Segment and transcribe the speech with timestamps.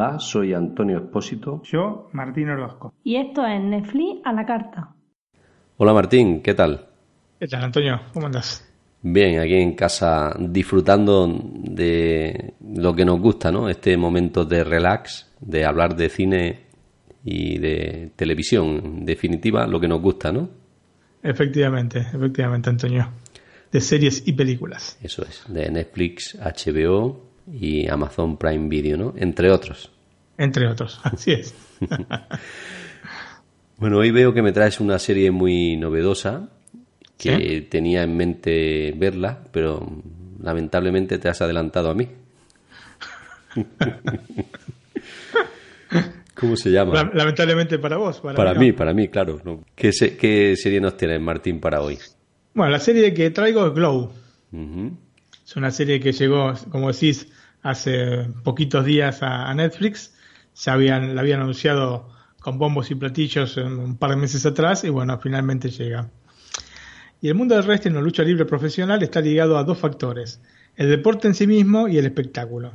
[0.00, 1.60] Hola, soy Antonio Espósito.
[1.64, 2.94] Yo, Martín Orozco.
[3.02, 4.94] Y esto es Netflix a la carta.
[5.76, 6.86] Hola Martín, ¿qué tal?
[7.40, 8.00] ¿Qué tal, Antonio?
[8.14, 8.64] ¿Cómo andas?
[9.02, 13.68] Bien, aquí en casa disfrutando de lo que nos gusta, ¿no?
[13.68, 16.60] Este momento de relax, de hablar de cine
[17.24, 20.48] y de televisión, en definitiva, lo que nos gusta, ¿no?
[21.24, 23.08] Efectivamente, efectivamente, Antonio.
[23.72, 24.96] De series y películas.
[25.02, 27.20] Eso es, de Netflix, HBO
[27.52, 29.14] y Amazon Prime Video, ¿no?
[29.16, 29.90] Entre otros.
[30.38, 31.54] Entre otros, así es.
[33.76, 36.48] bueno, hoy veo que me traes una serie muy novedosa
[37.18, 40.02] que tenía en mente verla, pero
[40.40, 42.08] lamentablemente te has adelantado a mí.
[46.34, 47.10] ¿Cómo se llama?
[47.12, 48.20] Lamentablemente para vos.
[48.20, 49.64] Para, mí, para mí, claro.
[49.74, 51.98] ¿Qué, ¿Qué, serie nos tienes, Martín, para hoy?
[52.54, 54.12] Bueno, la serie que traigo es Glow.
[55.44, 57.26] Es una serie que llegó, como decís,
[57.62, 60.14] hace poquitos días a, Netflix.
[60.58, 62.08] Se habían, la habían anunciado
[62.40, 66.10] con bombos y platillos un par de meses atrás y bueno, finalmente llega.
[67.20, 70.40] Y el mundo del wrestling o lucha libre profesional está ligado a dos factores,
[70.74, 72.72] el deporte en sí mismo y el espectáculo.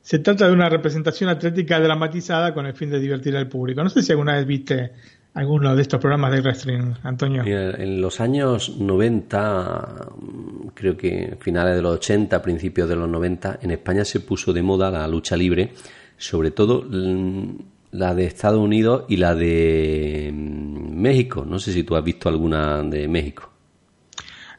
[0.00, 3.84] Se trata de una representación atlética dramatizada con el fin de divertir al público.
[3.84, 4.92] No sé si alguna vez viste
[5.34, 7.44] alguno de estos programas de wrestling, Antonio.
[7.44, 10.12] en los años 90,
[10.72, 14.62] creo que finales de los 80, principios de los 90, en España se puso de
[14.62, 15.74] moda la lucha libre,
[16.16, 16.84] sobre todo
[17.92, 21.44] la de Estados Unidos y la de mm, México.
[21.46, 23.50] No sé si tú has visto alguna de México.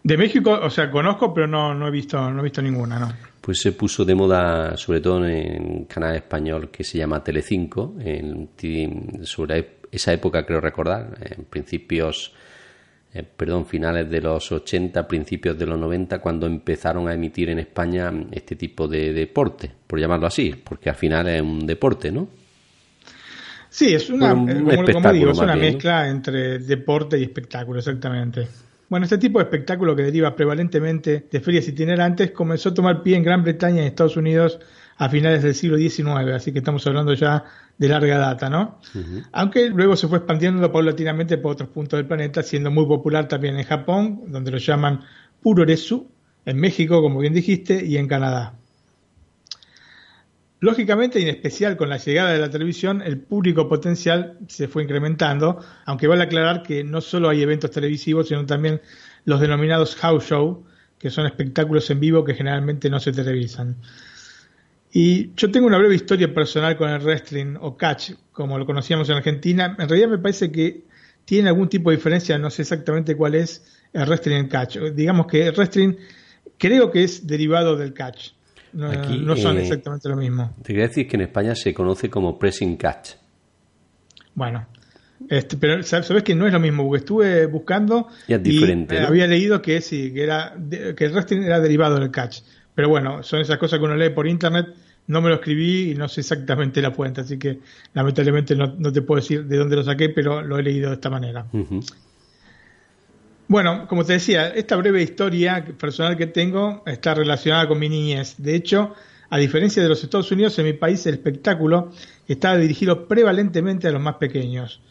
[0.03, 3.11] De México, o sea, conozco, pero no, no he visto, no he visto ninguna, no.
[3.41, 7.95] Pues se puso de moda, sobre todo en un canal español que se llama Telecinco,
[7.99, 8.49] en,
[9.23, 12.33] sobre esa época creo recordar, en principios,
[13.13, 17.59] eh, perdón, finales de los 80, principios de los 90, cuando empezaron a emitir en
[17.59, 22.27] España este tipo de deporte, por llamarlo así, porque al final es un deporte, ¿no?
[23.69, 24.83] Sí, es una, eh,
[25.27, 28.47] es una mezcla entre deporte y espectáculo, exactamente.
[28.89, 33.17] Bueno, este tipo de espectáculo que deriva prevalentemente de ferias itinerantes comenzó a tomar pie
[33.17, 34.59] en Gran Bretaña y en Estados Unidos
[34.97, 37.43] a finales del siglo XIX, así que estamos hablando ya
[37.77, 38.79] de larga data, ¿no?
[39.31, 43.57] Aunque luego se fue expandiendo paulatinamente por otros puntos del planeta, siendo muy popular también
[43.57, 45.01] en Japón, donde lo llaman
[45.41, 46.09] Puroresu,
[46.45, 48.55] en México, como bien dijiste, y en Canadá.
[50.59, 54.81] Lógicamente, y en especial con la llegada de la televisión, el público potencial se fue
[54.81, 58.81] incrementando, aunque vale aclarar que no solo hay eventos televisivos, sino también
[59.25, 60.65] los denominados house show,
[60.97, 63.75] que son espectáculos en vivo que generalmente no se televisan.
[64.91, 69.09] Y yo tengo una breve historia personal con el wrestling o catch, como lo conocíamos
[69.09, 69.75] en Argentina.
[69.77, 70.83] En realidad me parece que
[71.25, 74.77] tiene algún tipo de diferencia, no sé exactamente cuál es el wrestling en catch.
[74.93, 75.95] Digamos que el wrestling
[76.57, 78.31] creo que es derivado del catch
[78.73, 80.53] no, son eh, exactamente lo mismo.
[80.61, 83.11] Te quería decir que en España se conoce como pressing catch.
[84.35, 84.67] Bueno,
[85.29, 89.25] este, pero sabes que no es lo mismo, porque estuve buscando y, es diferente, había
[89.25, 92.41] leído que sí, que era que el wrestling era derivado del catch.
[92.77, 94.67] Pero bueno, son esas cosas que uno lee por internet,
[95.07, 97.57] no me lo escribí y no sé exactamente la fuente, así que
[97.95, 101.09] lamentablemente no, te puedo decir de dónde lo saqué, pero lo he leído de esta
[101.09, 101.47] manera.
[103.47, 108.35] Bueno, como te decía, esta breve historia personal que tengo está relacionada con mi niñez.
[108.37, 108.93] De hecho,
[109.31, 111.91] a diferencia de los Estados Unidos, en mi país el espectáculo
[112.27, 114.81] estaba dirigido prevalentemente a los más pequeños,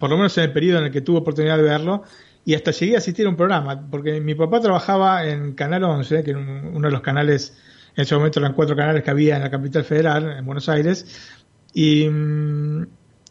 [0.00, 2.02] por lo menos en el periodo en el que tuve oportunidad de verlo,
[2.46, 6.22] y hasta llegué a asistir a un programa, porque mi papá trabajaba en Canal 11,
[6.22, 7.52] que era uno de los canales,
[7.96, 11.34] en ese momento eran cuatro canales que había en la capital federal, en Buenos Aires,
[11.74, 12.86] y mm,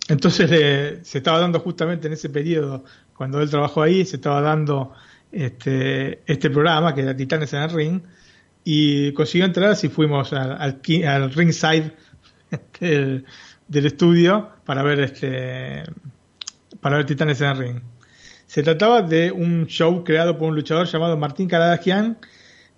[0.09, 0.49] entonces
[1.07, 2.83] se estaba dando justamente en ese periodo
[3.15, 4.91] cuando él trabajó ahí, se estaba dando
[5.31, 8.01] este, este programa que era Titanes en el Ring,
[8.65, 11.93] y consiguió entrar y fuimos al, al, ringside
[12.81, 13.25] del,
[13.69, 15.83] estudio para ver este
[16.81, 17.94] para ver Titanes en el Ring.
[18.55, 22.17] Se trataba de un show creado por un luchador llamado Martín Caradagian,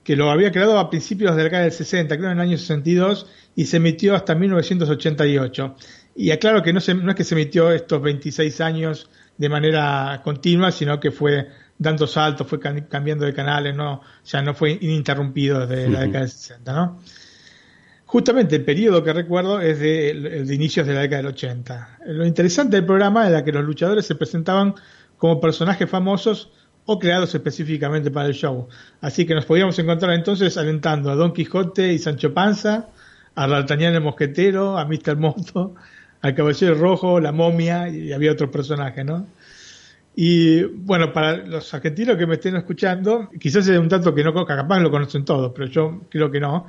[0.04, 2.58] que lo había creado a principios de la década del 60, creo en el año
[2.58, 5.76] 62, y se emitió hasta 1988.
[6.16, 9.08] Y aclaro que no, se, no es que se emitió estos 26 años
[9.38, 11.48] de manera continua, sino que fue
[11.78, 16.32] dando saltos, fue cambiando de canales, no, ya no fue ininterrumpido desde la década del
[16.32, 17.00] 60, ¿no?
[18.08, 22.00] Justamente el periodo que recuerdo es de, de, inicios de la década del 80.
[22.08, 24.74] Lo interesante del programa era que los luchadores se presentaban
[25.18, 26.52] como personajes famosos
[26.86, 28.68] o creados específicamente para el show.
[29.02, 32.88] Así que nos podíamos encontrar entonces alentando a Don Quijote y Sancho Panza,
[33.36, 35.18] a D'Artagnan el Mosquetero, a Mr.
[35.18, 35.76] Moto,
[36.22, 39.28] al Caballero Rojo, la momia y había otros personajes, ¿no?
[40.16, 44.34] Y bueno, para los argentinos que me estén escuchando, quizás es un dato que no
[44.34, 46.68] capaz lo conocen todos, pero yo creo que no.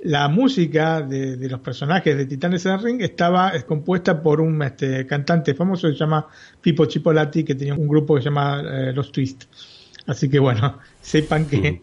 [0.00, 5.06] La música de, los personajes de Titanes en el Ring estaba compuesta por un este,
[5.06, 6.26] cantante famoso que se llama
[6.60, 9.44] Pipo Chipolati, que tenía un grupo que se llama eh, Los Twist.
[10.06, 11.80] Así que bueno, sepan que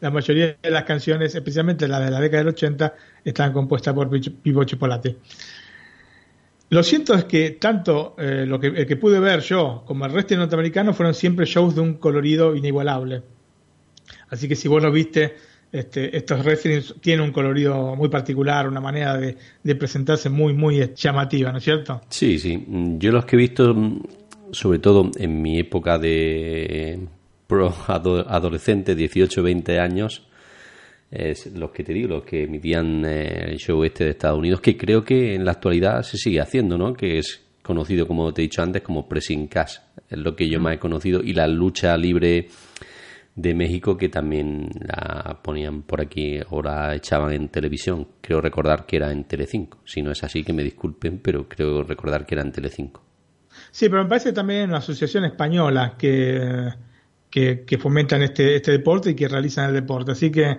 [0.00, 2.94] la mayoría de las canciones, especialmente las de la década del 80,
[3.24, 5.16] estaban compuestas por Pipo Chipolati.
[6.70, 10.12] Lo cierto es que tanto eh, lo que, el que pude ver yo como el
[10.12, 13.22] resto de norteamericanos fueron siempre shows de un colorido inigualable.
[14.28, 15.36] Así que si vos lo viste,
[15.74, 21.50] este, estos wrestlings tienen un colorido muy particular, una manera de, presentarse muy, muy llamativa,
[21.50, 22.00] ¿no es cierto?
[22.08, 22.64] Sí, sí.
[22.98, 23.74] Yo los que he visto,
[24.52, 27.00] sobre todo en mi época de
[27.48, 30.24] pro adolescente, 18, 20 años,
[31.10, 34.60] es los que te digo, los que emitían eh, el show este de Estados Unidos,
[34.60, 36.94] que creo que en la actualidad se sigue haciendo, ¿no?
[36.94, 39.78] Que es conocido, como te he dicho antes, como pressing cash,
[40.08, 42.46] es lo que yo más he conocido, y la lucha libre
[43.36, 48.06] de México que también la ponían por aquí o la echaban en televisión.
[48.20, 49.78] Creo recordar que era en Telecinco.
[49.84, 53.02] Si no es así, que me disculpen, pero creo recordar que era en Telecinco.
[53.70, 56.72] Sí, pero me parece también una asociación española que,
[57.30, 60.12] que, fomentan este, este deporte y que realizan el deporte.
[60.12, 60.58] Así que,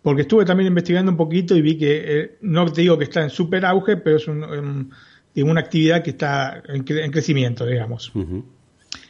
[0.00, 3.22] porque estuve también investigando un poquito y vi que, eh, no te digo que está
[3.22, 8.12] en súper auge, pero es una actividad que está en, crecimiento, digamos.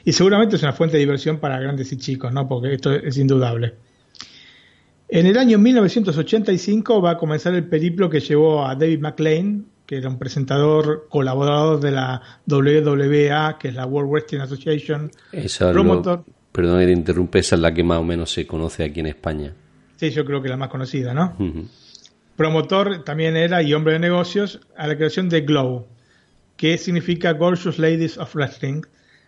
[0.05, 2.47] Y seguramente es una fuente de diversión para grandes y chicos, ¿no?
[2.47, 3.75] Porque esto es indudable.
[5.09, 9.97] En el año 1985 va a comenzar el periplo que llevó a David McLean, que
[9.97, 15.11] era un presentador colaborador de la WWA, que es la World Wrestling Association.
[15.31, 16.25] Esa promotor.
[16.53, 19.07] perdón que te interrumpe, esa es la que más o menos se conoce aquí en
[19.07, 19.55] España.
[19.97, 21.37] Sí, yo creo que la más conocida, ¿no?
[22.37, 25.87] Promotor también era y hombre de negocios a la creación de Glow,
[26.57, 28.83] que significa Gorgeous Ladies of Wrestling,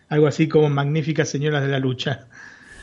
[0.09, 2.27] algo así como Magníficas Señoras de la Lucha.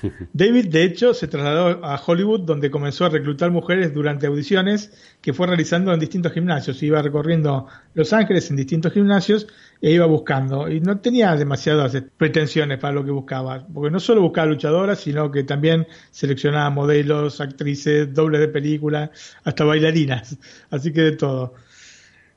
[0.33, 5.33] David, de hecho, se trasladó a Hollywood, donde comenzó a reclutar mujeres durante audiciones que
[5.33, 6.83] fue realizando en distintos gimnasios.
[6.83, 9.47] Iba recorriendo Los Ángeles en distintos gimnasios
[9.81, 10.69] e iba buscando.
[10.69, 15.31] Y no tenía demasiadas pretensiones para lo que buscaba, porque no solo buscaba luchadoras, sino
[15.31, 19.11] que también seleccionaba modelos, actrices, dobles de película,
[19.45, 20.37] hasta bailarinas.
[20.71, 21.55] Así que de todo.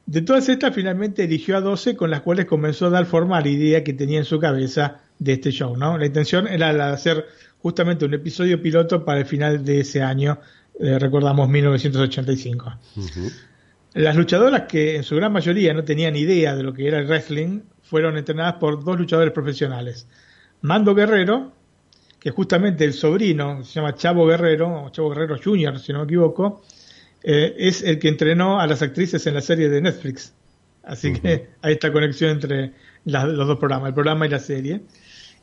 [0.08, 3.42] De todas estas, finalmente eligió a 12 con las cuales comenzó a dar forma a
[3.42, 5.98] la idea que tenía en su cabeza de este show, ¿no?
[5.98, 7.26] La intención era la de hacer
[7.62, 10.40] justamente un episodio piloto para el final de ese año,
[10.80, 12.74] eh, recordamos 1985.
[13.96, 17.08] Las luchadoras que en su gran mayoría no tenían idea de lo que era el
[17.08, 20.08] wrestling, fueron entrenadas por dos luchadores profesionales.
[20.62, 21.52] Mando Guerrero,
[22.18, 26.06] que justamente el sobrino, se llama Chavo Guerrero, o Chavo Guerrero Jr., si no me
[26.06, 26.62] equivoco,
[27.30, 30.34] eh, es el que entrenó a las actrices en la serie de Netflix.
[30.82, 32.72] Así que hay esta conexión entre
[33.04, 34.84] los dos programas, el programa y la serie.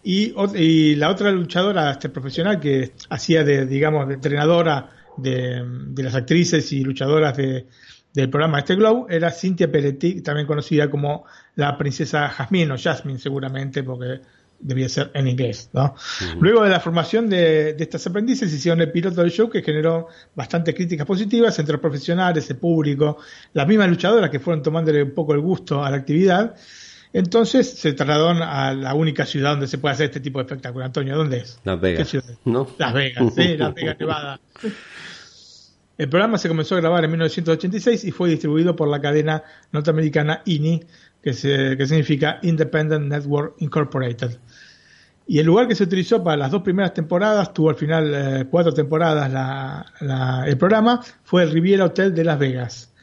[0.03, 5.63] Y, y la otra luchadora este, profesional que hacía de, digamos, de entrenadora de,
[5.97, 7.67] las actrices y luchadoras de,
[8.15, 13.19] del programa Este Glow era Cynthia Peretti, también conocida como la princesa Jasmine o Jasmine
[13.19, 14.23] seguramente, porque
[14.61, 15.71] debía ser en inglés.
[15.73, 15.95] ¿no?
[16.41, 20.75] Luego de la formación de, estas aprendices, hicieron el piloto del show que generó bastantes
[20.75, 23.19] críticas positivas entre los profesionales, el público,
[23.53, 26.55] las mismas luchadoras que fueron tomándole un poco el gusto a la actividad.
[27.13, 30.85] Entonces se trasladaron a la única ciudad donde se puede hacer este tipo de espectáculo.
[30.85, 31.61] Antonio, ¿dónde es?
[31.63, 32.17] Las Vegas.
[32.45, 32.67] ¿No?
[32.77, 34.41] Las Vegas, sí, Las Vegas, Nevada.
[35.97, 40.43] El programa se comenzó a grabar en 1986 y fue distribuido por la cadena norteamericana
[40.45, 40.83] INI,
[41.23, 44.39] que, que significa Independent Network Incorporated.
[45.27, 48.47] Y el lugar que se utilizó para las dos primeras temporadas, tuvo al final eh,
[48.51, 49.85] cuatro temporadas
[50.47, 52.94] el programa, fue el Riviera Hotel de Las Vegas.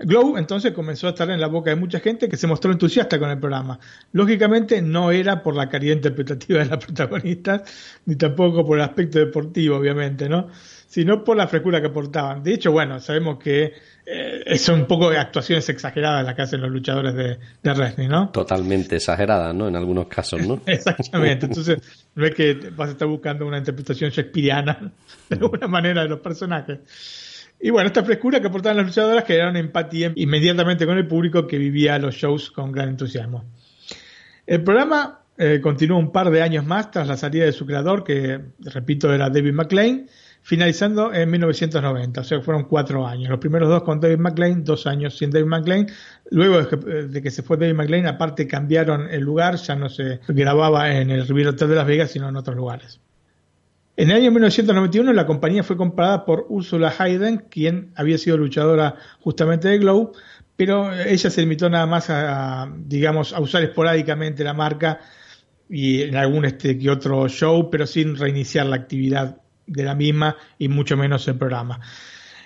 [0.00, 3.18] Glow entonces comenzó a estar en la boca de mucha gente que se mostró entusiasta
[3.18, 3.78] con el programa.
[4.12, 7.62] Lógicamente no era por la calidad interpretativa de las protagonistas,
[8.06, 10.48] ni tampoco por el aspecto deportivo, obviamente, ¿no?
[10.88, 12.42] Sino por la frescura que aportaban.
[12.42, 13.72] De hecho, bueno, sabemos que
[14.06, 18.08] eh, son un poco de actuaciones exageradas las que hacen los luchadores de, de wrestling,
[18.08, 18.30] ¿no?
[18.30, 19.68] Totalmente exageradas, ¿no?
[19.68, 20.60] En algunos casos, ¿no?
[20.66, 21.46] Exactamente.
[21.46, 21.78] Entonces,
[22.14, 24.92] no es que vas a estar buscando una interpretación shakespeariana
[25.28, 26.80] de alguna manera de los personajes.
[27.64, 31.56] Y bueno, esta frescura que aportaban las luchadoras generaron empatía inmediatamente con el público que
[31.56, 33.42] vivía los shows con gran entusiasmo.
[34.46, 38.04] El programa eh, continuó un par de años más tras la salida de su creador,
[38.04, 40.10] que repito era David McLean,
[40.42, 43.30] finalizando en 1990, o sea fueron cuatro años.
[43.30, 45.86] Los primeros dos con David McLean, dos años sin David McLean.
[46.32, 50.94] Luego de que, se fue David McLean, aparte cambiaron el lugar, ya no se grababa
[50.94, 53.00] en el Riviera Hotel de Las Vegas, sino en otros lugares.
[53.96, 58.96] En el año 1991 la compañía fue comprada por Ursula Hayden, quien había sido luchadora
[59.20, 60.12] justamente de Glow,
[60.56, 65.00] pero ella se limitó nada más a, digamos, a usar esporádicamente la marca
[65.68, 70.36] y en algún este que otro show, pero sin reiniciar la actividad de la misma
[70.58, 71.80] y mucho menos el programa.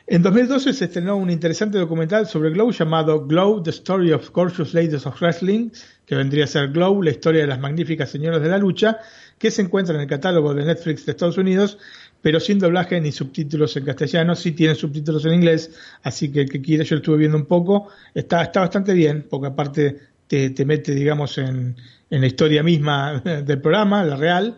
[0.07, 4.73] En 2012 se estrenó un interesante documental sobre Glow llamado Glow, The Story of Gorgeous
[4.73, 5.71] Ladies of Wrestling,
[6.07, 8.99] que vendría a ser Glow, la historia de las magníficas señoras de la lucha,
[9.39, 11.79] que se encuentra en el catálogo de Netflix de Estados Unidos,
[12.21, 15.71] pero sin doblaje ni subtítulos en castellano, sí tiene subtítulos en inglés,
[16.03, 19.47] así que el que quiera, yo estuve viendo un poco, está, está bastante bien, porque
[19.49, 21.77] aparte te, te mete, digamos, en,
[22.11, 24.57] en la historia misma del programa, la real,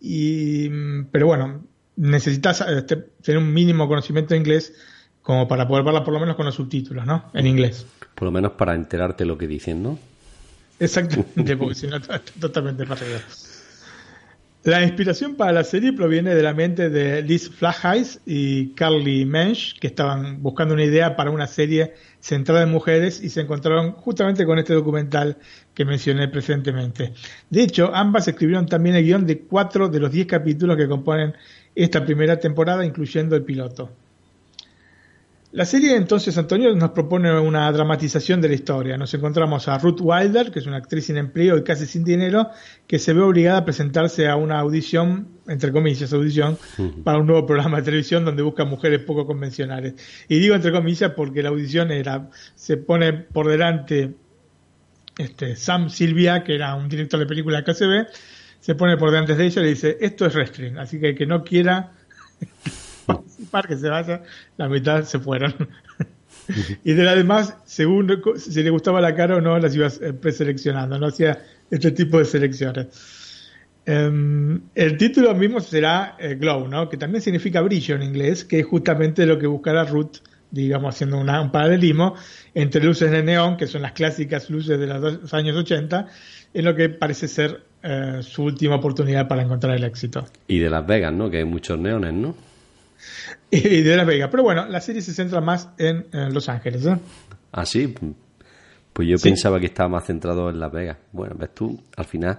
[0.00, 0.68] y,
[1.10, 1.64] pero bueno,
[1.96, 4.74] necesitas eh, tener un mínimo conocimiento de inglés
[5.22, 7.30] como para poder verla por lo menos con los subtítulos, ¿no?
[7.34, 7.84] En inglés.
[8.14, 9.98] Por lo menos para enterarte lo que dicen, ¿no?
[10.80, 12.00] Exactamente, porque si no
[12.40, 13.18] totalmente perdido.
[14.68, 19.78] La inspiración para la serie proviene de la mente de Liz Flaheis y Carly Mensch,
[19.78, 24.44] que estaban buscando una idea para una serie centrada en mujeres y se encontraron justamente
[24.44, 25.38] con este documental
[25.72, 27.14] que mencioné presentemente.
[27.48, 31.32] De hecho, ambas escribieron también el guion de cuatro de los diez capítulos que componen
[31.74, 33.90] esta primera temporada, incluyendo el piloto.
[35.50, 38.98] La serie entonces, Antonio, nos propone una dramatización de la historia.
[38.98, 42.50] Nos encontramos a Ruth Wilder, que es una actriz sin empleo y casi sin dinero,
[42.86, 46.58] que se ve obligada a presentarse a una audición, entre comillas, audición,
[47.02, 49.94] para un nuevo programa de televisión donde busca mujeres poco convencionales.
[50.28, 54.16] Y digo entre comillas porque la audición era, se pone por delante
[55.16, 58.06] este, Sam Silvia, que era un director de película de KCB,
[58.60, 61.16] se pone por delante de ella y le dice, esto es wrestling, así que el
[61.16, 61.92] que no quiera
[63.16, 64.22] participar, que se vaya,
[64.56, 65.54] la mitad se fueron.
[66.84, 70.12] y de las demás, según si le gustaba la cara o no, las iba eh,
[70.12, 72.86] preseleccionando, no hacía este tipo de selecciones.
[73.86, 76.90] Em, el título mismo será eh, Glow, ¿no?
[76.90, 80.18] que también significa brillo en inglés, que es justamente lo que buscará Ruth,
[80.50, 82.14] digamos, haciendo un paralelismo
[82.54, 86.06] entre luces de neón, que son las clásicas luces de los años 80,
[86.52, 90.26] en lo que parece ser eh, su última oportunidad para encontrar el éxito.
[90.48, 91.30] Y de Las Vegas, ¿no?
[91.30, 92.34] Que hay muchos neones, ¿no?
[93.50, 94.28] y de Las Vegas.
[94.30, 96.86] Pero bueno, la serie se centra más en, Los Ángeles.
[96.86, 96.96] ¿eh?
[97.52, 97.94] Ah, sí.
[98.92, 100.96] Pues yo pensaba que estaba más centrado en Las Vegas.
[101.12, 102.38] Bueno, ves tú, al final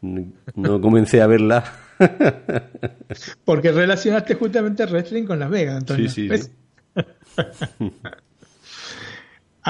[0.00, 1.64] no comencé a verla.
[3.44, 6.08] Porque relacionaste justamente wrestling con Las Vegas, Antonio.
[6.08, 6.48] Sí, sí.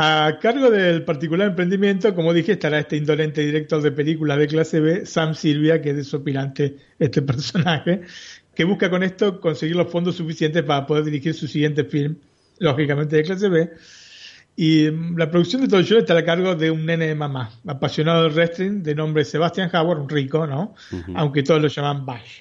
[0.00, 4.78] A cargo del particular emprendimiento, como dije, estará este indolente director de películas de clase
[4.78, 8.02] B, Sam Silvia, que es desopilante este personaje,
[8.58, 12.16] que busca con esto conseguir los fondos suficientes para poder dirigir su siguiente film,
[12.58, 13.70] lógicamente de clase B.
[14.56, 17.14] Y mm, la producción de todo el show está a cargo de un nene de
[17.14, 20.74] mamá, apasionado del wrestling, de nombre Sebastian Howard, un rico, ¿no?
[21.14, 22.40] Aunque todos lo llaman Bash.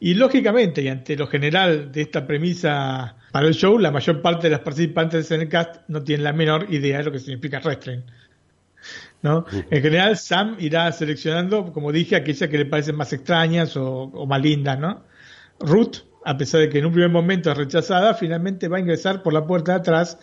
[0.00, 4.46] Y lógicamente, y ante lo general de esta premisa para el show, la mayor parte
[4.46, 7.60] de las participantes en el cast no tienen la menor idea de lo que significa
[7.62, 8.00] wrestling.
[9.22, 9.44] ¿No?
[9.70, 14.40] En general, Sam irá seleccionando, como dije, aquellas que le parecen más extrañas o, más
[14.40, 15.04] lindas, ¿no?
[15.60, 19.22] Ruth, a pesar de que en un primer momento es rechazada, finalmente va a ingresar
[19.22, 20.18] por la puerta de atrás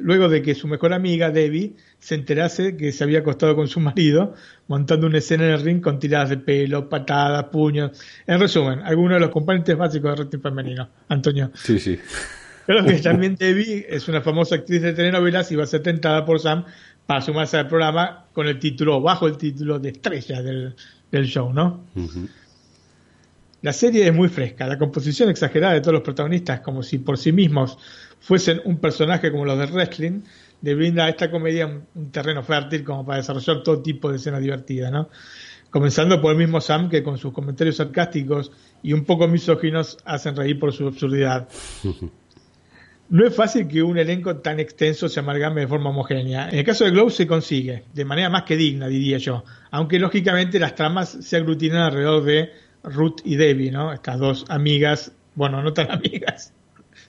[0.00, 3.80] luego de que su mejor amiga, Debbie, se enterase que se había acostado con su
[3.80, 4.34] marido,
[4.66, 8.00] montando una escena en el ring con tiradas de pelo, patadas, puños.
[8.26, 10.88] En resumen, algunos de los componentes básicos del wrestling femenino.
[11.08, 11.50] Antonio.
[11.54, 11.98] Sí, sí.
[12.66, 16.24] Pero que también Debbie es una famosa actriz de telenovelas y va a ser tentada
[16.24, 16.64] por Sam
[17.06, 20.74] para sumarse al programa con el título, bajo el título de estrella del,
[21.26, 21.84] show, ¿no?
[23.62, 27.16] La serie es muy fresca, la composición exagerada de todos los protagonistas, como si por
[27.16, 27.78] sí mismos
[28.20, 30.22] fuesen un personaje como los de wrestling,
[30.62, 34.40] le brinda a esta comedia un, terreno fértil como para desarrollar todo tipo de escenas
[34.40, 35.08] divertidas, ¿no?
[35.70, 40.36] Comenzando por el mismo Sam, que con sus comentarios sarcásticos y un poco misóginos hacen
[40.36, 41.48] reír por su absurdidad.
[43.12, 46.48] No es fácil que un elenco tan extenso se amalgame de forma homogénea.
[46.48, 49.44] En el caso de Glow se consigue, de manera más que digna, diría yo.
[49.70, 52.52] Aunque lógicamente las tramas se aglutinan alrededor de
[52.84, 53.92] Ruth y Debbie, ¿no?
[53.92, 56.54] Estas dos amigas, bueno, no tan amigas,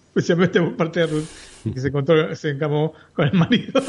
[0.07, 1.27] especialmente por parte de Ruth,
[1.73, 3.81] que se, encontró, se encamó con el marido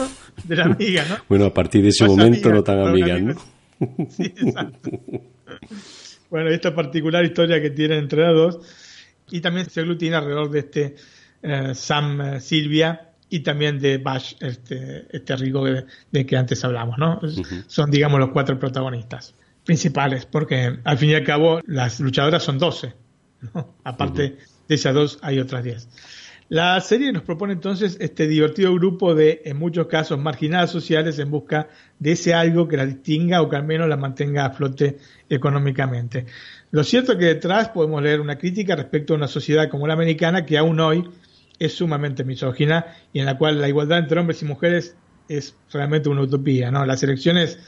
[0.45, 1.17] de la amiga, ¿no?
[1.29, 3.35] Bueno, a partir de ese momento no tan amigas, ¿no?
[4.09, 4.91] Sí, exacto.
[6.31, 8.61] bueno, esta particular historia que tienen entre las dos,
[9.33, 10.95] y también se aglutina alrededor de este
[11.45, 16.97] eh, Sam eh, Silvia y también de Bash, este, este rico de, que antes hablamos,
[16.99, 17.21] ¿no?
[17.67, 19.35] Son, digamos, los cuatro protagonistas
[19.65, 22.95] principales, porque al fin y al cabo las luchadoras son 12,
[23.85, 25.89] Aparte de esas dos hay otras 10.
[26.49, 31.31] La serie nos propone entonces este divertido grupo de, en muchos casos, marginadas sociales en
[31.31, 34.99] busca de ese algo que las distinga o que al menos las mantenga a flote
[35.29, 36.27] económicamente.
[36.71, 39.95] Lo cierto es que detrás podemos leer una crítica respecto a una sociedad como la
[39.95, 41.09] americana que aún hoy
[41.59, 44.97] es sumamente misógina y en la cual la igualdad entre hombres y mujeres
[45.29, 46.71] es realmente una utopía.
[46.71, 46.85] ¿no?
[46.85, 47.59] Las elecciones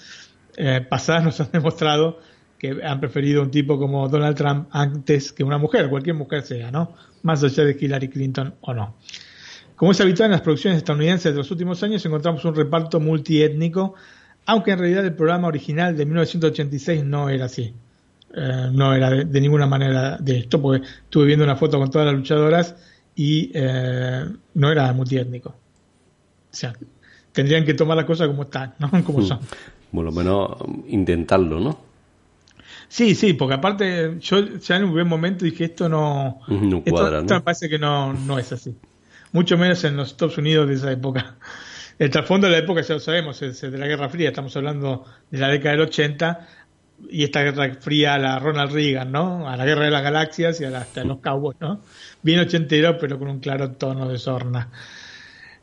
[0.57, 2.21] eh, pasadas nos han demostrado
[2.59, 6.71] que han preferido un tipo como Donald Trump antes que una mujer, cualquier mujer sea,
[6.71, 6.95] ¿no?
[7.23, 8.97] Más allá de Hillary Clinton o no.
[9.75, 13.95] Como es habitual en las producciones estadounidenses de los últimos años, encontramos un reparto multiétnico,
[14.47, 17.75] aunque en realidad el programa original de 1986 no era así.
[18.35, 22.07] Eh, no era de, ninguna manera de esto, porque estuve viendo una foto con todas
[22.07, 22.77] las luchadoras
[23.17, 25.49] y eh, no era multiétnico.
[25.49, 25.55] O
[26.51, 26.75] sea,
[27.33, 28.91] tendrían que tomar las cosas como están, ¿no?
[29.05, 29.27] Como mm.
[29.27, 29.41] son.
[29.91, 30.57] Por lo menos
[30.89, 31.79] intentarlo, ¿no?
[32.89, 37.21] Sí, sí, porque aparte yo ya en un buen momento dije esto no, no cuadra,
[37.21, 38.77] esto, me parece que no, no es así.
[39.33, 41.37] Mucho menos en los Estados Unidos de esa época.
[41.99, 45.05] El trasfondo de la época ya lo sabemos, es de la Guerra Fría, estamos hablando
[45.31, 46.49] de la década del 80
[47.09, 49.49] y esta Guerra Fría a la Ronald Reagan, ¿no?
[49.49, 51.81] A la Guerra de las Galaxias y a hasta los Cowboys, ¿no?
[52.23, 54.71] Bien ochentero, pero con un claro tono de sorna.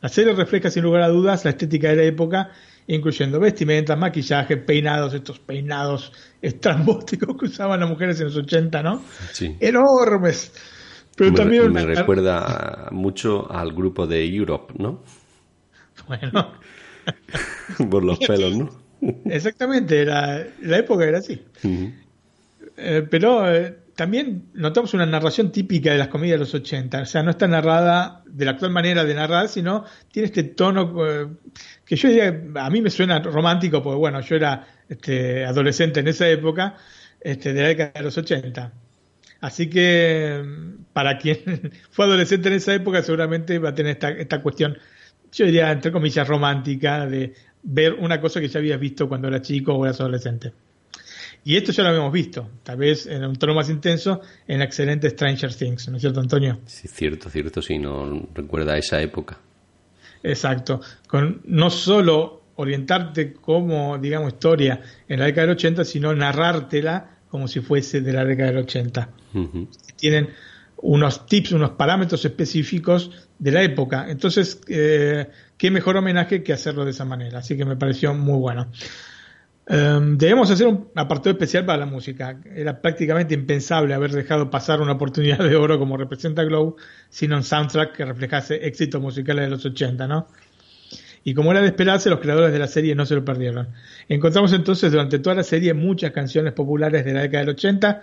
[0.01, 2.51] La serie refleja sin lugar a dudas la estética de la época
[2.87, 6.11] incluyendo vestimentas, maquillaje, peinados, estos peinados
[6.41, 9.01] estrambóticos que usaban las mujeres en los 80, ¿no?
[9.31, 9.55] Sí.
[9.59, 10.51] Enormes.
[11.15, 15.01] Pero me, también me recuerda mucho al grupo de Europe, ¿no?
[16.07, 16.53] Bueno.
[17.89, 18.82] Por los pelos, ¿no?
[19.25, 21.41] Exactamente, la, la época era así.
[22.77, 27.05] eh, pero eh, también notamos una narración típica de las comedias de los 80, o
[27.05, 31.27] sea, no está narrada de la actual manera de narrar, sino tiene este tono eh,
[31.85, 36.07] que yo diría, a mí me suena romántico, porque bueno, yo era este, adolescente en
[36.07, 36.75] esa época,
[37.21, 38.71] este, de la década de los 80.
[39.41, 40.41] Así que
[40.93, 44.77] para quien fue adolescente en esa época seguramente va a tener esta, esta cuestión,
[45.31, 47.33] yo diría, entre comillas, romántica, de
[47.63, 50.53] ver una cosa que ya habías visto cuando era chico o eras adolescente.
[51.45, 54.65] Y esto ya lo habíamos visto, tal vez en un tono más intenso, en la
[54.65, 56.59] excelente Stranger Things, ¿no es cierto, Antonio?
[56.65, 59.37] Sí, cierto, cierto, sí, no recuerda esa época.
[60.21, 67.17] Exacto, con no solo orientarte como, digamos, historia en la década del 80, sino narrártela
[67.27, 69.09] como si fuese de la década del 80.
[69.33, 69.67] Ujú.
[69.97, 70.29] Tienen
[70.77, 74.05] unos tips, unos parámetros específicos de la época.
[74.09, 75.27] Entonces, eh,
[75.63, 77.39] qué mejor homenaje que hacerlo de esa manera.
[77.39, 78.69] Así que me pareció muy bueno.
[79.69, 82.37] Um, debemos hacer un apartado especial para la música.
[82.53, 86.75] Era prácticamente impensable haber dejado pasar una oportunidad de oro como representa Glow
[87.07, 90.27] sin un soundtrack que reflejase éxitos musicales de los 80, ¿no?
[91.23, 93.69] Y como era de esperarse, los creadores de la serie no se lo perdieron.
[94.09, 98.01] Encontramos entonces durante toda la serie muchas canciones populares de la década del 80,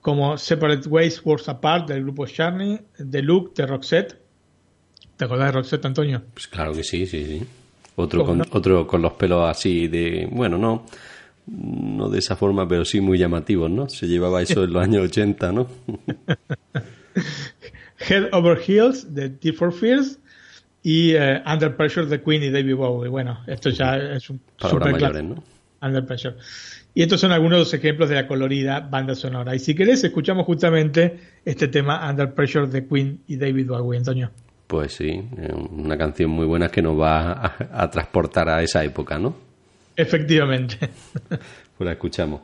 [0.00, 4.25] como Separate Ways, Worlds Apart del grupo Journey, The Look de Roxette.
[5.16, 6.22] ¿Te acordás de Roxette, Antonio?
[6.34, 7.42] Pues claro que sí, sí, sí.
[7.96, 8.44] Otro ¿Cómo con, no?
[8.50, 10.84] otro con los pelos así de, bueno, no,
[11.46, 13.88] no de esa forma, pero sí muy llamativos, ¿no?
[13.88, 15.66] Se llevaba eso en los años 80, ¿no?
[18.08, 20.18] Head Over Heels de Tear for Fears
[20.82, 23.08] y eh, Under Pressure de Queen y David Bowie.
[23.08, 25.42] Bueno, esto ya es un super mayores, ¿no?
[25.80, 26.36] Under Pressure.
[26.94, 29.54] Y estos son algunos de los ejemplos de la colorida banda sonora.
[29.54, 34.30] Y si querés, escuchamos justamente este tema Under Pressure de Queen y David Bowie, Antonio.
[34.66, 38.82] Pues sí, eh, una canción muy buena que nos va a, a transportar a esa
[38.82, 39.34] época, ¿no?
[39.96, 40.90] Efectivamente.
[41.28, 42.40] Pues la escuchamos.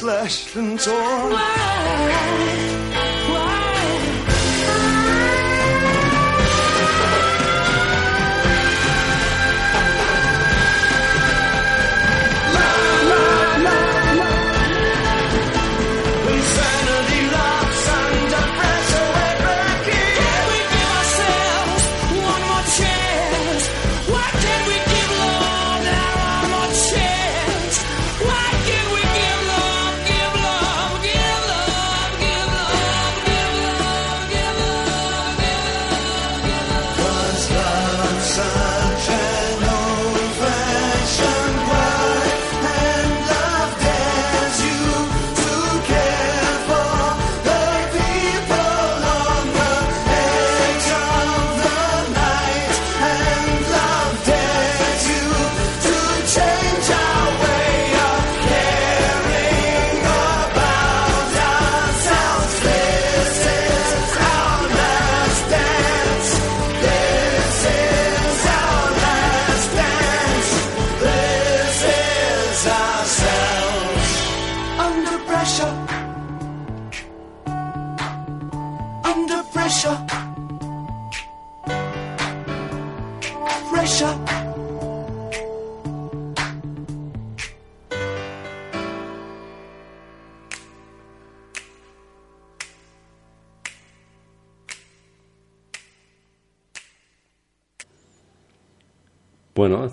[0.00, 1.49] Slashed and torn.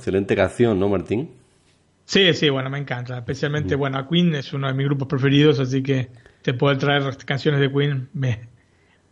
[0.08, 1.32] Excelente canción, ¿no, Martín?
[2.06, 3.18] Sí, sí, bueno, me encanta.
[3.18, 6.08] Especialmente, bueno, a Queen es uno de mis grupos preferidos, así que
[6.42, 8.48] te puedo traer canciones de Queen me,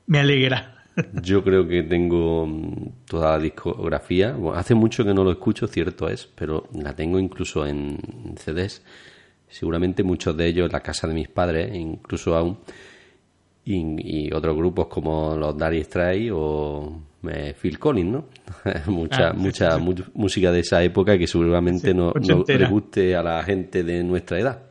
[0.07, 0.85] me alegra.
[1.21, 4.31] Yo creo que tengo mm, toda la discografía.
[4.31, 7.99] Bueno, hace mucho que no lo escucho, cierto es, pero la tengo incluso en
[8.37, 8.81] CDs.
[9.49, 12.59] Seguramente muchos de ellos en la casa de mis padres, incluso aún.
[13.67, 17.01] Y, otros grupos como los Daddy Stray o
[17.59, 18.25] Phil Collins, ¿no?
[18.87, 19.77] mucha ah, mucha
[20.13, 24.61] música de esa época que seguramente no, le guste a la gente de nuestra edad.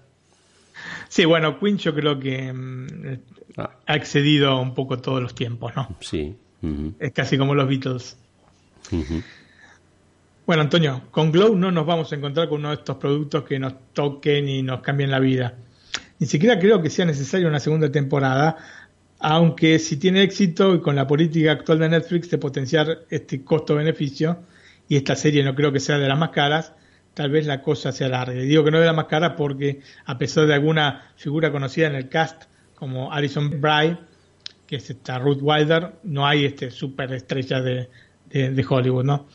[1.09, 2.87] Sí, bueno, Queen yo creo que mm,
[3.57, 3.71] ah.
[3.87, 5.89] ha excedido un poco todos los tiempos, ¿no?
[6.01, 6.37] Sí.
[6.99, 8.17] Es casi como los Beatles.
[10.47, 13.59] Bueno, Antonio, con Glow no nos vamos a encontrar con uno de estos productos que
[13.59, 15.55] nos toquen y nos cambien la vida.
[16.19, 18.57] Ni siquiera creo que sea necesaria una segunda temporada,
[19.27, 24.41] aunque si tiene éxito y con la política actual de Netflix de potenciar este costo-beneficio,
[24.87, 26.75] y esta serie no creo que sea de las más caras,
[27.15, 28.43] tal vez la cosa se alargue.
[28.43, 31.95] Digo que no de las más caras porque a pesar de alguna figura conocida en
[31.95, 32.43] el cast,
[32.75, 33.97] como Alison Bry,
[34.67, 37.89] que es esta Ruth Wilder, no hay este superestrella de,
[38.29, 39.27] de, Hollywood, ¿no?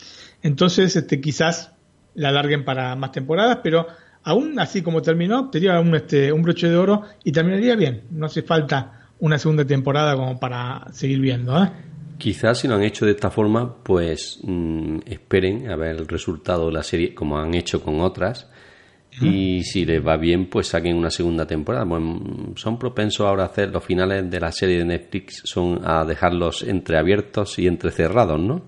[0.43, 1.71] Entonces, este, quizás
[2.13, 3.87] la alarguen para más temporadas, pero
[4.21, 8.03] aún así como terminó, tendría un, este, un broche de oro y terminaría bien.
[8.11, 11.61] No hace falta una segunda temporada como para seguir viendo.
[11.61, 11.69] ¿eh?
[12.17, 16.67] Quizás si lo han hecho de esta forma, pues mm, esperen a ver el resultado
[16.67, 18.49] de la serie, como han hecho con otras.
[19.21, 21.85] Y si les va bien, pues saquen una segunda temporada.
[22.55, 26.63] son propensos ahora a hacer los finales de la serie de Netflix, son a dejarlos
[26.63, 28.61] entreabiertos y entrecerrados, ¿no?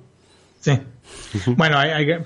[0.59, 0.77] Sí.
[1.55, 2.23] bueno, hay, hay que...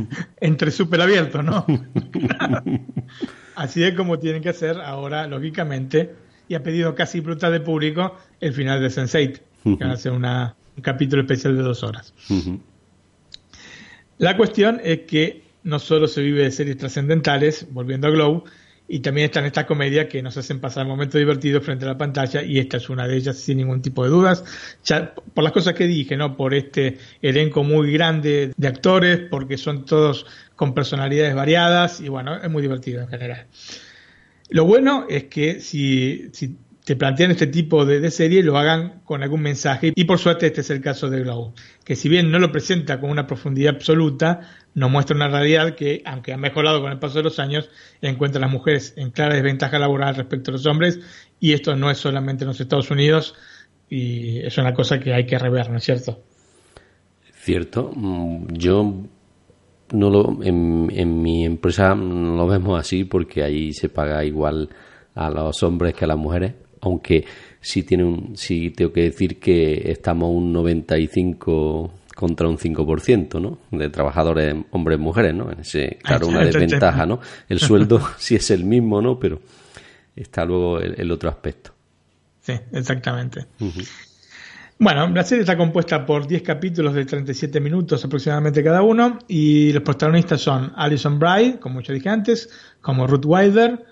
[0.40, 1.66] entre superabiertos, ¿no?
[3.56, 6.14] Así es como tienen que hacer ahora, lógicamente,
[6.48, 9.40] y ha pedido casi brutal de público el final de Sense8,
[9.78, 12.12] que va a ser una, un capítulo especial de dos horas.
[14.18, 18.44] La cuestión es que no solo se vive de series trascendentales, volviendo a Glow,
[18.86, 22.42] y también están estas comedias que nos hacen pasar momentos divertidos frente a la pantalla,
[22.42, 24.44] y esta es una de ellas sin ningún tipo de dudas.
[24.84, 26.36] Ya, por las cosas que dije, ¿no?
[26.36, 32.36] Por este elenco muy grande de actores, porque son todos con personalidades variadas, y bueno,
[32.36, 33.46] es muy divertido en general.
[34.50, 36.30] Lo bueno es que si,
[36.84, 39.92] te plantean este tipo de, serie, lo hagan con algún mensaje.
[39.94, 41.54] Y por suerte este es el caso de Glow,
[41.84, 44.40] que si bien no lo presenta con una profundidad absoluta,
[44.74, 47.70] nos muestra una realidad que, aunque ha mejorado con el paso de los años,
[48.02, 51.00] encuentra a las mujeres en clara desventaja laboral respecto a los hombres.
[51.40, 53.34] Y esto no es solamente en los Estados Unidos,
[53.88, 56.22] y es una cosa que hay que rever, ¿no es cierto?
[57.44, 57.92] Cierto.
[57.94, 59.04] Mm, yo
[59.94, 64.68] no lo, en, en mi empresa no lo vemos así porque ahí se paga igual
[65.14, 67.24] a los hombres que a las mujeres, aunque
[67.60, 73.58] sí tiene un, sí tengo que decir que estamos un 95 contra un 5%, ¿no?
[73.76, 75.50] De trabajadores hombres y mujeres, ¿no?
[75.50, 77.20] Ese, claro, una desventaja, ¿no?
[77.48, 79.18] El sueldo sí es el mismo, ¿no?
[79.18, 79.40] Pero
[80.14, 81.72] está luego el, otro aspecto.
[82.40, 83.46] Sí, exactamente.
[84.84, 89.72] Bueno, la serie está compuesta por 10 capítulos de 37 minutos aproximadamente cada uno y
[89.72, 92.50] los protagonistas son Alison Bryde, como ya dije antes,
[92.82, 93.82] como Ruth Wilder,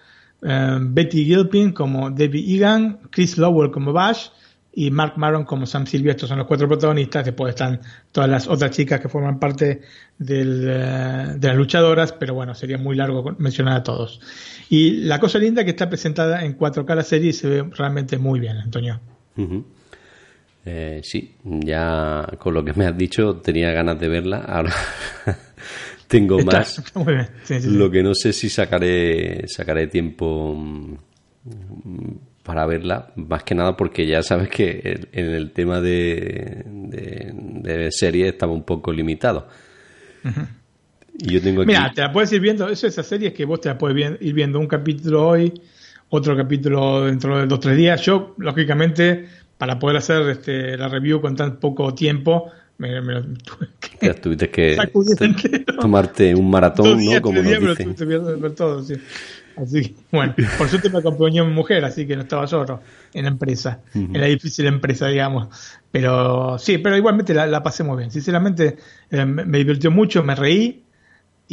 [0.42, 4.26] eh, Betty Gilpin como Debbie Egan, Chris Lowell como Bash
[4.74, 6.10] y Mark Maron como Sam Silvia.
[6.10, 7.24] Estos son los cuatro protagonistas.
[7.24, 7.80] Después están
[8.12, 9.80] todas las otras chicas que forman parte
[10.18, 14.20] del, eh, de las luchadoras, pero bueno, sería muy largo mencionar a todos.
[14.68, 17.70] Y la cosa linda es que está presentada en 4K la serie y se ve
[17.78, 19.00] realmente muy bien, Antonio.
[20.64, 24.38] Eh, sí, ya con lo que me has dicho tenía ganas de verla.
[24.46, 24.72] Ahora
[26.06, 26.78] tengo Está- más.
[26.78, 27.28] está muy bien.
[27.44, 27.70] Sí, sí, sí.
[27.76, 30.94] Lo que no sé si sacaré sacaré tiempo mm,
[32.44, 37.90] para verla, más que nada porque ya sabes que en el tema de, de, de
[37.92, 39.48] series estaba un poco limitado.
[41.18, 41.68] Y yo tengo aquí...
[41.68, 42.68] Mira, te la puedes ir viendo.
[42.68, 45.52] Eso, esas series que vos te la puedes ir viendo un capítulo hoy,
[46.08, 48.00] otro capítulo dentro de dos o tres días.
[48.02, 49.26] Yo, lógicamente,
[49.62, 54.06] para poder hacer este, la review con tan poco tiempo, me, me lo tuve que
[54.06, 54.76] ya tuviste que
[55.80, 57.22] tomarte un maratón, días, ¿no?
[57.22, 58.94] Como días, nos tuve ver todo, sí.
[59.56, 62.80] Así que, bueno, por suerte me acompañó mi mujer, así que no estaba solo
[63.14, 65.46] en la empresa, en la difícil empresa, digamos.
[65.92, 68.10] Pero sí, pero igualmente la, la pasé muy bien.
[68.10, 68.78] Sinceramente,
[69.12, 70.81] eh, me, me divirtió mucho, me reí.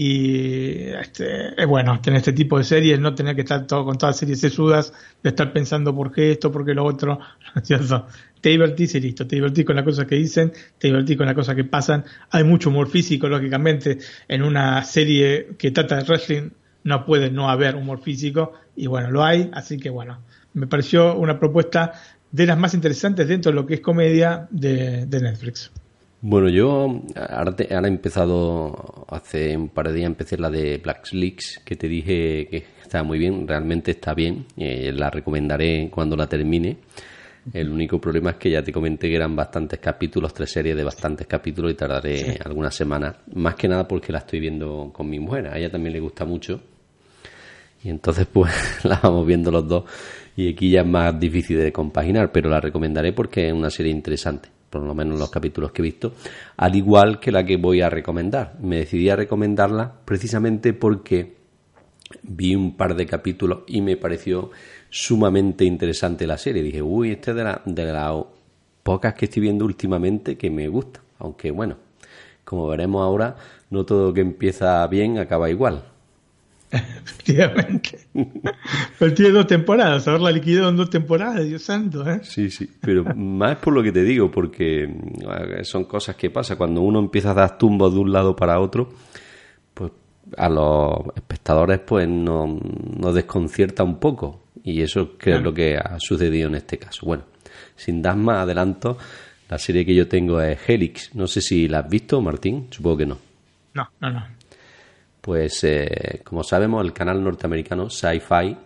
[0.01, 3.97] Y este, es bueno tener este tipo de series, no tener que estar todo con
[3.97, 7.19] todas series sesudas, de estar pensando por qué esto, por qué lo otro.
[7.53, 8.03] ¿no es?
[8.39, 11.35] Te divertís y listo, te divertís con las cosas que dicen, te divertís con las
[11.35, 12.05] cosas que pasan.
[12.31, 13.97] Hay mucho humor físico, lógicamente,
[14.29, 16.51] en una serie que trata de wrestling
[16.85, 20.21] no puede no haber humor físico y bueno, lo hay, así que bueno,
[20.53, 21.91] me pareció una propuesta
[22.31, 25.73] de las más interesantes dentro de lo que es comedia de, de Netflix.
[26.21, 30.77] Bueno, yo ahora, te- ahora he empezado, hace un par de días empecé la de
[30.77, 35.89] Black Leaks, que te dije que estaba muy bien, realmente está bien, eh, la recomendaré
[35.89, 36.77] cuando la termine.
[37.53, 40.83] El único problema es que ya te comenté que eran bastantes capítulos, tres series de
[40.83, 45.19] bastantes capítulos y tardaré algunas semanas, más que nada porque la estoy viendo con mi
[45.19, 46.59] mujer, a ella también le gusta mucho.
[47.81, 48.51] Y entonces pues
[48.83, 49.85] la vamos viendo los dos.
[50.35, 53.91] Y aquí ya es más difícil de compaginar, pero la recomendaré porque es una serie
[53.93, 56.13] interesante, por lo menos los capítulos que he visto,
[56.57, 58.55] al igual que la que voy a recomendar.
[58.61, 61.37] Me decidí a recomendarla precisamente porque
[62.23, 64.51] vi un par de capítulos y me pareció
[64.89, 66.63] sumamente interesante la serie.
[66.63, 68.13] Dije, uy, esta es de, la- de las
[68.83, 71.77] pocas que estoy viendo últimamente que me gusta, aunque bueno,
[72.43, 73.35] como veremos ahora,
[73.69, 75.83] no todo lo que empieza bien acaba igual.
[76.71, 77.99] Efectivamente.
[78.99, 82.19] Pero tiene dos temporadas, haberla liquidado en dos temporadas, Dios santo, ¿eh?
[82.23, 86.57] Sí, sí, pero más por lo que te digo, porque mm, son cosas que pasan.
[86.57, 88.89] Cuando uno empieza a dar tumbos de un lado para otro,
[89.73, 89.91] pues
[90.37, 92.49] a los espectadores pues nos,
[92.97, 94.43] nos desconcierta un poco.
[94.63, 97.05] Y eso que es lo que ha sucedido en este caso.
[97.05, 97.23] Bueno,
[97.75, 98.97] sin dar más adelanto,
[99.49, 101.15] la serie que yo tengo es Helix.
[101.15, 102.67] No sé si la has visto, Martín.
[102.69, 103.17] Supongo que no.
[103.73, 104.38] No, no, no.
[105.21, 108.57] Pues eh, como sabemos, el canal norteamericano Sci-Fi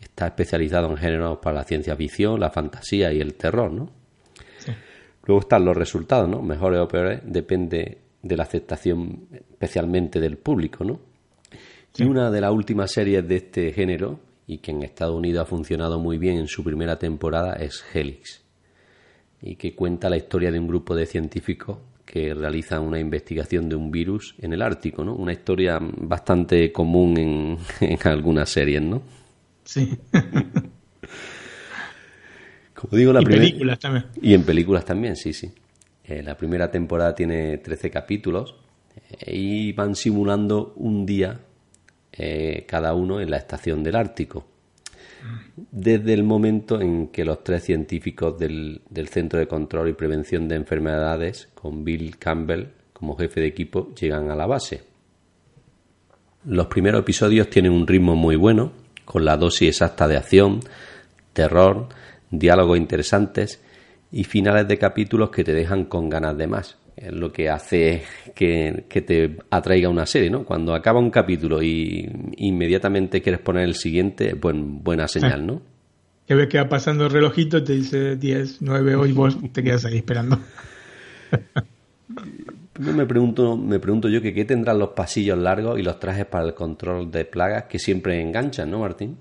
[0.00, 3.90] está especializado en géneros para la ciencia ficción, la fantasía y el terror, ¿no?
[5.24, 6.42] Luego están los resultados, ¿no?
[6.42, 11.00] Mejores o peores, depende de la aceptación especialmente del público, ¿no?
[11.96, 15.46] Y una de las últimas series de este género, y que en Estados Unidos ha
[15.46, 18.42] funcionado muy bien en su primera temporada, es Helix,
[19.40, 21.78] y que cuenta la historia de un grupo de científicos
[22.12, 25.14] que realizan una investigación de un virus en el Ártico, ¿no?
[25.14, 29.00] Una historia bastante común en, en algunas series, ¿no?
[29.64, 29.96] Sí.
[32.74, 33.44] Como digo, la y primera...
[33.46, 34.04] películas también.
[34.20, 35.54] Y en películas también, sí, sí.
[36.04, 38.56] Eh, la primera temporada tiene 13 capítulos
[39.08, 41.40] eh, y van simulando un día
[42.12, 44.46] eh, cada uno en la estación del Ártico.
[45.70, 50.56] Desde el momento en que los tres científicos del, Centro de Control y Prevención de
[50.56, 54.82] Enfermedades, con Bill Campbell como jefe de equipo, llegan a la base.
[56.44, 58.72] Los primeros episodios tienen un ritmo muy bueno,
[59.04, 60.60] con la dosis exacta de acción,
[61.32, 61.88] terror,
[62.30, 63.60] diálogos interesantes
[64.10, 66.81] y finales de capítulos que te dejan con ganas de más.
[66.96, 68.02] Es lo que hace
[68.34, 70.44] que, que te atraiga una serie, ¿no?
[70.44, 75.62] Cuando acaba un capítulo y inmediatamente quieres poner el siguiente, buen, buena señal, ¿no?
[76.26, 79.84] Que ves que va pasando el relojito te dice 10, 9, hoy vos te quedas
[79.84, 80.38] ahí esperando.
[82.78, 86.46] Me pregunto, me pregunto yo que qué tendrán los pasillos largos y los trajes para
[86.46, 89.18] el control de plagas que siempre enganchan, ¿no, Martín?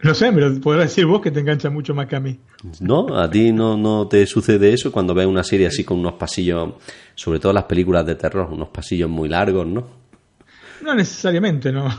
[0.00, 2.38] No sé, pero podrás decir vos que te engancha mucho más que a mí.
[2.80, 3.18] ¿No?
[3.18, 6.74] ¿A ti no, no te sucede eso cuando ves una serie así con unos pasillos,
[7.14, 9.88] sobre todo las películas de terror, unos pasillos muy largos, ¿no?
[10.82, 11.88] No necesariamente, no.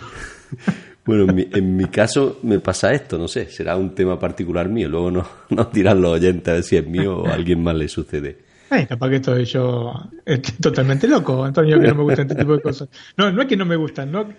[1.05, 4.69] Bueno, en mi, en mi caso me pasa esto, no sé, será un tema particular
[4.69, 4.87] mío.
[4.87, 7.75] Luego nos no dirán los oyentes a ver si es mío o a alguien más
[7.75, 8.37] le sucede.
[8.69, 9.91] Ay, capaz que estoy yo
[10.23, 12.89] estoy totalmente loco, Antonio, que no me gustan este tipo de cosas.
[13.17, 14.29] No, no es que no me gustan, no,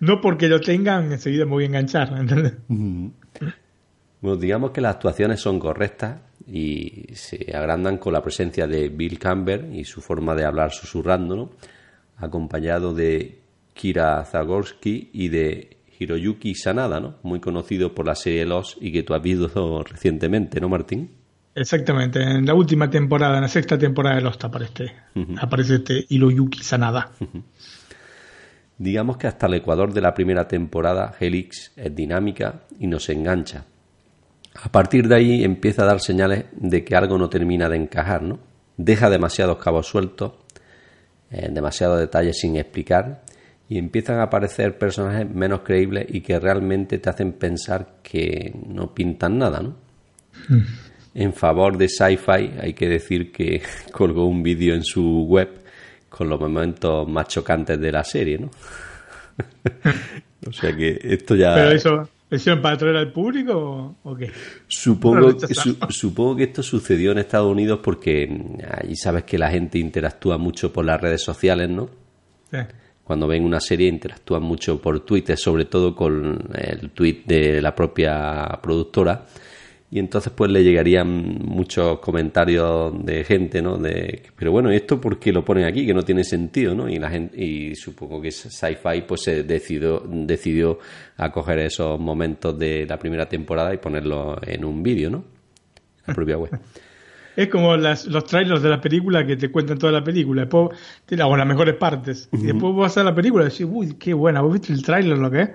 [0.00, 2.54] no porque lo tengan enseguida me voy a enganchar, ¿entendés?
[4.20, 9.18] Bueno, digamos que las actuaciones son correctas y se agrandan con la presencia de Bill
[9.18, 11.50] Campbell y su forma de hablar susurrando, ¿no?
[12.20, 13.40] acompañado de
[13.72, 17.16] Kira Zagorski y de Hiroyuki Sanada, ¿no?
[17.22, 21.10] muy conocido por la serie Los y que tú has visto recientemente, ¿no, Martín?
[21.54, 24.92] Exactamente, en la última temporada, en la sexta temporada de Lost aparece,
[25.40, 27.10] aparece este Hiroyuki Sanada.
[28.80, 33.66] Digamos que hasta el ecuador de la primera temporada Helix es dinámica y nos engancha.
[34.54, 38.22] A partir de ahí empieza a dar señales de que algo no termina de encajar,
[38.22, 38.38] ¿no?
[38.78, 40.32] Deja demasiados cabos sueltos,
[41.30, 43.20] eh, demasiados detalles sin explicar
[43.68, 48.94] y empiezan a aparecer personajes menos creíbles y que realmente te hacen pensar que no
[48.94, 49.76] pintan nada, ¿no?
[51.14, 53.60] En favor de Sci-Fi hay que decir que
[53.92, 55.59] colgó un vídeo en su web
[56.10, 58.50] con los momentos más chocantes de la serie, ¿no?
[60.48, 61.54] o sea que esto ya...
[61.54, 64.30] Pero eso, ¿lo hicieron para atraer al público o, qué?
[64.68, 68.28] Supongo, que- su- supongo que esto sucedió en Estados Unidos porque
[68.82, 71.88] allí sabes que la gente interactúa mucho por las redes sociales, ¿no?
[72.50, 72.58] Sí.
[73.04, 77.74] Cuando ven una serie interactúan mucho por Twitter, sobre todo con el tweet de la
[77.74, 79.24] propia productora.
[79.92, 83.76] Y entonces pues le llegarían muchos comentarios de gente, ¿no?
[83.76, 85.84] De, pero bueno, ¿esto por qué lo ponen aquí?
[85.84, 86.88] Que no tiene sentido, ¿no?
[86.88, 90.78] Y la gente, y supongo que Sci-Fi pues se decidió, decidió
[91.16, 95.18] acoger esos momentos de la primera temporada y ponerlo en un vídeo, ¿no?
[95.18, 95.24] En
[96.06, 96.50] la propia web.
[97.36, 100.76] Es como las, los trailers de la película que te cuentan toda la película, después
[101.06, 102.28] te la- o las mejores partes.
[102.32, 105.16] Y después vas a la película y decís, uy, qué buena, vos viste el trailer
[105.16, 105.50] lo que es.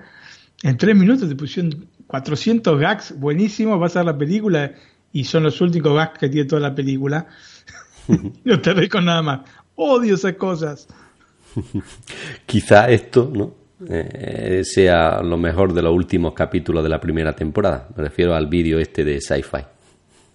[0.62, 4.72] En tres minutos te pusieron 400 gags buenísimos, vas a ver la película
[5.12, 7.26] y son los últimos gags que tiene toda la película.
[8.44, 9.40] no te reís con nada más.
[9.74, 10.86] Odio esas cosas.
[12.46, 13.54] Quizá esto, ¿no?
[13.88, 17.88] Eh, sea lo mejor de los últimos capítulos de la primera temporada.
[17.96, 19.64] Me refiero al vídeo este de Sci-Fi.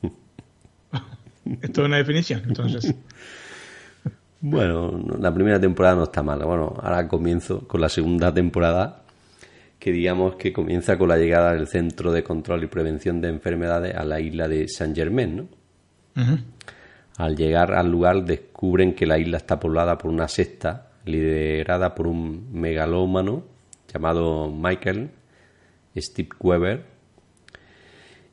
[1.62, 2.94] Es toda una definición, entonces.
[4.42, 6.46] Bueno, no- la primera temporada no está mala.
[6.46, 9.01] Bueno, ahora comienzo con la segunda temporada,
[9.82, 13.96] que digamos que comienza con la llegada del Centro de Control y Prevención de Enfermedades
[13.96, 15.48] a la isla de Saint Germain, ¿no?
[17.18, 22.06] Al llegar al lugar descubren que la isla está poblada por una secta liderada por
[22.06, 23.44] un megalómano
[23.92, 25.10] llamado Michael
[25.98, 26.86] Steve Weber.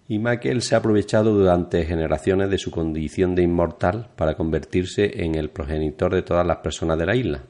[0.07, 5.35] Y Michael se ha aprovechado durante generaciones de su condición de inmortal para convertirse en
[5.35, 7.41] el progenitor de todas las personas de la isla,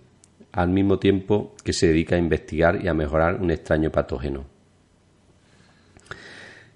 [0.53, 4.45] al mismo tiempo que se dedica a investigar y a mejorar un extraño patógeno.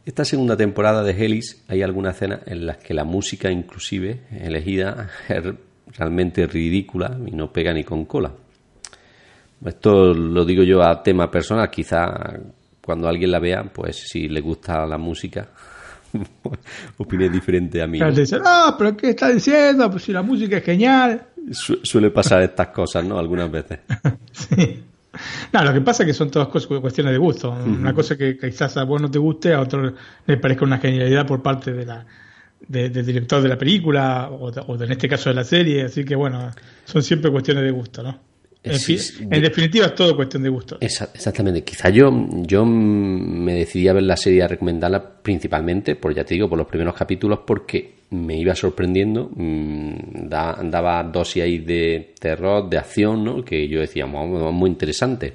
[0.04, 5.08] Esta segunda temporada de Helix hay algunas escenas en las que la música inclusive elegida
[5.28, 5.44] es
[5.96, 8.32] realmente ridícula y no pega ni con cola.
[9.64, 12.40] Esto lo digo yo a tema personal, quizá
[12.84, 15.48] cuando alguien la vea, pues si le gusta la música,
[16.98, 18.00] opine diferente a mí.
[18.00, 18.10] ¿no?
[18.10, 19.88] Dicen, ah, pero ¿qué está diciendo?
[19.88, 21.28] Pues si la música es genial.
[21.50, 23.18] Su- suele pasar estas cosas, ¿no?
[23.18, 23.80] Algunas veces.
[24.32, 24.82] Sí.
[25.52, 27.50] No, lo que pasa es que son todas cosas, cuestiones de gusto.
[27.50, 29.92] Una cosa que quizás a vos no te guste, a otro
[30.26, 32.06] le parezca una genialidad por parte de la,
[32.66, 35.44] de- del director de la película o, de- o de- en este caso de la
[35.44, 35.82] serie.
[35.82, 36.50] Así que bueno,
[36.86, 38.18] son siempre cuestiones de gusto, ¿no?
[38.62, 39.22] En, Sí, fin, sí.
[39.30, 40.78] en definitiva es todo cuestión de gusto.
[40.80, 41.62] Esa- exactamente.
[41.62, 42.10] Quizá yo,
[42.46, 46.56] yo me decidí a ver la serie a recomendarla principalmente, por ya te digo, por
[46.56, 49.30] los primeros capítulos, porque me iba sorprendiendo.
[49.34, 53.44] mm, da- daba dosis ahí de terror, de acción, ¿no?
[53.44, 55.34] Que yo decía, "Mu- muy interesante.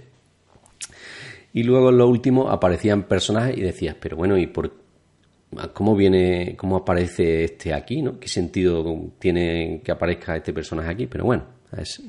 [1.54, 4.72] Y luego en lo último aparecían personajes y decías, pero bueno, ¿y por
[5.74, 8.20] cómo viene, cómo aparece este aquí, ¿no?
[8.20, 8.84] ¿Qué sentido
[9.18, 11.08] tiene que aparezca este personaje aquí?
[11.08, 11.46] Pero bueno,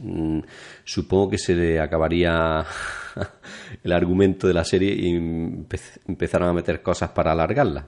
[0.03, 0.41] mm,
[0.85, 2.65] supongo que se le acabaría
[3.85, 7.87] el argumento de la serie y empe- empezaron a meter cosas para alargarla.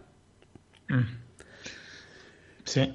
[2.70, 2.94] Sí,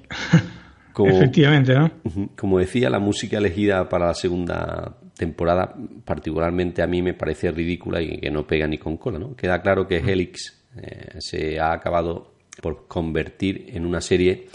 [0.92, 1.90] Como, efectivamente, ¿no?
[2.36, 5.74] Como decía, la música elegida para la segunda temporada,
[6.04, 9.36] particularmente a mí me parece ridícula y que no pega ni con cola, ¿no?
[9.36, 14.48] Queda claro que Helix eh, se ha acabado por convertir en una serie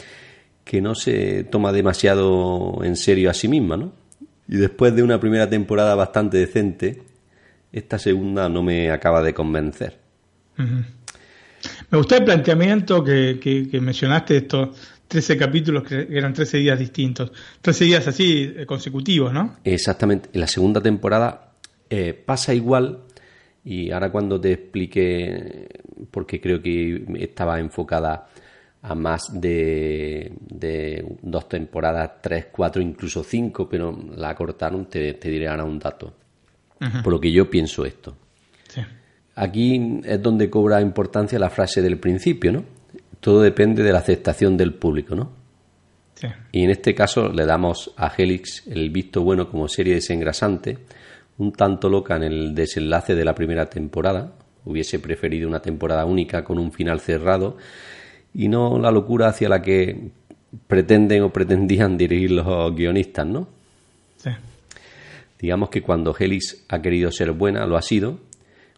[0.64, 3.94] que no se toma demasiado en serio a sí misma, ¿no?
[4.48, 7.02] Y después de una primera temporada bastante decente,
[7.72, 10.00] esta segunda no me acaba de convencer.
[10.58, 14.70] Me gustó el planteamiento que, que- que mencionaste de estos
[15.12, 17.34] 13 capítulos que eran 13 días distintos.
[17.60, 19.58] 13 días así eh, consecutivos, ¿no?
[19.66, 20.30] Exactamente.
[20.32, 21.52] En la segunda temporada
[21.90, 23.02] eh, pasa igual
[23.66, 25.68] Y ahora cuando te explique,
[26.10, 28.30] porque creo que estaba enfocada
[28.84, 30.32] a más de,
[31.22, 36.14] dos temporadas, tres, cuatro, incluso cinco, pero la cortaron, te, te diré ahora un dato.
[37.04, 38.16] Por lo que yo pienso esto.
[39.36, 42.64] Aquí es donde cobra importancia la frase del principio, ¿no?
[43.22, 45.42] Todo depende de la aceptación del público, ¿no?
[46.52, 50.78] Y en este caso le damos a Helix el visto bueno como serie desengrasante,
[51.38, 54.34] un tanto loca en el desenlace de la primera temporada.
[54.66, 57.58] Hubiese preferido una temporada única con un final cerrado
[58.34, 60.12] y no la locura hacia la que
[60.68, 63.48] pretenden o pretendían dirigir los guionistas, ¿no?
[64.18, 64.30] Sí.
[65.40, 68.20] Digamos que cuando Helix ha querido ser buena, lo ha sido.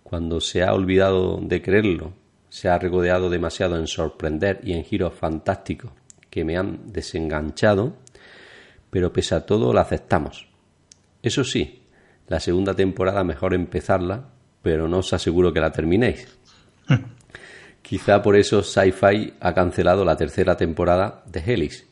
[0.03, 2.13] Cuando se ha olvidado de creerlo,
[2.53, 5.91] se ha regodeado demasiado en sorprender y en giros fantásticos
[6.29, 7.95] que me han desenganchado,
[8.91, 10.47] pero pese a todo la aceptamos.
[11.23, 11.81] Eso sí,
[12.27, 14.29] la segunda temporada mejor empezarla,
[14.61, 16.27] pero no os aseguro que la terminéis.
[17.81, 21.87] Quizá por eso Sci-Fi ha cancelado la tercera temporada de Helix,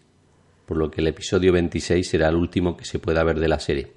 [0.68, 3.59] por lo que el episodio 26 será el último que se pueda ver de la
[3.59, 3.93] serie.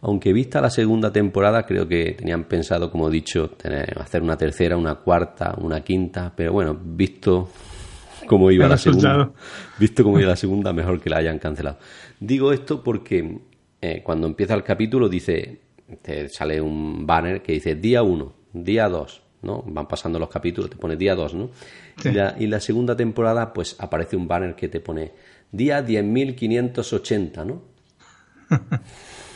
[0.00, 4.36] Aunque vista la segunda temporada, creo que tenían pensado, como he dicho, tener, hacer una
[4.36, 7.48] tercera, una cuarta, una quinta, pero bueno, visto
[8.26, 9.30] cómo iba la segunda,
[9.78, 11.78] visto cómo iba la segunda, mejor que la hayan cancelado.
[12.20, 13.38] Digo esto porque
[13.80, 15.60] eh, cuando empieza el capítulo dice,
[16.02, 19.62] te sale un banner que dice día 1, día 2, ¿no?
[19.66, 21.50] Van pasando los capítulos, te pone día 2, ¿no?
[22.04, 25.12] Y, la, y, la, segunda temporada, pues aparece un banner que te pone
[25.52, 27.62] día 10.580, ¿no?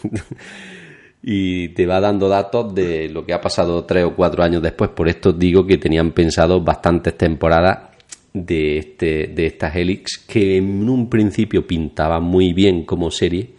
[1.22, 4.90] y te va dando datos de lo que ha pasado tres o cuatro años después.
[4.90, 7.90] Por esto digo que tenían pensado bastantes temporadas
[8.32, 13.50] de, este, de esta Helix que en un principio pintaba muy bien como serie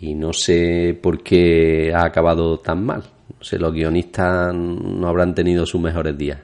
[0.00, 3.02] y no sé por qué ha acabado tan mal.
[3.38, 6.38] No sé, los guionistas no habrán tenido sus mejores días.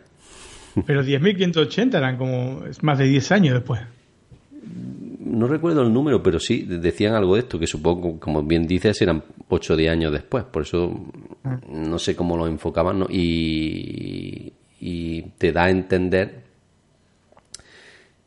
[0.86, 3.80] Pero 10.580 eran como más de 10 años después.
[5.22, 9.02] No recuerdo el número, pero sí decían algo de esto, que supongo, como bien dices,
[9.02, 10.44] eran 8 o 10 años después.
[10.44, 10.98] Por eso
[11.68, 13.04] no sé cómo lo enfocaban.
[13.10, 14.50] Y,
[14.80, 16.44] y te da a entender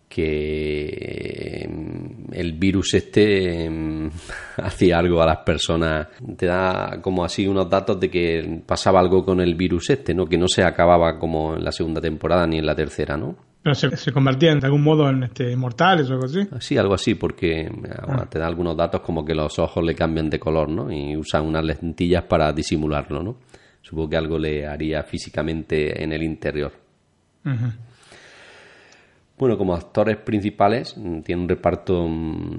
[0.08, 4.10] que mm, el virus este mm,
[4.58, 6.10] hacía algo a las personas.
[6.38, 10.28] Te da como así unos datos de que pasaba algo con el virus este, ¿no?
[10.28, 13.53] Que no se acababa como en la segunda temporada ni en la tercera, ¿no?
[13.64, 16.46] Pero se, se convertían de algún modo en este, mortales o algo así.
[16.60, 17.72] Sí, algo así, porque
[18.06, 18.26] ah.
[18.30, 20.92] te da algunos datos como que los ojos le cambian de color, ¿no?
[20.92, 23.38] Y usan unas lentillas para disimularlo, ¿no?
[23.82, 26.74] Supongo que algo le haría físicamente en el interior.
[29.38, 32.58] Bueno, como actores principales mm, tiene un reparto mm,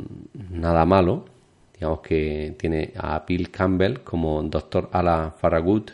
[0.51, 1.27] nada malo.
[1.75, 4.89] Digamos que tiene a Bill Campbell como Dr.
[4.93, 5.91] Ala Farragut,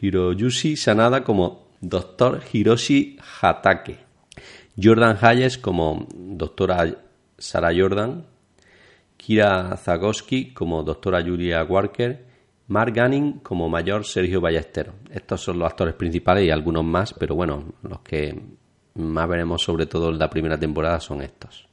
[0.00, 2.42] Hiroyushi Sanada como Dr.
[2.52, 4.03] Hiroshi Hatake,
[4.80, 6.96] Jordan Hayes como doctora
[7.38, 8.26] Sarah Jordan,
[9.16, 12.24] Kira Zagosky como doctora Julia Walker,
[12.68, 14.94] Mark Gunning como mayor Sergio Ballesteros.
[15.10, 18.36] Estos son los actores principales y algunos más, pero bueno, los que
[18.94, 21.68] más veremos sobre todo en la primera temporada son estos.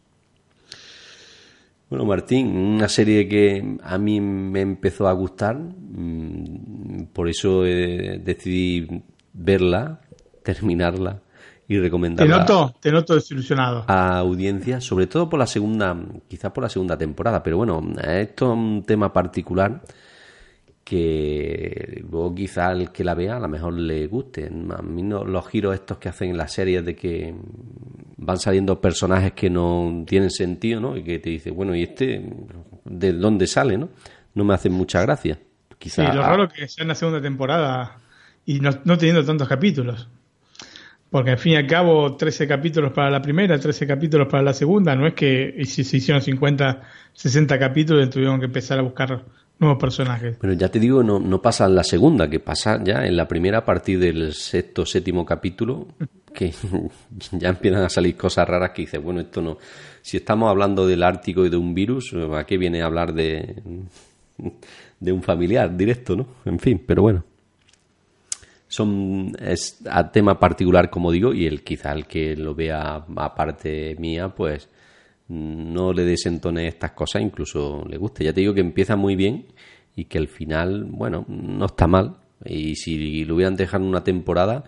[1.90, 8.88] Bueno, Martín, una serie que a mí me empezó a gustar, mm, por eso decidí
[9.34, 10.00] verla,
[10.44, 11.22] terminarla
[11.68, 12.34] y recomendarla.
[12.34, 13.86] Te noto, te noto desilusionado.
[13.88, 15.98] A audiencia, sobre todo por la segunda,
[16.28, 19.82] quizás por la segunda temporada, pero bueno, esto es un tema particular
[20.84, 24.48] que luego quizá el que la vea a lo mejor le guste.
[24.48, 27.34] A mí no, los giros estos que hacen en las series de que
[28.18, 30.98] van saliendo personajes que no tienen sentido, ¿no?
[30.98, 32.22] Y que te dice, bueno, ¿y este
[32.84, 33.90] de dónde sale, no?
[34.34, 35.40] No me hacen mucha gracia.
[35.80, 37.98] Quizá, sí, lo raro que sea en la segunda temporada
[38.46, 40.10] y no, no teniendo tantos capítulos.
[41.12, 44.54] Porque al fin y al cabo, 13 capítulos para la primera, 13 capítulos para la
[44.54, 44.96] segunda.
[44.96, 46.82] No es que si se hicieron 50,
[47.12, 49.22] 60 capítulos tuvieron que empezar a buscar
[49.60, 50.38] nuevos personajes.
[50.40, 53.58] Pero ya te digo, no, pasa en la segunda, que pasa ya en la primera
[53.58, 55.86] a partir del sexto, séptimo capítulo,
[56.34, 56.54] que
[57.34, 59.58] ya empiezan a salir cosas raras que dices, bueno, esto no.
[60.02, 63.54] Si estamos hablando del Ártico y de un virus, ¿a qué viene a hablar de
[65.12, 66.26] un familiar directo, no?
[66.46, 67.26] En fin, pero bueno.
[68.72, 73.98] Son, es a tema particular, como digo, y el quizá el que lo vea aparte
[74.00, 74.70] mía, pues
[75.28, 78.24] no le desentone estas cosas, incluso le guste.
[78.24, 79.48] Ya te digo que empieza muy bien
[79.94, 82.16] y que el final, bueno, no está mal.
[82.46, 84.64] Y si lo hubieran dejado una temporada,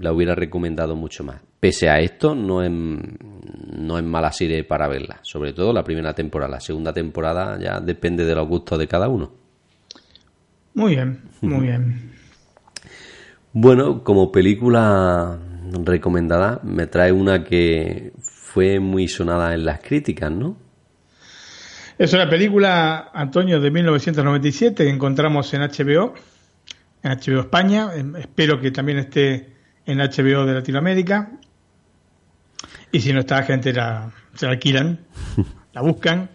[0.00, 1.40] la hubiera recomendado mucho más.
[1.60, 5.20] Pese a esto, no es, no es mala serie para verla.
[5.22, 6.50] Sobre todo la primera temporada.
[6.50, 9.32] La segunda temporada ya depende de los gustos de cada uno.
[10.74, 12.15] Muy bien, muy bien.
[13.58, 15.38] Bueno, como película
[15.82, 20.58] recomendada, me trae una que fue muy sonada en las críticas, ¿no?
[21.96, 26.12] Es una película, Antonio, de 1997 que encontramos en HBO,
[27.02, 27.94] en HBO España.
[27.94, 29.54] Em, espero que también esté
[29.86, 31.30] en HBO de Latinoamérica.
[32.92, 34.98] Y si no está, gente la, se la alquilan,
[35.72, 36.28] la buscan,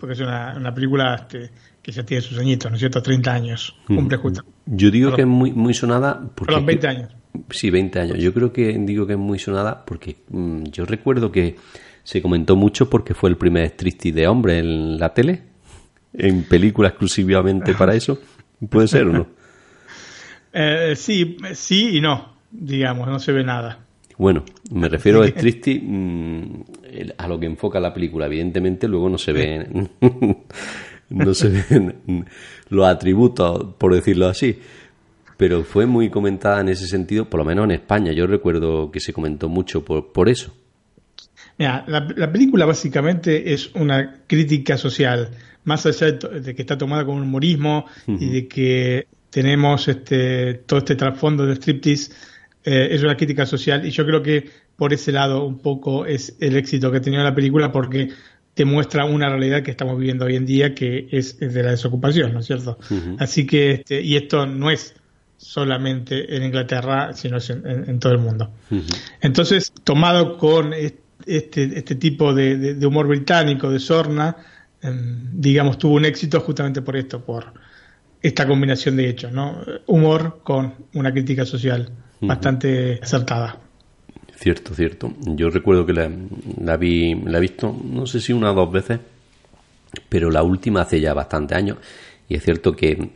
[0.00, 1.48] porque es una, una película este,
[1.80, 3.00] que ya tiene sus añitos, ¿no es cierto?
[3.00, 4.44] 30 años, cumple justo.
[4.66, 6.52] Yo digo que es muy, muy sonada porque...
[6.52, 7.12] Perdón, 20 años.
[7.50, 8.18] Sí, 20 años.
[8.18, 11.56] Yo creo que digo que es muy sonada porque mm, yo recuerdo que
[12.02, 15.42] se comentó mucho porque fue el primer striptease de hombre en la tele,
[16.14, 18.18] en película exclusivamente para eso.
[18.68, 19.26] ¿Puede ser o no?
[20.58, 23.80] Eh, sí, sí y no, digamos, no se ve nada.
[24.16, 28.24] Bueno, me refiero a striptease mm, el- a lo que enfoca la película.
[28.24, 29.66] Evidentemente luego no se ve
[31.10, 32.26] no se ven
[32.68, 34.58] los atributos, por decirlo así.
[35.36, 38.12] Pero fue muy comentada en ese sentido, por lo menos en España.
[38.12, 40.54] Yo recuerdo que se comentó mucho por, por eso.
[41.58, 45.30] Mira, la, la película básicamente es una crítica social,
[45.64, 50.96] más allá de que está tomada con humorismo y de que tenemos este, todo este
[50.96, 52.12] trasfondo de striptease,
[52.64, 56.36] eh, es una crítica social y yo creo que por ese lado un poco es
[56.40, 58.10] el éxito que ha tenido la película porque
[58.56, 61.72] te muestra una realidad que estamos viviendo hoy en día que es, es de la
[61.72, 62.78] desocupación, ¿no es cierto?
[63.18, 64.94] Así que, este, y esto no es
[65.36, 68.50] solamente en Inglaterra, sino es en- en- en todo el mundo.
[69.20, 70.96] Entonces, tomado con est-
[71.26, 74.36] este, este tipo de, de- de humor británico, de sorna,
[74.80, 77.52] em, digamos, tuvo un éxito justamente por esto, por
[78.22, 79.60] esta combinación de hechos, ¿no?
[79.86, 81.90] Humor con una crítica social
[82.28, 83.60] bastante acertada.
[84.36, 85.12] Cierto, cierto.
[85.24, 86.10] Yo recuerdo que la,
[86.60, 89.00] la vi, la he visto, no sé si una o dos veces,
[90.08, 91.78] pero la última hace ya bastante años.
[92.28, 93.10] Y es cierto que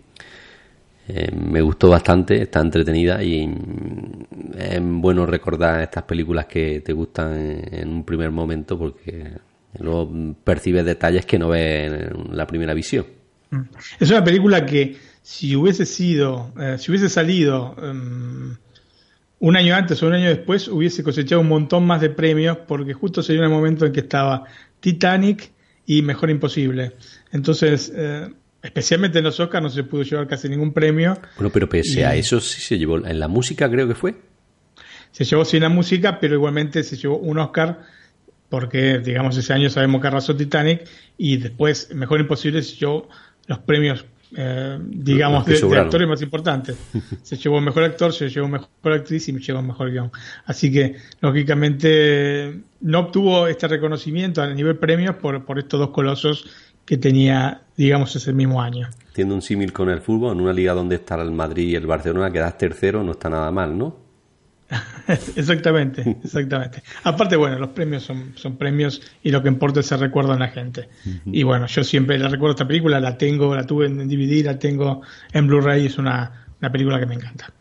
[1.08, 6.92] eh, me gustó bastante, está entretenida y mm, es bueno recordar estas películas que te
[6.92, 9.32] gustan en, un primer momento porque
[9.78, 13.06] luego mm, percibes detalles que no ves en la primera visión.
[13.98, 18.56] Es una película que si hubiese sido, eh, si hubiese salido em,
[19.40, 22.92] un año antes o un año después, hubiese cosechado un montón más de premios porque
[22.94, 24.44] justo sería el momento en que estaba
[24.80, 25.50] Titanic
[25.86, 26.92] y Mejor Imposible.
[27.32, 28.28] Entonces, eh,
[28.62, 31.18] especialmente en los Oscars no se pudo llevar casi ningún premio.
[31.36, 34.14] Bueno, pero pese a eso sí se llevó, en la música creo que fue.
[35.10, 37.80] Se llevó sin la música, pero igualmente se llevó un Oscar
[38.50, 40.86] porque, digamos, ese año sabemos que arrasó Titanic
[41.16, 43.08] y después Mejor Imposible se llevó
[43.46, 44.04] los premios,
[44.36, 46.76] eh, digamos, de, de actores más importantes.
[47.22, 50.10] Se llevó Mejor Actor, se llevó Mejor Actriz y me llevó Mejor Guión.
[50.46, 56.48] Así que, lógicamente, no obtuvo este reconocimiento a nivel premios por, por estos dos colosos
[56.84, 58.88] que tenía, digamos, ese mismo año.
[59.10, 61.86] Haciendo un símil con el fútbol, en una liga donde está el Madrid y el
[61.86, 63.96] Barcelona, quedas tercero, no está nada mal, ¿no?
[65.36, 66.82] exactamente, exactamente.
[67.04, 70.40] Aparte, bueno, los premios son, son premios y lo que importa es el recuerdo en
[70.40, 70.88] la gente.
[71.26, 74.58] Y bueno, yo siempre la recuerdo esta película, la tengo, la tuve en DVD, la
[74.58, 75.02] tengo
[75.32, 77.52] en Blu-ray, es una, una película que me encanta.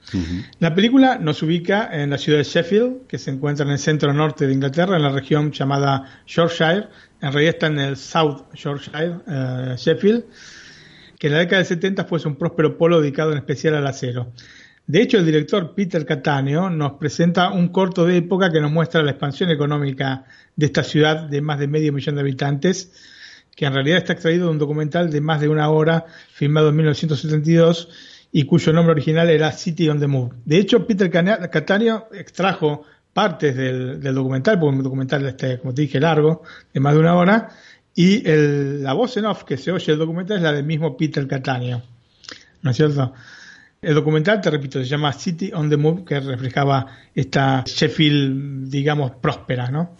[0.60, 4.14] La película nos ubica en la ciudad de Sheffield, que se encuentra en el centro
[4.14, 6.88] norte de Inglaterra, en la región llamada Yorkshire.
[7.22, 10.26] En realidad está en el South Yorkshire, eh, Sheffield,
[11.18, 14.32] que en la década del 70 fue un próspero polo dedicado en especial al acero.
[14.90, 19.04] De hecho, el director Peter Cattaneo nos presenta un corto de época que nos muestra
[19.04, 20.26] la expansión económica
[20.56, 22.92] de esta ciudad de más de medio millón de habitantes,
[23.56, 26.78] que en realidad está extraído de un documental de más de una hora, filmado en
[26.78, 27.90] 1972,
[28.32, 30.32] y cuyo nombre original era City on the Move.
[30.44, 32.84] De hecho, Peter Cattaneo extrajo
[33.14, 36.42] partes del, del documental, porque un documental, este, como te dije, largo,
[36.74, 37.50] de más de una hora,
[37.94, 40.98] y el- la voz en off que se oye el documental es la del mismo
[40.98, 41.84] Peter Cattaneo.
[42.64, 43.14] ¿No es cierto?
[43.82, 49.12] El documental, te repito, se llama City on the Move, que reflejaba esta Sheffield, digamos,
[49.12, 49.92] próspera, ¿no?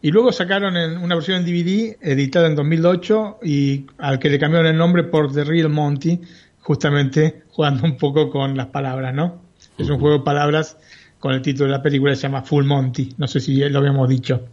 [0.00, 4.40] Y luego sacaron en una versión en DVD, editada en 2008, y al que le
[4.40, 6.20] cambiaron el nombre por The Real Monty,
[6.60, 9.40] justamente jugando un poco con las palabras, ¿no?
[9.78, 10.76] Es un juego de palabras
[11.20, 14.08] con el título de la película, se llama Full Monty, no sé si lo habíamos
[14.08, 14.48] dicho.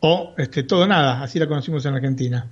[0.00, 2.44] O este, Todo Nada, así la conocimos en Argentina.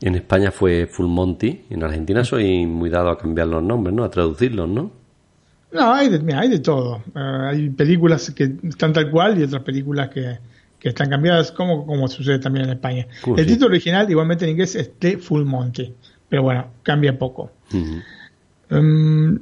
[0.00, 4.04] En España fue Full Monty, en Argentina soy muy dado a cambiar los nombres, ¿no?
[4.04, 4.90] A traducirlos, ¿no?
[5.72, 7.02] No, hay de, mira, hay de todo.
[7.14, 10.38] Eh, hay películas que están tal cual y otras películas que,
[10.78, 13.06] que están cambiadas, como, como sucede también en España.
[13.20, 13.52] ¿Cómo el sí?
[13.52, 15.94] título original, igualmente en inglés, es The Full Monty,
[16.28, 17.52] pero bueno, cambia poco.
[18.70, 19.38] Em,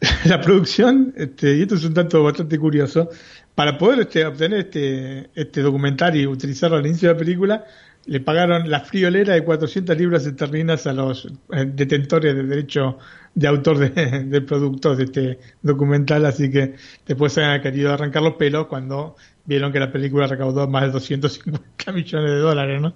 [0.26, 3.10] la producción, este, y esto es un tanto bastante curioso,
[3.54, 7.64] para poder este, obtener este, este documental y utilizarlo al inicio de la película,
[8.06, 12.98] le pagaron la friolera de 400 libras esterlinas a los eh, detentores de derecho
[13.34, 16.74] de autor de- del producto de este documental, así que
[17.06, 20.90] después se han querido arrancar los pelos cuando vieron que la película recaudó más de
[20.92, 22.94] 250 millones de dólares, ¿no?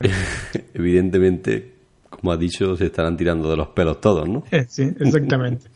[0.74, 1.74] Evidentemente,
[2.10, 4.44] como ha dicho, se estarán tirando de los pelos todos, ¿no?
[4.68, 5.66] Sí, exactamente.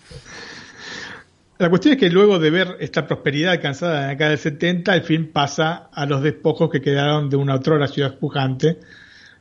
[1.58, 4.94] La cuestión es que luego de ver esta prosperidad alcanzada en la década del 70,
[4.94, 8.78] el film pasa a los despojos que quedaron de una otrora ciudad pujante,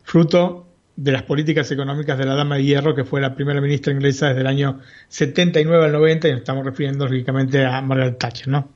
[0.03, 3.91] fruto de las políticas económicas de la Dama de Hierro, que fue la primera ministra
[3.91, 8.47] inglesa desde el año 79 al 90, y nos estamos refiriendo lógicamente a Margaret Thatcher,
[8.47, 8.70] ¿no?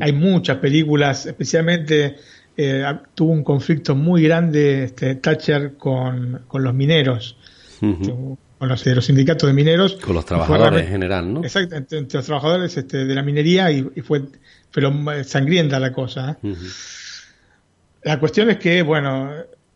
[0.00, 2.16] Hay muchas películas, especialmente
[2.58, 2.84] eh,
[3.14, 7.38] tuvo un conflicto muy grande este, Thatcher con, con los mineros.
[8.62, 9.94] Con los de los sindicatos de mineros.
[9.96, 11.42] Con los trabajadores en general, ¿no?
[11.42, 14.22] Exacto, entre, entre los trabajadores este, de la minería y, y fue
[14.70, 14.92] pero
[15.24, 16.38] sangrienta la cosa.
[16.44, 16.54] ¿eh?
[18.04, 19.32] La cuestión es que, bueno,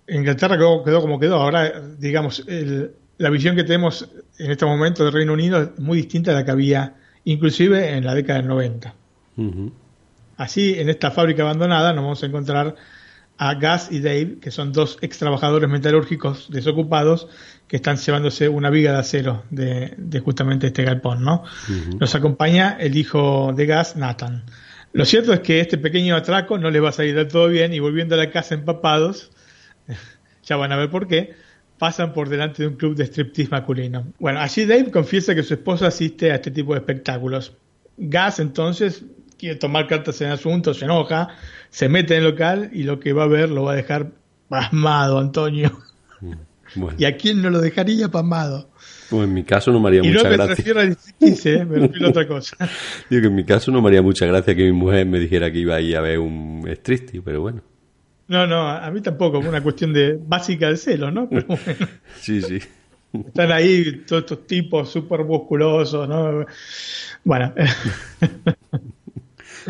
[0.07, 1.34] Inglaterra quedó, quedó como quedó.
[1.43, 4.09] Ahora, digamos, el- la visión que tenemos
[4.39, 8.07] en este momento del Reino Unido es muy distinta a la que había inclusive en
[8.07, 8.95] la década del 90.
[9.37, 9.72] Ujú.
[10.37, 12.76] Así, en esta fábrica abandonada nos vamos a encontrar
[13.39, 17.28] a Gus y Dave, que son dos ex trabajadores metalúrgicos desocupados
[17.68, 21.43] que están llevándose una viga de acero de, de justamente este galpón, ¿no?
[21.99, 24.45] Nos acompaña el hijo de Gus, Nathan.
[24.93, 27.74] Lo cierto es que este pequeño atraco no les va a salir del todo bien
[27.74, 29.30] y volviendo a la casa empapados,
[30.45, 31.34] ya van a ver por qué,
[31.78, 34.07] pasan por delante de un club de striptease masculino.
[34.18, 37.53] Bueno, allí Dave confiesa que su esposa asiste a este tipo de espectáculos.
[37.99, 39.05] Gus entonces
[39.39, 41.28] quiere tomar cartas en el asunto, se enoja,
[41.70, 44.12] se mete en el local y lo que va a ver lo va a dejar
[44.48, 45.78] pasmado, Antonio.
[46.74, 48.68] Bueno, ¿Y a quién no lo dejaría pasmado?
[49.08, 50.54] pues en mi caso no me haría Y no mucha me gracia.
[50.56, 51.64] refiero al striptease, ¿eh?
[51.64, 52.56] me refiero a otra cosa.
[53.10, 55.50] Digo que en mi caso no me haría mucha gracia que mi mujer me dijera
[55.52, 57.62] que iba a ir a ver un striptease, pero bueno.
[58.28, 61.28] No, no, a mí tampoco, una cuestión de básica de celo, ¿no?
[61.28, 61.86] Pero bueno,
[62.20, 62.58] Sí, sí.
[63.12, 66.44] están ahí todos estos tipos súper musculosos, ¿no?
[67.22, 67.54] Bueno,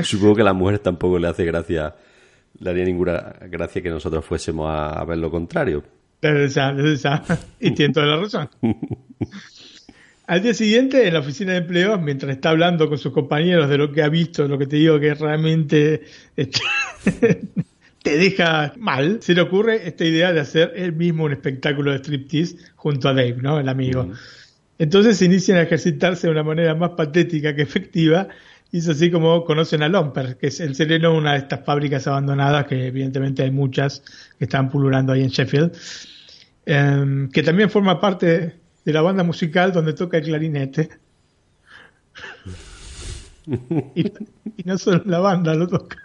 [0.02, 1.94] Supongo que a las mujeres tampoco le hace gracia,
[2.58, 5.82] le haría ninguna gracia que nosotros fuésemos a, a ver lo contrario.
[6.20, 7.22] desde ya, desde ya.
[7.60, 8.48] Y tiene toda la razón.
[10.26, 13.78] Al día siguiente, en la oficina de empleos, mientras está hablando con sus compañeros de
[13.78, 16.02] lo que ha visto, lo que te digo que realmente
[16.36, 16.60] este,
[18.02, 21.98] te deja mal, se le ocurre esta idea de hacer él mismo un espectáculo de
[21.98, 23.60] striptease junto a Dave, ¿no?
[23.60, 24.10] El amigo.
[24.80, 28.26] Entonces se inician a ejercitarse de una manera más patética que efectiva,
[28.72, 32.66] es así como conocen a Lomper, que es el sereno una de estas fábricas abandonadas,
[32.66, 34.02] que evidentemente hay muchas
[34.38, 35.72] que están pululando ahí en Sheffield,
[36.66, 40.88] em, que también forma parte de la banda musical donde toca el clarinete.
[43.94, 45.96] y, y no solo la banda lo toca.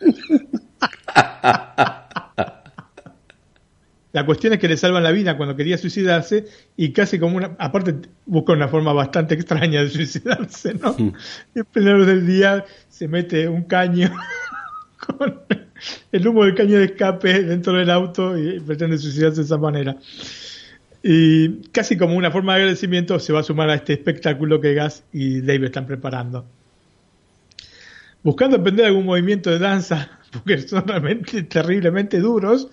[4.12, 6.44] La cuestión es que le salvan la vida cuando quería suicidarse
[6.76, 7.94] y casi como una, aparte
[8.26, 10.94] busca una forma bastante extraña de suicidarse, ¿no?
[11.54, 14.14] Y en plena luz del día se mete un caño
[15.06, 15.40] con
[16.12, 19.96] el humo del caño de escape dentro del auto y pretende suicidarse de esa manera.
[21.02, 24.74] Y casi como una forma de agradecimiento se va a sumar a este espectáculo que
[24.74, 26.44] Gas y Dave están preparando.
[28.22, 32.68] Buscando aprender algún movimiento de danza, porque son realmente terriblemente duros,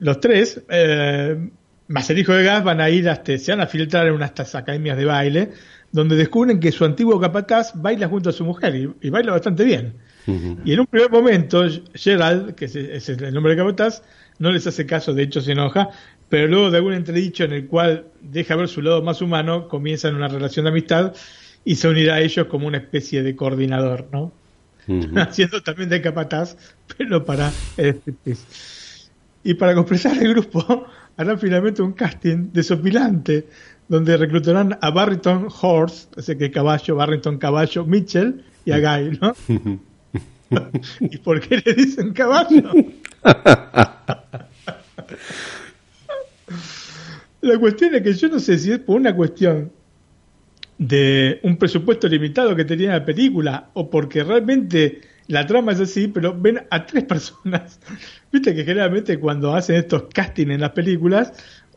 [0.00, 1.50] los tres, eh,
[1.88, 4.54] más el hijo de Gas, van a ir hasta, se van a filtrar en unas
[4.54, 5.50] academias de baile,
[5.92, 9.64] donde descubren que su antiguo capataz baila junto a su mujer y, y baila bastante
[9.64, 9.94] bien.
[10.64, 14.02] Y en un primer momento, Gerald, que es el nombre de capataz,
[14.38, 15.90] no les hace caso, de hecho se enoja,
[16.28, 20.14] pero luego de algún entredicho en el cual deja ver su lado más humano, comienzan
[20.14, 21.14] una relación de amistad
[21.64, 24.32] y se unirá a ellos como una especie de coordinador, ¿no?
[25.16, 26.56] Haciendo también de capataz,
[26.96, 28.79] pero para el striptease.
[29.42, 30.86] Y para completar el grupo,
[31.16, 33.46] harán finalmente un casting desopilante,
[33.88, 39.34] donde reclutarán a Barrington Horse, ese que caballo, Barrington Caballo, Mitchell y a Guy, ¿no?
[41.00, 42.70] ¿Y por qué le dicen caballo?
[47.42, 49.72] La cuestión es que yo no sé si es por una cuestión
[50.76, 55.00] de un presupuesto limitado que tenía la película o porque realmente
[55.30, 57.80] la trama es así, pero ven a tres personas.
[58.32, 61.32] Viste que generalmente cuando hacen estos castings en las películas,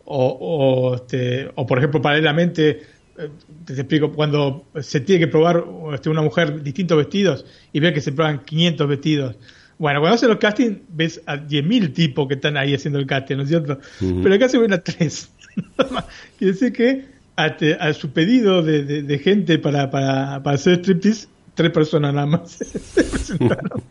[0.05, 2.81] o, o, este, o por ejemplo, paralelamente,
[3.17, 3.29] eh,
[3.65, 8.01] te explico, cuando se tiene que probar este, una mujer distintos vestidos y ve que
[8.01, 9.35] se prueban 500 vestidos.
[9.77, 13.37] Bueno, cuando hacen los castings, ves a 10.000 tipos que están ahí haciendo el casting,
[13.37, 13.79] ¿no es cierto?
[13.99, 15.31] Pero acá se ven a tres.
[16.37, 22.13] Quiere decir que a, su pedido de, gente para, para, para, hacer striptease, tres personas
[22.13, 23.83] nada más se presentaron.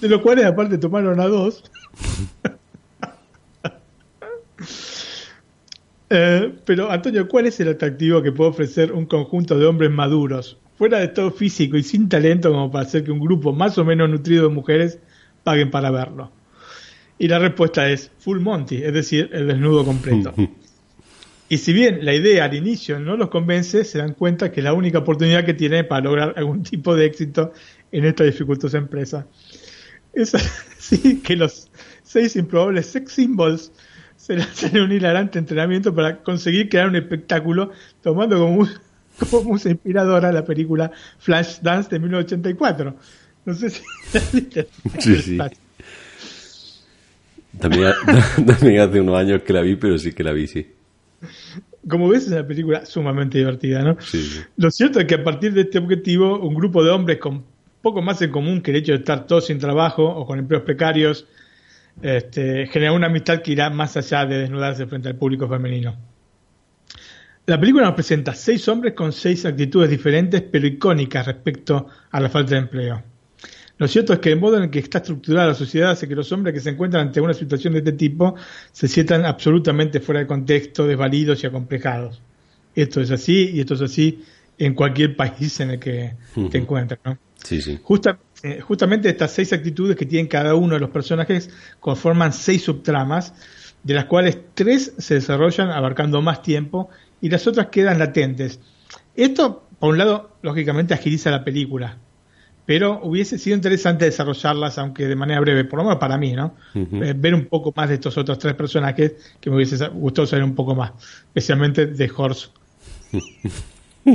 [0.00, 1.64] De los cuales aparte tomaron a dos.
[6.12, 10.58] Eh, pero Antonio, ¿cuál es el atractivo que puede ofrecer un conjunto de hombres maduros,
[10.76, 13.84] fuera de todo físico y sin talento como para hacer que un grupo más o
[13.84, 14.98] menos nutrido de mujeres
[15.44, 16.32] paguen para verlo?
[17.16, 20.34] Y la respuesta es Full Monty, es decir, el desnudo completo.
[21.50, 24.64] Y si bien la idea al inicio no los convence, se dan cuenta que es
[24.64, 27.52] la única oportunidad que tienen para lograr algún tipo de éxito
[27.90, 29.26] en esta dificultosa empresa.
[30.12, 31.68] Es así que los
[32.04, 33.72] seis improbables sex symbols
[34.16, 38.68] se lanzan un hilarante entrenamiento para conseguir crear un espectáculo tomando como,
[39.18, 42.94] como musa inspiradora la película Flash Dance de 1984.
[43.44, 43.82] No sé si
[45.00, 45.36] Sí, sí.
[47.58, 47.92] También
[48.78, 50.74] hace unos años que la vi, pero sí que la vi, sí.
[51.88, 53.96] Como ves, es una película sumamente divertida, ¿no?
[54.56, 57.44] Lo cierto es que a partir de este objetivo, un grupo de hombres con
[57.82, 60.62] poco más en común que el hecho de estar todos sin trabajo o con empleos
[60.64, 61.26] precarios,
[62.02, 65.96] este, genera una amistad que irá más allá de desnudarse frente al público femenino.
[67.46, 72.28] La película nos presenta seis hombres con seis actitudes diferentes pero icónicas respecto a la
[72.28, 73.02] falta de empleo.
[73.80, 76.14] Lo cierto es que el modo en el que está estructurada la sociedad hace que
[76.14, 78.34] los hombres que se encuentran ante una situación de este tipo
[78.72, 82.20] se sientan absolutamente fuera de contexto, desvalidos y acomplejados.
[82.74, 84.22] Esto es así y esto es así
[84.58, 86.12] en cualquier país en el que
[86.50, 87.00] te encuentres.
[87.02, 87.16] ¿no?
[87.42, 87.80] Sí, sí.
[88.42, 91.48] Eh, justamente estas seis actitudes que tienen cada uno de los personajes
[91.80, 93.32] conforman seis subtramas,
[93.82, 96.90] de las cuales tres se desarrollan abarcando más tiempo
[97.22, 98.60] y las otras quedan latentes.
[99.16, 101.96] Esto, por un lado, lógicamente agiliza la película,
[102.70, 106.54] pero hubiese sido interesante desarrollarlas, aunque de manera breve, por lo menos para mí, ¿no?
[106.72, 110.44] Eh, ver un poco más de estos otros tres personajes que me hubiese gustado saber
[110.44, 110.92] un poco más,
[111.26, 112.52] especialmente de Horst.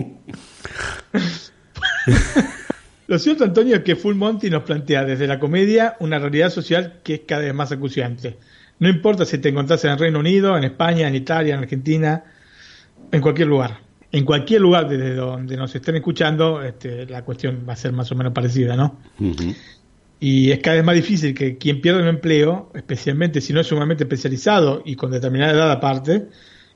[3.08, 7.02] Lo cierto, Antonio, es que Full Monty nos plantea desde la comedia una realidad social
[7.04, 8.38] que es cada vez más acuciante.
[8.80, 12.24] No importa si te encontrás en el Reino Unido, en España, en Italia, en Argentina,
[13.12, 13.85] en cualquier lugar
[14.16, 18.10] en cualquier lugar desde donde nos estén escuchando, este, la cuestión va a ser más
[18.14, 18.98] o menos parecida, ¿no?
[20.22, 23.68] Y es cada vez más difícil que quien pierda un empleo, especialmente si no es
[23.68, 26.30] sumamente especializado y con determinada edad aparte,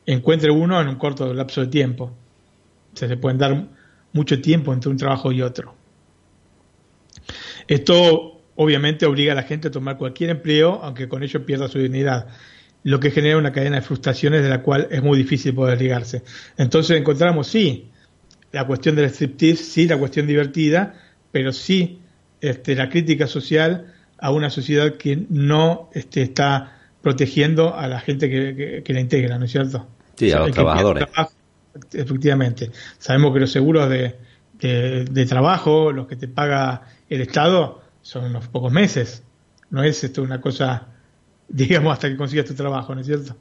[0.05, 2.11] encuentre uno en un corto lapso de tiempo.
[2.93, 3.69] se le pueden dar
[4.11, 5.73] mucho tiempo entre un trabajo y otro.
[7.69, 11.79] Esto obviamente obliga a la gente a tomar cualquier empleo, aunque con ello pierda su
[11.79, 12.27] dignidad
[12.83, 16.23] lo que genera una cadena de frustraciones de la cual es muy difícil poder ligarse.
[16.57, 17.89] Entonces encontramos, sí,
[18.51, 20.95] la cuestión del striptease, sí, la cuestión divertida,
[21.31, 21.99] pero sí
[22.41, 28.29] este, la crítica social a una sociedad que no este, está protegiendo a la gente
[28.29, 29.87] que, que, la integra, ¿no es cierto?
[30.15, 31.05] Sí, a los trabajadores.
[31.93, 32.71] efectivamente.
[32.97, 34.15] Sabemos que los seguros de,
[34.59, 39.23] de, trabajo, los que te paga el Estado, son unos pocos meses.
[39.69, 40.87] No es esto una cosa
[41.67, 43.35] digamos, hasta que consigas tu trabajo, ¿no es cierto?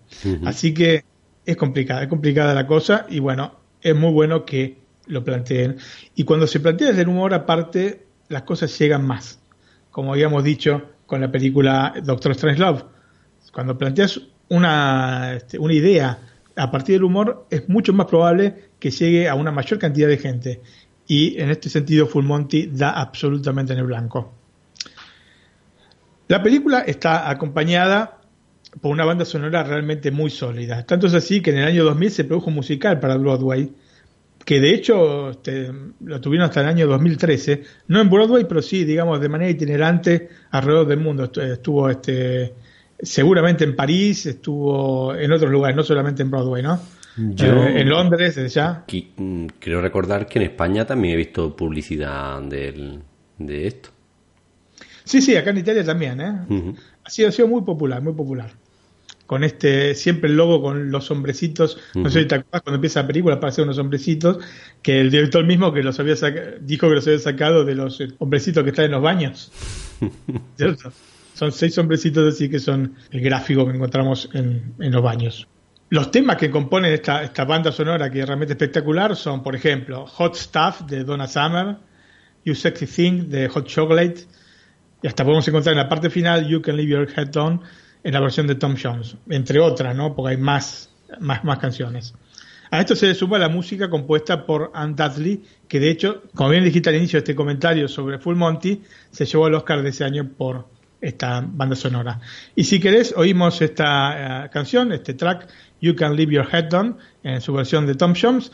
[0.45, 1.05] Así que
[1.45, 5.77] es complicada, es complicada la cosa y bueno, es muy bueno que lo planteen.
[6.15, 9.41] Y cuando se plantea desde el humor aparte, las cosas llegan más,
[9.91, 12.85] como habíamos dicho con la película Doctor Strange Love.
[13.53, 16.19] Cuando planteas una, este, una idea
[16.57, 20.19] a partir del humor, es mucho más probable que llegue a una mayor cantidad de
[20.19, 20.61] gente.
[21.07, 24.35] Y en este sentido, Full Monty da absolutamente en el blanco.
[26.29, 28.19] La película está acompañada
[28.83, 30.85] por una banda sonora realmente muy sólida.
[30.85, 33.73] Tanto es así que en el año 2000 se produjo un musical para Broadway,
[34.45, 35.73] que de hecho este,
[36.05, 40.29] lo tuvieron hasta el año 2013, no en Broadway, pero sí, digamos, de manera itinerante
[40.51, 41.31] alrededor del mundo.
[41.35, 42.53] Estuvo este,
[43.01, 46.79] seguramente en París, estuvo en otros lugares, no solamente en Broadway, ¿no?
[47.17, 48.85] Eh, en Londres, ya.
[49.17, 53.91] Mm, creo recordar que en España también he visto publicidad de esto.
[55.09, 56.75] Sí, sí, acá en Italia también, ¿eh?
[57.03, 58.51] ha, sido, ha sido muy popular, muy popular.
[59.25, 63.01] Con este, siempre el logo con los hombrecitos, no sé si te acuerdas cuando empieza
[63.01, 64.37] la película aparecen unos hombrecitos,
[64.83, 66.15] que el director mismo que los había
[66.61, 69.51] dijo que los había sacado de los eh, hombrecitos que están en los baños.
[70.59, 70.93] ¿Cierto?
[71.33, 75.49] Son seis hombrecitos así que son el gráfico que encontramos en, en los baños.
[75.89, 80.07] Los temas que componen esta, esta banda sonora que es realmente espectacular son, por ejemplo,
[80.07, 81.79] Hot Stuff de Donna Summer,
[82.45, 84.27] You Sexy Thing de Hot Chocolate,
[85.03, 87.63] y hasta podemos encontrar en la parte final You Can Leave Your Head Down
[88.03, 90.15] en la versión de Tom Jones, entre otras, ¿no?
[90.15, 90.91] Porque hay más,
[91.21, 92.15] más, más canciones.
[92.71, 96.51] A esto se le suma la música compuesta por Anne Dudley, que de hecho, como
[96.51, 99.89] bien dijiste al inicio de este comentario sobre Full Monty, se llevó el Oscar de
[99.89, 100.69] ese año por
[101.01, 102.21] esta banda sonora.
[102.55, 105.49] Y si querés, oímos esta eh, canción, este track,
[105.81, 108.53] You Can Leave Your Head Down, en su versión de Tom Jones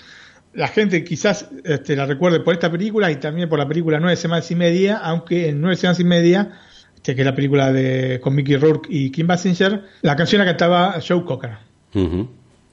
[0.55, 4.17] la gente quizás este, la recuerde por esta película y también por la película Nueve
[4.17, 6.53] Semanas y Media, aunque en Nueve Semanas y Media,
[6.95, 10.47] este, que es la película de, con Mickey Rourke y Kim Basinger, la canción la
[10.47, 11.59] cantaba Joe Cocker.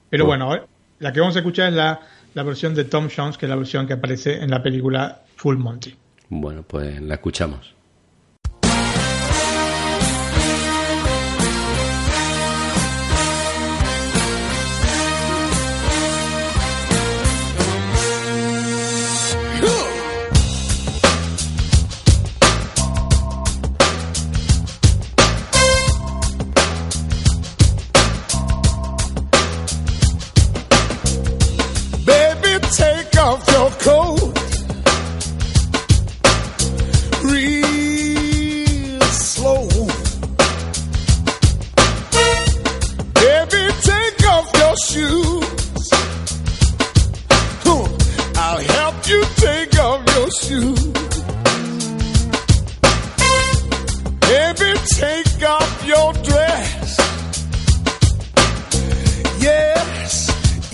[0.10, 0.68] Pero bueno,
[1.00, 2.00] la que vamos a escuchar es la,
[2.34, 5.58] la versión de Tom Jones, que es la versión que aparece en la película Full
[5.58, 5.96] Monty.
[6.30, 7.76] Bueno, pues la escuchamos.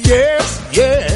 [0.07, 1.06] yes, yes.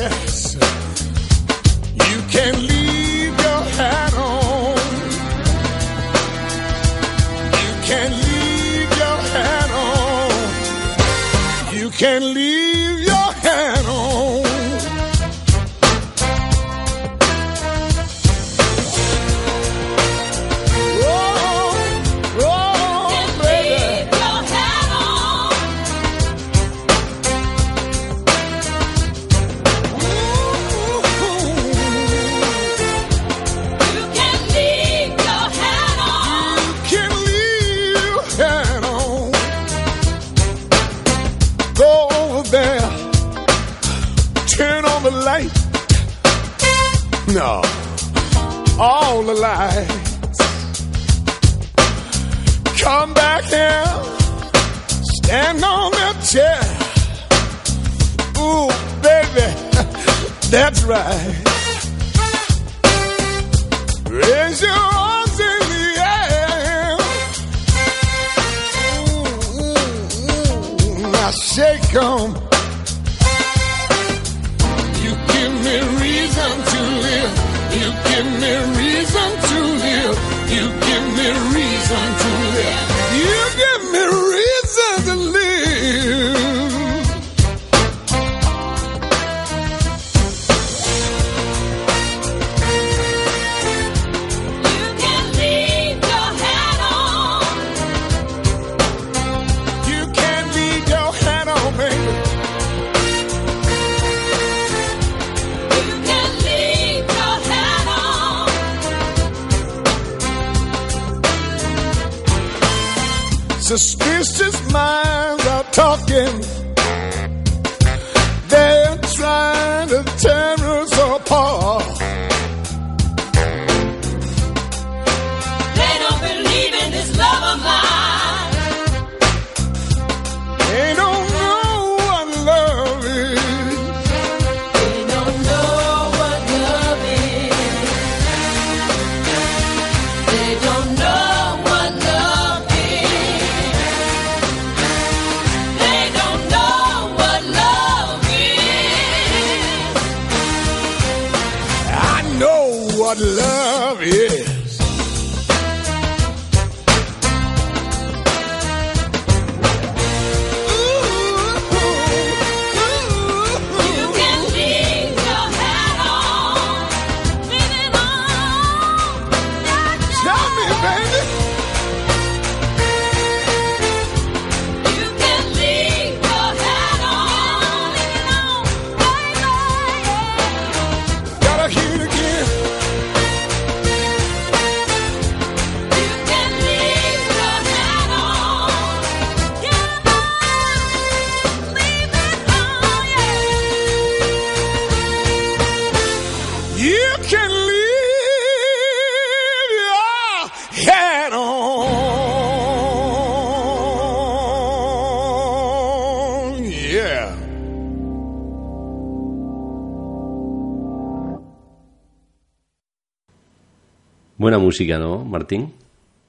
[214.58, 215.74] música, ¿no, Martín?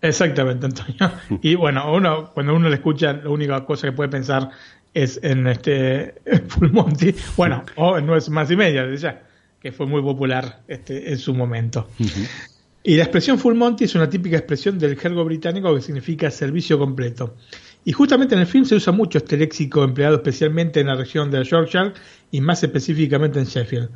[0.00, 1.12] Exactamente, Antonio.
[1.42, 4.50] Y bueno, uno, cuando uno le escucha, la única cosa que puede pensar
[4.92, 6.14] es en este
[6.48, 9.22] Full Monty, bueno, o en Nueve Más y Media, ya,
[9.60, 11.88] que fue muy popular este, en su momento.
[12.82, 16.78] Y la expresión Full Monty es una típica expresión del jergo británico que significa servicio
[16.78, 17.36] completo.
[17.84, 21.30] Y justamente en el film se usa mucho este léxico empleado especialmente en la región
[21.30, 21.92] de Yorkshire
[22.30, 23.88] y más específicamente en Sheffield.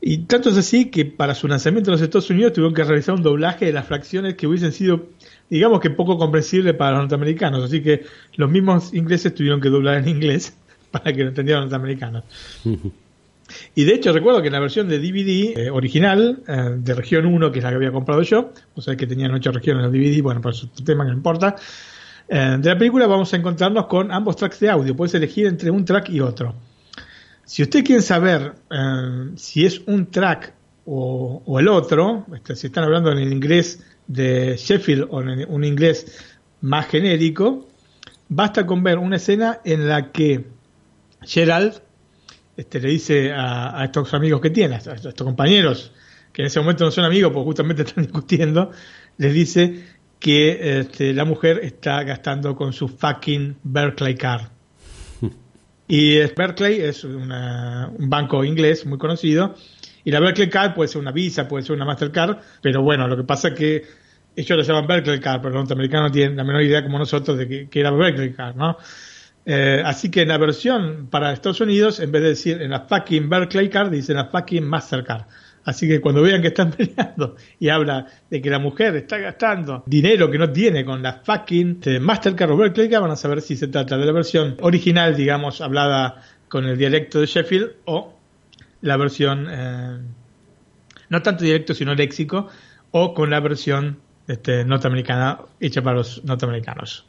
[0.00, 3.14] Y tanto es así que para su lanzamiento en los Estados Unidos tuvieron que realizar
[3.14, 5.08] un doblaje de las fracciones que hubiesen sido,
[5.50, 7.64] digamos que poco comprensibles para los norteamericanos.
[7.64, 10.56] Así que los mismos ingleses tuvieron que doblar en inglés
[10.90, 12.24] para que lo entendieran los norteamericanos.
[13.74, 17.26] Y de hecho recuerdo que en la versión de DVD eh, original, eh, de región
[17.26, 19.94] 1, que es la que había comprado yo, o sea que tenían ocho regiones en
[19.94, 21.56] el DVD, bueno, por su tema que no importa,
[22.28, 25.70] eh, de la película vamos a encontrarnos con ambos tracks de audio, puedes elegir entre
[25.70, 26.54] un track y otro.
[27.50, 28.54] Si usted quiere saber
[29.34, 30.54] si es un track
[30.86, 35.64] o, el otro, este, si están hablando en el inglés de Sheffield o en un
[35.64, 36.16] inglés
[36.60, 37.66] más genérico,
[38.28, 40.44] basta con ver una escena en la que
[41.22, 41.82] Gerald
[42.56, 45.92] este, le dice a, estos amigos que tiene, a estos compañeros,
[46.32, 48.70] que en ese momento no son amigos porque justamente están discutiendo,
[49.18, 49.86] les dice
[50.20, 54.59] que este, la mujer está gastando con su fucking Berkeley Card.
[55.92, 57.28] Y Berkeley es un
[57.98, 59.56] banco inglés muy conocido.
[60.04, 63.16] Y la Berkeley Card puede ser una Visa, puede ser una Mastercard, pero bueno, lo
[63.16, 63.82] que pasa es que
[64.36, 67.68] ellos lo llaman Berkeley Card, pero los norteamericanos tienen la menor idea como nosotros de
[67.68, 68.76] que, era Berkeley Card, ¿no?
[69.44, 72.82] Eh, así que en la versión para Estados Unidos, en vez de decir en la
[72.82, 75.24] fucking Berkeley Card, dicen la fucking Mastercard.
[75.64, 79.82] Así que cuando vean que están peleando y habla de que la mujer está gastando
[79.86, 83.68] dinero que no tiene con la fucking Mastercard o Berkeley van a saber si se
[83.68, 88.14] trata de la versión original, digamos, hablada con el dialecto de Sheffield o
[88.82, 89.98] la versión, eh,
[91.08, 92.48] no tanto dialecto sino léxico,
[92.90, 97.06] o con la versión este, norteamericana hecha para los norteamericanos.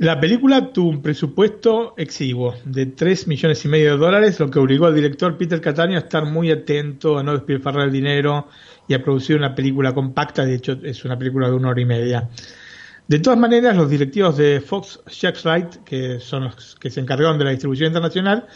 [0.00, 4.58] La película tuvo un presupuesto exiguo de 3 millones y medio de dólares, lo que
[4.58, 8.48] obligó al director Peter Catania a estar muy atento, a no despilfarrar el dinero
[8.88, 11.84] y a producir una película compacta, de hecho es una película de una hora y
[11.84, 12.30] media.
[13.08, 17.44] De todas maneras, los directivos de Fox Searchlight, que son los que se encargaron de
[17.44, 18.46] la distribución internacional,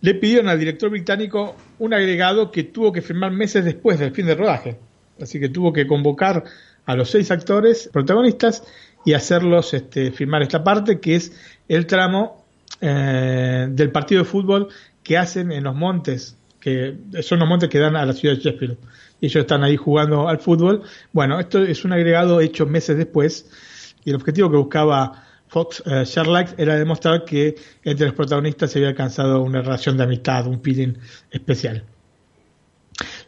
[0.00, 4.24] le pidieron al director británico un agregado que tuvo que firmar meses después del fin
[4.24, 4.78] del rodaje.
[5.20, 6.44] Así que tuvo que convocar
[6.86, 8.62] a los seis actores protagonistas
[9.06, 11.32] y hacerlos este, firmar esta parte, que es
[11.68, 12.44] el tramo
[12.80, 14.68] eh, del partido de fútbol
[15.04, 18.42] que hacen en los montes, que son los montes que dan a la ciudad de
[18.42, 18.76] Sheffield.
[19.20, 20.82] Y ellos están ahí jugando al fútbol.
[21.12, 23.48] Bueno, esto es un agregado hecho meses después,
[24.04, 26.04] y el objetivo que buscaba Fox eh,
[26.58, 27.54] era demostrar que
[27.84, 30.94] entre los protagonistas se había alcanzado una relación de amistad, un feeling
[31.30, 31.84] especial.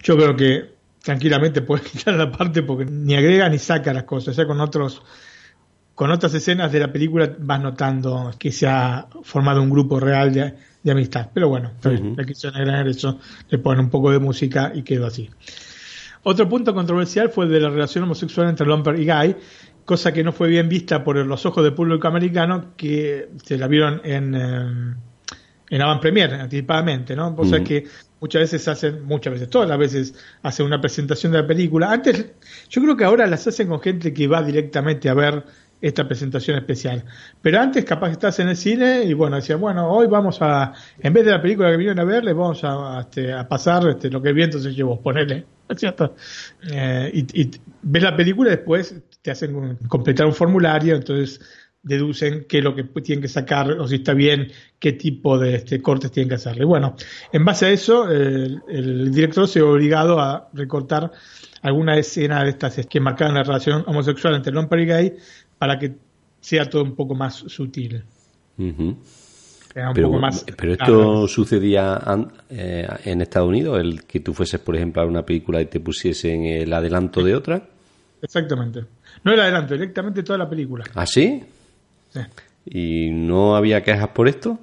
[0.02, 0.72] Yo creo que
[1.04, 5.02] tranquilamente puedes quitar la parte porque ni agrega ni saca las cosas, ya con otros
[5.98, 10.32] con otras escenas de la película vas notando que se ha formado un grupo real
[10.32, 10.54] de,
[10.88, 11.30] amistad.
[11.34, 13.18] Pero bueno, la quisieron agregar eso,
[13.50, 15.28] le ponen un poco de música y quedó así.
[16.22, 19.36] Otro punto controversial fue el de la relación homosexual entre Lomper y Guy,
[19.84, 23.66] cosa que no fue bien vista por los ojos del público americano que se la
[23.66, 24.94] vieron en, eh,
[25.70, 27.34] en avant premier anticipadamente, ¿no?
[27.36, 27.88] O sea que
[28.20, 31.90] muchas veces hacen, muchas veces, todas las veces hacen una presentación de la película.
[31.90, 32.24] Antes,
[32.70, 35.44] yo creo que ahora las hacen con gente que va directamente a ver
[35.80, 37.04] esta presentación especial.
[37.40, 40.72] Pero antes capaz que estás en el cine y bueno, decía, bueno, hoy vamos a,
[40.98, 43.88] en vez de la película que vinieron a ver, le vamos a, este, a pasar
[43.88, 46.14] este, lo que el viento se llevó, ponele, cierto?
[46.70, 47.50] Eh, y,
[47.82, 51.40] ves la película y después te hacen completar un formulario, entonces
[51.80, 55.54] deducen qué es lo que tienen que sacar o si está bien, qué tipo de
[55.54, 56.64] este, cortes tienen que hacerle.
[56.64, 56.96] Bueno,
[57.32, 61.12] en base a eso, el, el director se ve obligado a recortar
[61.62, 65.16] alguna escena de estas que marcaban la relación homosexual entre el hombre y gay
[65.58, 65.96] para que
[66.40, 68.02] sea todo un poco más sutil.
[68.56, 70.20] pero,
[70.56, 72.00] pero esto sucedía
[72.48, 75.80] eh, en Estados Unidos, el que tú fueses, por ejemplo, a una película y te
[75.80, 77.68] pusiesen el adelanto de otra.
[78.22, 78.84] Exactamente.
[79.24, 80.84] No el adelanto, directamente toda la película.
[80.94, 81.42] ¿Ah, sí?
[82.10, 82.20] Sí.
[82.66, 84.58] ¿Y no había quejas por esto?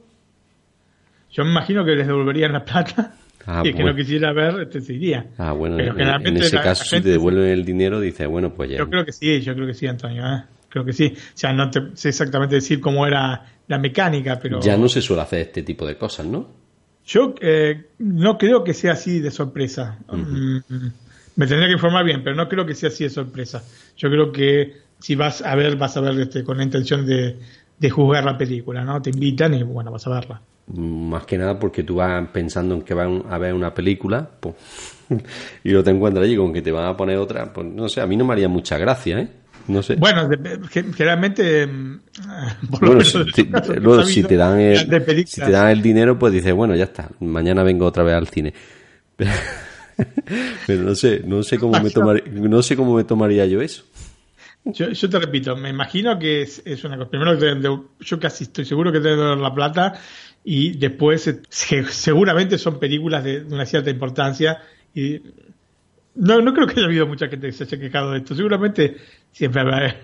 [1.32, 3.16] Yo me imagino que les devolverían la plata.
[3.46, 5.28] Ah, y el que no quisiera ver, este se iría.
[5.38, 8.78] Ah, bueno, en, ese caso, si te devuelven el dinero, dice, bueno, pues ya.
[8.78, 10.26] Yo creo que sí, yo creo que sí, Antonio.
[10.26, 10.44] ¿eh?
[10.76, 11.14] Creo que sí.
[11.16, 14.60] O sea, no te sé exactamente decir cómo era la mecánica, pero...
[14.60, 16.50] Ya no se suele hacer este tipo de cosas, ¿no?
[17.06, 20.00] Yo eh, no creo que sea así de sorpresa.
[20.12, 20.58] Mm,
[21.38, 23.64] me tendría que informar bien, pero no creo que sea así de sorpresa.
[23.96, 27.38] Yo creo que si vas a ver, vas a ver este, con la intención de,
[27.80, 29.02] de juzgar la película, ¿no?
[29.02, 30.42] Te invitan y bueno, vas a verla.
[30.68, 34.56] Más que nada porque tú vas pensando en que vas a ver una película pues,
[35.64, 37.54] y lo te encuentras allí con que te van a poner otra.
[37.54, 39.30] Pues no sé, a mí no me haría mucha gracia, ¿eh?
[39.68, 39.96] No sé.
[39.96, 40.30] Bueno,
[40.96, 41.66] generalmente.
[41.68, 42.00] lo
[42.80, 43.46] Bueno, si, que
[43.80, 47.10] luego, si te dan el, si te dan el dinero, pues dices, bueno, ya está,
[47.20, 48.54] mañana vengo otra vez al cine.
[50.68, 53.86] Pero, no sé, no sé cómo me tomaría, no sé cómo me tomaría yo eso.
[54.66, 57.10] Yo, yo te repito, me imagino que es, es una cosa.
[57.10, 59.94] Primero, que yo casi estoy seguro que deben de dar la plata
[60.44, 64.60] y después se- seguramente son películas de, de una cierta importancia
[64.94, 65.22] y
[66.16, 68.36] no, no creo que haya habido mucha gente que se haya quejado de esto.
[68.36, 68.98] Seguramente
[69.36, 69.88] siempre habrá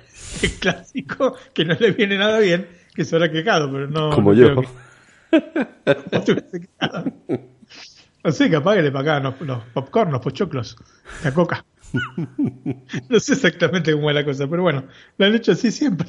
[0.43, 4.09] el clásico que no le viene nada bien que se habrá quejado, pero no.
[4.11, 4.61] Como no yo.
[4.61, 4.67] que-.
[8.23, 10.75] No sé, capaz que le pagaban los, los popcorn, los pochoclos,
[11.23, 11.65] la coca.
[13.09, 14.83] No sé exactamente cómo es la cosa, pero bueno,
[15.17, 16.07] lo han hecho así siempre.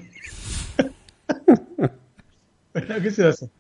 [2.75, 3.51] Bueno, ¿qué se hace?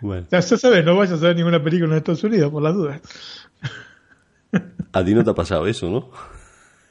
[0.00, 2.72] Bueno, Ya, ya sabes, no vayas a ver ninguna película en Estados Unidos, por las
[2.74, 3.00] dudas.
[4.92, 6.10] a ti no te ha pasado eso, ¿no?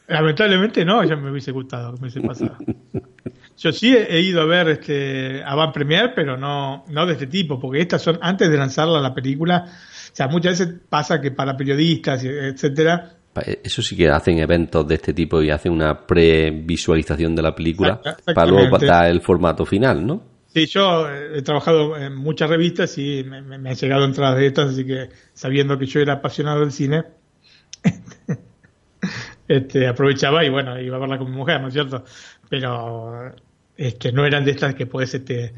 [0.08, 2.58] Lamentablemente no, ya me hubiese gustado que me hubiese pasado.
[3.58, 7.28] Yo sí he, ido a ver este a Van Premier, pero no, no de este
[7.28, 9.66] tipo, porque estas son antes de lanzarla la película.
[9.68, 14.88] O sea, muchas veces pasa que para periodistas, etcétera, Pa- Eso sí que hacen eventos
[14.88, 18.00] de este tipo y hacen una previsualización de la película
[18.36, 20.22] para luego dar el formato final, ¿no?
[20.54, 24.38] Sí, yo eh, he trabajado en muchas revistas y me, me- me han llegado entradas
[24.38, 27.06] de estas, así que sabiendo que yo era apasionado del cine,
[29.58, 32.04] este, aprovechaba y bueno, iba a verla con mi mujer, ¿no es cierto?
[32.50, 33.32] Pero
[33.76, 35.54] este, no eran de estas que puedes este,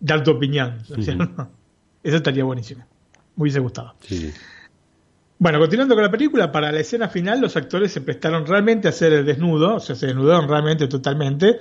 [0.00, 1.50] dar tu opinión, ¿no es cierto?
[2.02, 2.84] Eso estaría buenísimo.
[3.36, 3.94] Me hubiese gustado.
[4.00, 4.32] Sí.
[5.38, 8.90] Bueno, continuando con la película, para la escena final los actores se prestaron realmente a
[8.90, 11.58] hacer el desnudo, o sea, se desnudaron realmente totalmente,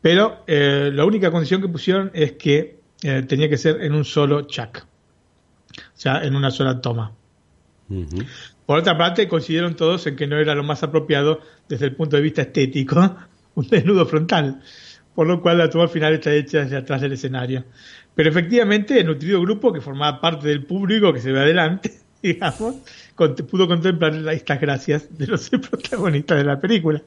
[0.00, 4.04] pero eh, la única condición que pusieron es que eh, tenía que ser en un
[4.04, 7.12] solo chuck, o sea, en una sola toma.
[7.88, 8.18] Ujú.
[8.66, 12.16] Por otra parte, coincidieron todos en que no era lo más apropiado desde el punto
[12.16, 13.16] de vista estético
[13.54, 14.60] un desnudo frontal,
[15.14, 17.64] por lo cual la toma final está hecha desde atrás del escenario.
[18.14, 21.92] Pero efectivamente, el nutrido grupo que formaba parte del público que se ve adelante,
[22.22, 22.76] digamos,
[23.16, 27.02] cont- pudo contemplar la- estas gracias de los protagonistas de la película.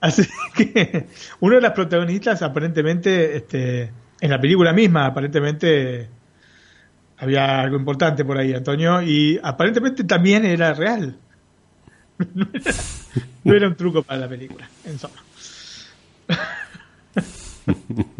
[0.00, 0.22] Así
[0.56, 1.06] que
[1.40, 6.08] uno de las protagonistas aparentemente, este, en la película misma, aparentemente
[7.18, 11.16] había algo importante por ahí, Antonio, y aparentemente también era real.
[13.44, 15.14] No era, un truco para la película, en suma.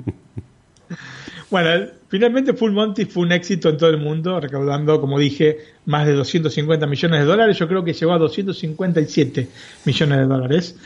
[1.50, 6.06] Bueno, finalmente Full Monty fue un éxito en todo el mundo, recaudando, como dije, más
[6.06, 7.58] de 250 millones de dólares.
[7.58, 9.48] Yo creo que llegó a 257
[9.86, 10.76] millones de dólares.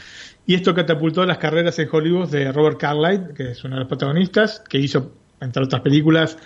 [0.47, 3.89] Y esto catapultó las carreras en Hollywood de Robert Carlyle, que es uno de los
[3.89, 6.39] protagonistas, que hizo, entre otras películas,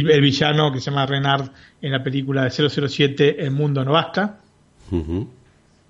[0.00, 3.92] el el villano que se llama Renard en la película de 007 El Mundo No
[3.92, 4.38] Basta.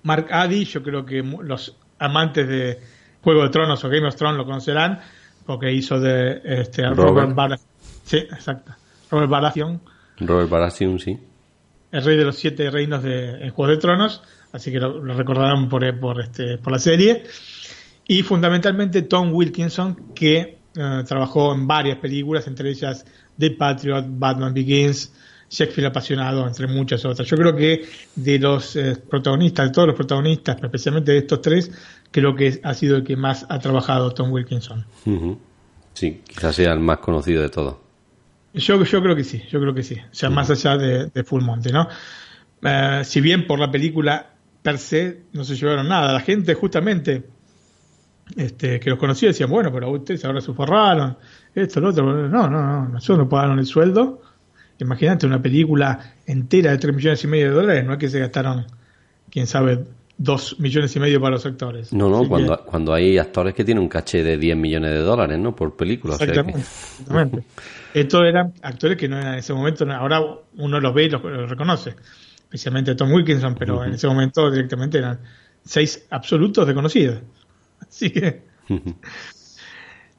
[0.03, 2.79] Mark Addy, yo creo que los amantes de
[3.21, 4.99] Juego de Tronos o Game of Thrones lo conocerán,
[5.45, 7.35] porque hizo de este, Robert.
[7.35, 7.61] Robert.
[8.03, 8.73] Sí, exacto.
[9.09, 9.81] Robert Baratheon,
[10.19, 11.17] Robert Baratheon, sí.
[11.91, 15.69] el rey de los siete reinos de Juego de Tronos, así que lo, lo recordarán
[15.69, 17.23] por, por, este, por la serie.
[18.07, 23.05] Y fundamentalmente Tom Wilkinson, que eh, trabajó en varias películas, entre ellas
[23.37, 25.11] The Patriot, Batman Begins,
[25.49, 27.27] Shakespeare apasionado, entre muchas otras.
[27.27, 31.41] Yo creo que de los eh, protagonistas, de todos los protagonistas, pero especialmente de estos
[31.41, 31.71] tres,
[32.11, 34.85] creo que ha sido el que más ha trabajado Tom Wilkinson.
[35.93, 37.75] Sí, quizás sea el más conocido de todos.
[38.53, 39.95] Yo, yo creo que sí, yo creo que sí.
[39.95, 41.87] O sea, más allá de, de Full Monty, ¿no?
[42.63, 47.23] Eh, si bien por la película per se no se llevaron nada, la gente justamente
[48.37, 51.17] este, que los conocía decían, bueno, pero ustedes ahora se forraron,
[51.53, 52.27] esto, lo otro.
[52.27, 54.21] No, no, no, nosotros nos pagaron el sueldo.
[54.79, 58.19] Imagínate una película entera de 3 millones y medio de dólares, no es que se
[58.19, 58.65] gastaron,
[59.29, 59.83] quién sabe,
[60.17, 61.93] 2 millones y medio para los actores.
[61.93, 64.91] No, no, Así que- cuando, cuando hay actores que tienen un caché de 10 millones
[64.91, 65.55] de dólares, ¿no?
[65.55, 66.15] Por película.
[66.15, 66.67] o sea que- Exactamente.
[67.01, 67.43] exactamente.
[67.93, 70.21] Estos eran actores que no eran en ese momento, no- ahora
[70.57, 71.95] uno los ve y los, los reconoce,
[72.43, 75.19] especialmente Tom Wilkinson, pero en ese momento directamente eran
[75.63, 77.19] seis absolutos desconocidos.
[77.87, 78.43] Así que,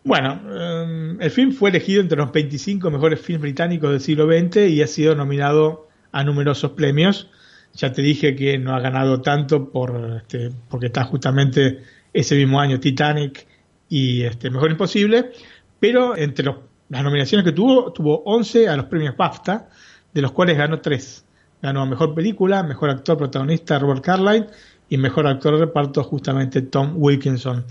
[0.05, 4.69] bueno, eh, el film fue elegido entre los 25 mejores films británicos del siglo XX
[4.69, 7.31] y ha sido nominado a numerosos premios.
[7.75, 11.83] Ya te dije que no ha ganado tanto por este, porque está justamente
[12.13, 13.47] ese mismo año Titanic
[13.89, 15.33] y este Mejor Imposible,
[15.81, 16.55] pero entre
[16.89, 19.69] las nominaciones que tuvo, tuvo 11 a los premios BAFTA,
[20.13, 21.25] de los cuales ganó 3.
[21.63, 24.47] Ganó a Mejor Película, Mejor Actor Protagonista Robert Carlyle
[24.95, 27.65] y Mejor Actor de Reparto justamente Tom Wilkinson.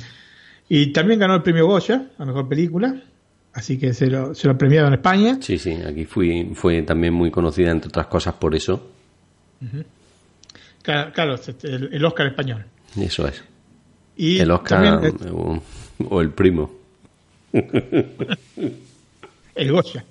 [0.69, 3.03] Y también ganó el premio Goya a Mejor Película
[3.53, 5.37] así que se lo, se lo ha premiado en España.
[5.41, 8.89] Sí, sí, aquí fui, fue también muy conocida, entre otras cosas, por eso.
[10.81, 12.65] Claro, claro, este, el, el Oscar español.
[12.97, 13.41] Eso es.
[14.17, 15.01] Y el Oscar
[15.31, 15.63] o,
[16.09, 16.73] o el primo.
[17.53, 18.11] el
[19.71, 20.03] Goya.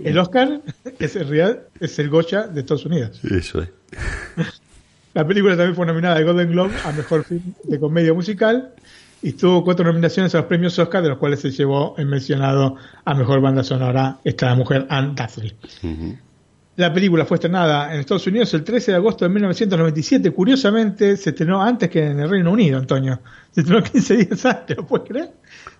[0.00, 0.60] El Oscar
[0.98, 3.24] es en realidad es el Goya de Estados Unidos.
[3.24, 3.70] Eso es.
[5.14, 8.74] La película también fue nominada al Golden Globe a Mejor Film de Comedia Musical
[9.22, 12.76] y tuvo cuatro nominaciones a los premios Oscar, de los cuales se llevó el mencionado
[13.04, 15.14] a Mejor Banda Sonora esta mujer Anne.
[15.82, 16.16] Ujú.
[16.76, 20.30] La película fue estrenada en Estados Unidos el 13 de agosto de 1997.
[20.30, 23.20] Curiosamente, se estrenó antes que en el Reino Unido, Antonio.
[23.50, 25.30] Se estrenó 15 días antes, ¿lo puedes creer?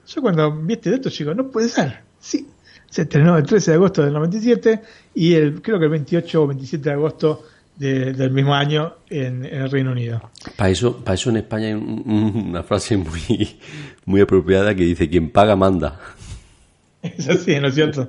[0.06, 2.00] Yo cuando vi este dato digo, no puede ser.
[2.18, 2.48] Sí,
[2.90, 4.82] se estrenó el 13 de agosto del 97
[5.14, 7.44] y el, creo que el 28 o 27 de agosto
[7.80, 10.30] de- del mismo año en, en el Reino Unido.
[10.56, 13.58] Para eso, para eso en España hay un- un- una frase muy,
[14.04, 15.98] muy apropiada que dice, quien paga manda.
[17.02, 18.06] Es así, ¿no es cierto?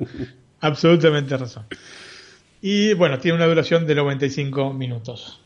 [0.60, 1.64] Absolutamente razón.
[2.62, 5.40] Y bueno, tiene una duración de 95 minutos.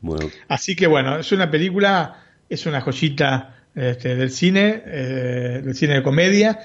[0.00, 2.16] Bueno, Así que bueno, es una película,
[2.48, 6.58] es una joyita este, del cine, eh, del cine de comedia,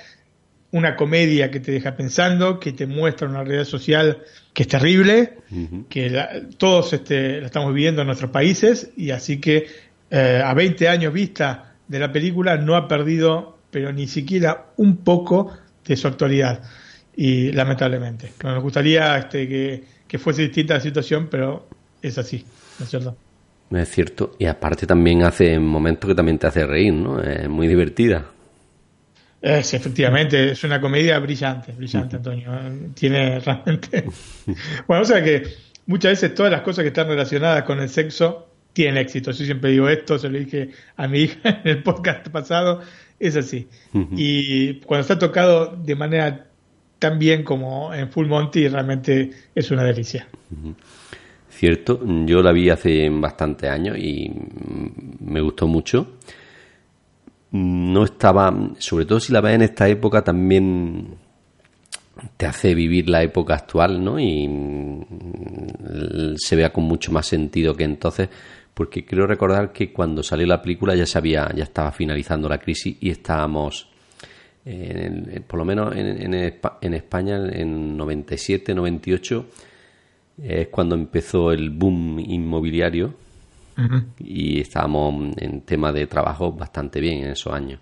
[0.72, 4.20] una comedia que te deja pensando, que te muestra una realidad social
[4.54, 5.34] que es terrible,
[5.90, 9.66] que la- todos este, la estamos viviendo en nuestros países y así que
[10.12, 14.98] eh, a 20 años vista de la película no ha perdido, pero ni siquiera un
[14.98, 15.52] poco
[15.86, 16.62] de su actualidad
[17.16, 18.32] y lamentablemente.
[18.44, 21.68] Nos gustaría este, que, que fuese distinta la situación, pero
[22.02, 22.46] es así,
[22.78, 23.18] ¿no es cierto?
[23.72, 24.36] es cierto.
[24.40, 27.22] Y aparte también hace momentos que también te hace reír, ¿no?
[27.22, 28.26] Es muy divertida.
[29.42, 32.52] Es, efectivamente, es una comedia brillante, brillante, Antonio.
[32.94, 34.06] Tiene realmente.
[34.88, 35.44] Bueno, o sea que
[35.86, 39.32] muchas veces todas las cosas que están relacionadas con el sexo tienen éxito.
[39.32, 42.82] Yo siempre digo esto, se lo dije a mi hija en el podcast pasado,
[43.20, 43.68] es así.
[44.16, 46.48] Y cuando está tocado de manera
[46.98, 50.28] tan bien como en Full Monty, realmente es una delicia.
[51.50, 54.32] Cierto, yo la vi hace bastantes años y
[55.20, 56.16] me gustó mucho.
[57.52, 61.16] No estaba, sobre todo si la ves en esta época, también
[62.38, 64.20] te hace vivir la época actual, ¿no?
[64.20, 68.30] Y mm, se vea con mucho más sentido que entonces,
[68.74, 72.98] porque creo recordar que cuando salió la película ya sabía, ya estaba finalizando la crisis
[73.00, 73.88] y estábamos,
[74.66, 79.46] en el- por lo menos en, en en España, en 97, 98,
[80.44, 83.14] es cuando empezó el boom inmobiliario
[84.20, 87.80] Y estábamos en tema de trabajo bastante bien en esos años.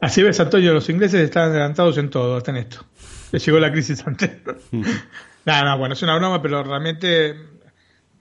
[0.00, 2.84] Así ves, Antonio, los ingleses están adelantados en todo, hasta en esto.
[3.32, 4.30] Les llegó la crisis antes.
[4.72, 7.36] no, no, bueno, es una broma, pero realmente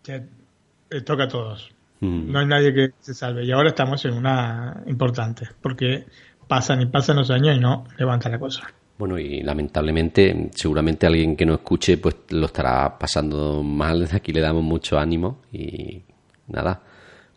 [0.08, 1.72] eh, toca a todos.
[2.02, 2.32] Mm.
[2.32, 3.46] No hay nadie que se salve.
[3.46, 6.06] Y ahora estamos en una importante, porque
[6.48, 8.64] pasan y pasan los años y no levanta la cosa.
[8.98, 14.02] Bueno, y lamentablemente, seguramente alguien que no escuche, pues lo estará pasando mal.
[14.02, 16.02] Desde aquí le damos mucho ánimo y
[16.50, 16.82] nada.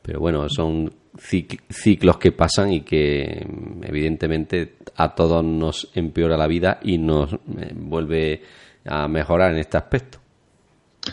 [0.02, 6.36] Pero bueno, son cic- ciclos que pasan y que mm, evidentemente a todos nos empeora
[6.36, 7.38] la vida y nos eh,
[7.74, 8.42] vuelve
[8.84, 10.18] a mejorar en este aspecto.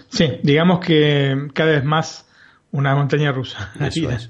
[0.09, 2.27] Sí, digamos que cada vez más
[2.71, 3.71] una montaña rusa.
[3.79, 4.15] Eso vida.
[4.15, 4.29] es.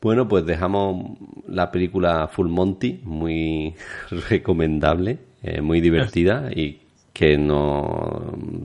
[0.00, 1.18] Bueno, pues dejamos
[1.48, 3.74] la película Full Monty, muy
[4.28, 6.80] recomendable, eh, muy divertida y
[7.16, 8.20] que nos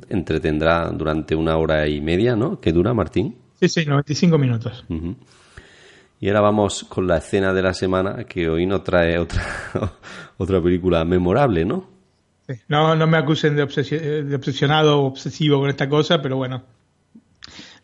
[0.10, 2.60] entretendrá durante una hora y media, ¿no?
[2.60, 3.34] ¿Qué dura, Martín?
[3.61, 4.84] Sí, sí, 95 minutos.
[6.19, 9.41] Y ahora vamos con la escena de la semana, que hoy nos trae otra,
[10.38, 11.88] otra película memorable, ¿no?
[12.45, 12.56] Sí.
[12.68, 16.61] No, no me acusen de, obsesi- de obsesionado o obsesivo con esta cosa, pero bueno.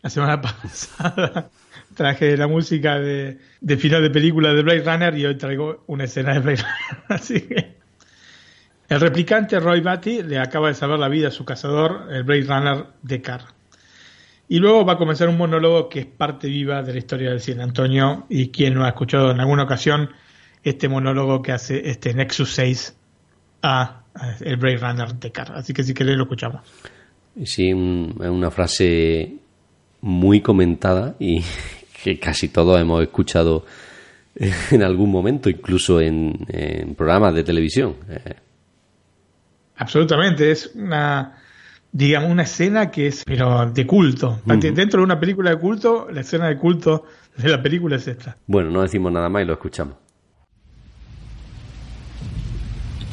[0.02, 1.48] La semana pasada
[1.94, 6.04] traje la música de, de final de película de Blade Runner y hoy traigo una
[6.04, 7.04] escena de Blade Runner.
[7.08, 7.77] Así que.
[8.88, 12.44] El replicante Roy Batty le acaba de salvar la vida a su cazador, el Blade
[12.44, 13.44] Runner Deckard.
[14.48, 17.40] Y luego va a comenzar un monólogo que es parte viva de la historia del
[17.40, 18.24] cine, Antonio.
[18.30, 20.08] Y quien no ha escuchado en alguna ocasión
[20.64, 22.96] este monólogo que hace este Nexus 6
[23.62, 24.04] a,
[24.40, 25.56] el Blade Runner Deckard.
[25.56, 26.62] Así que si querés lo escuchamos.
[27.44, 29.34] Sí, una frase
[30.00, 31.42] muy comentada y
[32.02, 33.66] que casi todos hemos escuchado
[34.34, 37.96] en algún momento, incluso en, en programas de televisión.
[39.78, 41.38] Absolutamente, es una
[41.92, 44.40] digamos una escena que es pero de culto.
[44.44, 47.04] Dentro de una película de culto, la escena de culto
[47.36, 48.36] de la película es esta.
[48.46, 49.94] Bueno, no decimos nada más y lo escuchamos.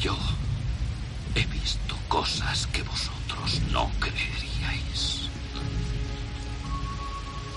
[0.00, 0.16] Yo
[1.34, 5.30] he visto cosas que vosotros no creeríais.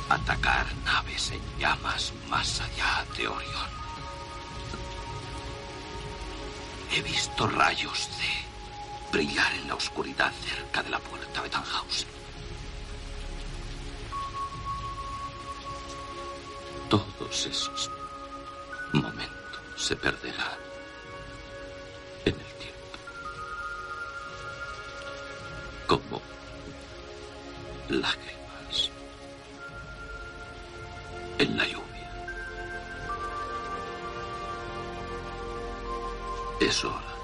[0.10, 3.69] Atacar naves en llamas más allá de Orión.
[6.95, 8.49] He visto rayos de
[9.11, 12.07] brillar en la oscuridad cerca de la puerta de Tannhausen.
[16.90, 17.90] Todos esos
[18.94, 20.60] momentos se perderán
[22.26, 22.80] en el tiempo.
[25.88, 26.22] Como
[27.90, 28.91] lágrimas
[31.38, 32.11] en la lluvia.
[36.60, 37.15] Es hora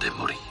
[0.00, 0.49] de morir.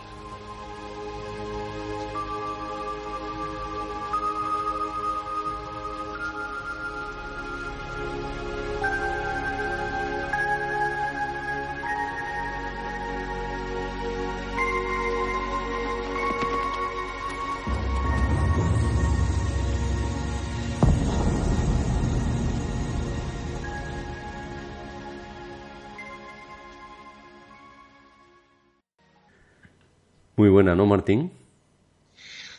[30.40, 31.34] Muy buena, ¿no, Martín?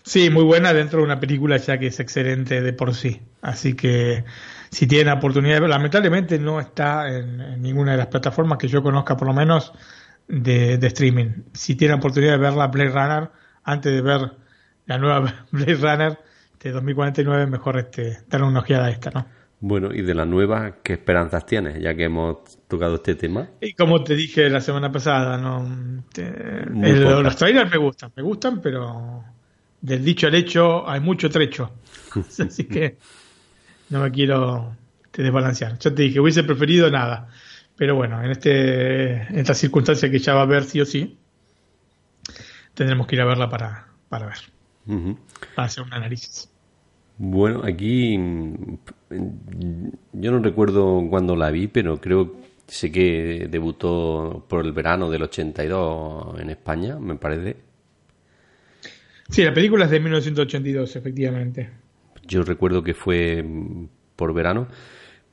[0.02, 3.22] Sí, muy buena dentro de una película ya que es excelente de por sí.
[3.40, 4.22] Así que
[4.70, 8.82] si tienen oportunidad de verla, lamentablemente no está en, ninguna de las plataformas que yo
[8.82, 9.72] conozca, por lo menos
[10.28, 11.44] de, streaming.
[11.54, 13.30] Si tienen oportunidad de verla Blade Runner,
[13.64, 14.30] antes de ver
[14.84, 16.18] la nueva Blade Runner
[16.62, 19.26] de 2049, mejor este, una ojeada a esta, ¿no?
[19.60, 21.80] Bueno, y de la nueva, ¿qué esperanzas tienes?
[21.80, 23.48] Ya que hemos tocado este tema.
[23.60, 28.22] Y como te dije la semana pasada, no te- el- los trailers me gustan, me
[28.22, 29.22] gustan, pero
[29.80, 31.70] del dicho al hecho hay mucho trecho.
[32.38, 32.96] Así que
[33.90, 34.74] no me quiero
[35.10, 35.78] te desbalancear.
[35.78, 37.28] Yo te dije, hubiese preferido nada.
[37.76, 41.18] Pero bueno, en este en esta circunstancia que ya va a ver sí o sí,
[42.74, 44.36] tendremos que ir a verla para, para ver,
[45.54, 46.48] para hacer un análisis.
[47.18, 48.18] Bueno, aquí
[49.10, 52.36] yo no recuerdo cuándo la vi, pero creo
[52.70, 57.56] sé que debutó por el verano del 82 en España, me parece.
[59.28, 61.68] Sí, la película es de 1982, efectivamente.
[62.26, 63.44] Yo recuerdo que fue
[64.14, 64.68] por verano,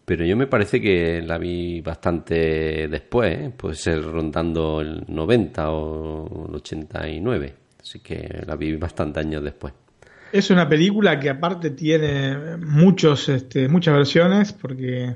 [0.03, 3.51] pero yo me parece que la vi bastante después, ¿eh?
[3.55, 9.73] puede ser rondando el 90 o el 89, así que la vi bastante años después.
[10.31, 15.15] Es una película que aparte tiene muchos, este, muchas versiones, porque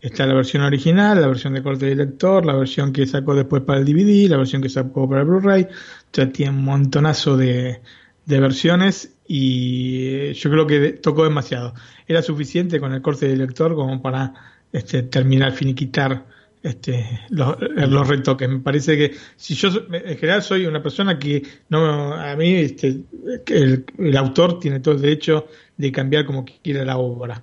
[0.00, 3.62] está la versión original, la versión de corte de lector, la versión que sacó después
[3.62, 5.68] para el DVD, la versión que sacó para el Blu-ray, o
[6.12, 7.80] sea, tiene un montonazo de,
[8.26, 11.74] versiones y yo creo que tocó demasiado.
[12.06, 14.34] Era suficiente con el corte de lector como para
[14.72, 16.26] este, terminar, finiquitar
[16.62, 18.48] este, los, los retoques.
[18.48, 23.02] Me parece que si yo en general soy una persona que no a mí este,
[23.46, 25.46] el, el autor tiene todo el derecho
[25.76, 27.42] de cambiar como quiera la obra.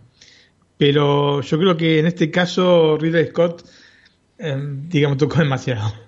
[0.77, 3.68] Pero yo creo que en este caso Ridley Scott,
[4.38, 4.57] eh,
[4.88, 5.91] digamos, tocó demasiado.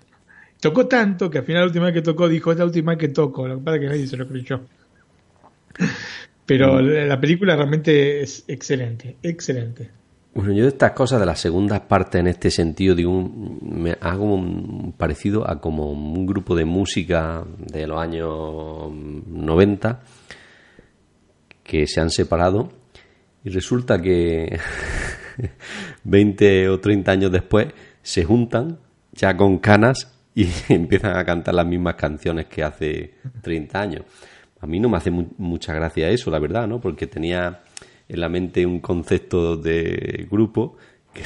[0.62, 3.00] Tocó tanto que al final la última vez que tocó dijo, es la última vez
[3.00, 3.48] que toco.
[3.48, 4.60] Lo que pasa es que nadie se lo creyó.
[6.46, 9.90] Pero la la película realmente es excelente, excelente.
[10.34, 13.98] Bueno, yo de estas cosas de las segundas partes en este sentido, digo, un- me
[14.00, 14.40] hago
[14.98, 18.92] parecido a como un grupo de música de los años
[19.28, 20.02] 90
[21.64, 22.70] que se han separado
[23.44, 24.60] y resulta que
[26.04, 27.68] 20 o 30 años después
[28.02, 28.78] se juntan
[29.12, 34.04] ya con canas y empiezan a cantar las mismas canciones que hace 30 años.
[34.62, 36.80] A mí no me hace mu- mucha gracia eso, la verdad, ¿no?
[36.80, 37.62] Porque tenía
[38.10, 40.76] en la mente un concepto de grupo
[41.14, 41.24] que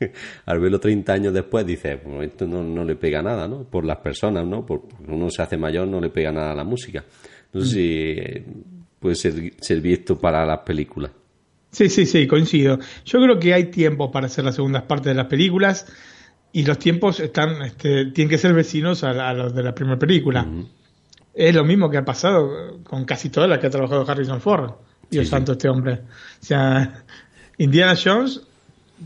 [0.46, 3.64] al verlo 30 años después dice, bueno, esto no, no le pega nada, ¿no?
[3.64, 4.64] Por las personas, ¿no?
[4.64, 7.04] Por, porque uno se hace mayor, no le pega nada a la música.
[7.52, 8.44] No sé si eh,
[8.98, 11.10] puede ser, servir esto para las películas.
[11.70, 12.78] Sí, sí, sí, coincido.
[13.04, 15.86] Yo creo que hay tiempo para hacer las segundas partes de las películas
[16.52, 20.46] y los tiempos están, este, tienen que ser vecinos a los de la primera película.
[21.32, 24.72] Es lo mismo que ha pasado con casi todas las que ha trabajado Harrison Ford.
[25.10, 25.30] Dios Sí, sí.
[25.30, 26.00] santo, este hombre.
[26.40, 27.02] O sea,
[27.58, 28.42] Indiana Jones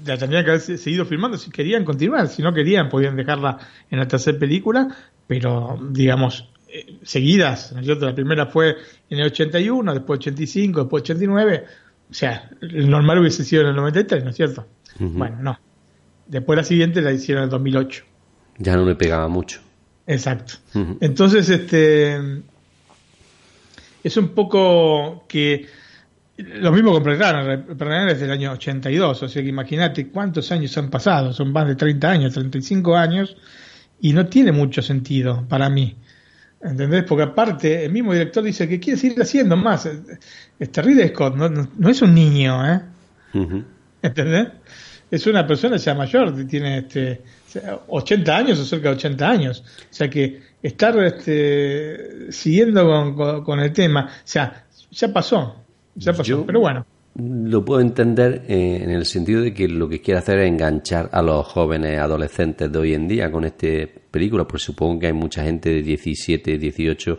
[0.06, 2.28] la tendrían que haber se- seguido filmando si querían continuar.
[2.28, 3.58] Si no querían, podían dejarla
[3.90, 4.88] en la tercera película,
[5.26, 7.72] pero digamos, eh, seguidas.
[7.72, 8.06] ¿no es cierto?
[8.06, 8.76] La primera fue
[9.08, 11.64] en el 81, después 85, después 89.
[12.10, 14.66] O sea, el normal hubiese sido en el 93, ¿no es cierto?
[14.98, 15.58] Bueno, no.
[16.26, 18.04] Después la siguiente la hicieron en el 2008.
[18.58, 19.60] Ya no le pegaba mucho.
[20.06, 20.54] Exacto.
[21.00, 22.18] Entonces, este
[24.02, 25.66] es un poco que
[26.36, 27.02] lo mismo con.
[27.04, 31.52] Blade Runner es del año 82, o sea que imagínate cuántos años han pasado, son
[31.52, 33.36] más de 30 años, 35 años,
[34.00, 35.96] y no tiene mucho sentido para mí.
[36.62, 37.04] ¿Entendés?
[37.04, 39.86] Porque aparte, el mismo director dice que quiere seguir haciendo más.
[40.58, 42.80] Este Ridley Scott no, no- no es un niño, ¿eh?
[43.34, 43.64] Ujú.
[44.02, 44.48] ¿Entendés?
[45.10, 47.22] es una persona ya mayor, tiene este
[47.86, 49.62] 80 años o cerca de 80 años.
[49.90, 55.63] O sea que estar este, siguiendo con, con- con el tema, o sea, ya pasó,
[55.96, 56.22] ya pasó.
[56.24, 60.18] Yo- Pero bueno, Lo puedo entender eh, en el sentido de que lo que quiere
[60.18, 63.68] hacer es enganchar a los jóvenes adolescentes de hoy en día con esta
[64.10, 67.18] película, pues supongo que hay mucha gente de 17, 18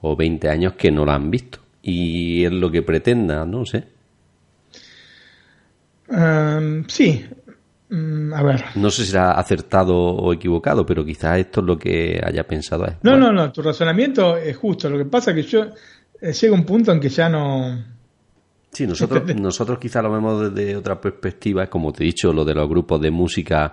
[0.00, 1.58] o 20 años que no la han visto.
[1.82, 3.84] Y es lo que pretenda, no sé.
[6.08, 7.24] Ehm, sí.
[7.88, 8.64] Mm, a ver.
[8.76, 12.84] No sé si será acertado o equivocado, pero quizás esto es lo que haya pensado.
[13.02, 14.88] No, Bueno, no, no, tu razonamiento es justo.
[14.90, 15.66] Lo que pasa es que yo
[16.20, 17.95] eh, llega un punto en que ya no.
[18.76, 22.44] Sí, nosotros, nosotros quizás lo vemos desde otra perspectiva, es como te he dicho, lo
[22.44, 23.72] de los grupos de música.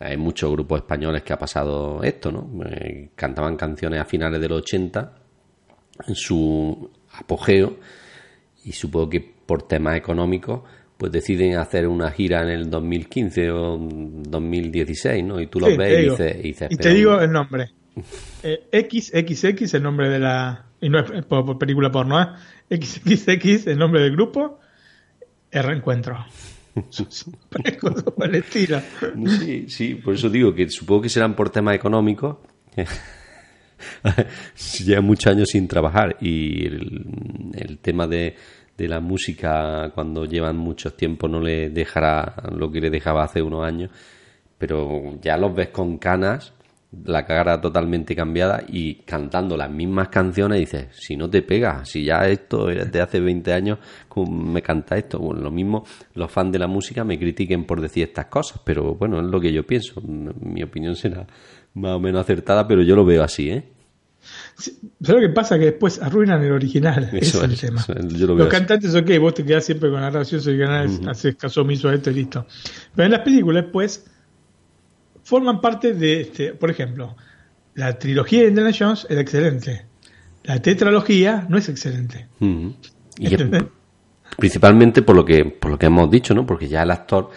[0.00, 2.50] Hay muchos grupos españoles que ha pasado esto, ¿no?
[2.64, 5.12] Eh, cantaban canciones a finales de los 80
[6.08, 7.76] en su apogeo
[8.64, 10.62] y supongo que por temas económicos
[10.96, 15.40] pues deciden hacer una gira en el 2015 o 2016, ¿no?
[15.40, 16.36] Y tú los Sí, ves y dices...
[16.36, 17.70] Y, dices, Y te digo el nombre.
[18.42, 20.65] Eh, XXX, el nombre de la.
[20.80, 22.26] Y no es por, por película porno, ¿eh?
[22.70, 24.60] XXX, el nombre del grupo.
[25.50, 26.26] El reencuentro.
[29.40, 32.36] Sí, sí, por eso digo que supongo que serán por temas económicos.
[34.84, 38.36] Lleva muchos años sin trabajar y el, el tema de,
[38.76, 43.40] de la música cuando llevan muchos tiempos no le dejará lo que le dejaba hace
[43.40, 43.90] unos años,
[44.58, 46.52] pero ya los ves con canas,
[47.04, 52.04] la cara totalmente cambiada y cantando las mismas canciones dices, si no te pegas, si
[52.04, 53.78] ya esto es de hace 20 años
[54.30, 55.84] me canta esto, bueno, lo mismo
[56.14, 59.40] los fans de la música me critiquen por decir estas cosas, pero bueno, es lo
[59.40, 61.26] que yo pienso, mi opinión será
[61.74, 63.64] más o menos acertada, pero yo lo veo así, ¿eh?
[64.56, 65.58] Sí, ¿Sabes lo que pasa?
[65.58, 67.10] Que después arruinan el original.
[67.12, 67.80] Ese Eso es el tema.
[67.80, 68.58] eso es, yo lo veo Los así.
[68.66, 71.94] cantantes, ok, vos te quedás siempre con la graciosa y ganas, haces caso omiso a
[71.94, 72.46] esto y listo.
[72.94, 74.04] Pero en las películas, pues,
[75.26, 77.16] forman parte de, este, por ejemplo,
[77.74, 79.84] la trilogía de Indiana Jones era excelente.
[80.44, 82.28] La tetralogía no es excelente.
[82.38, 83.44] Y es
[84.36, 86.46] principalmente por lo que por lo que hemos dicho, ¿no?
[86.46, 87.30] Porque ya el actor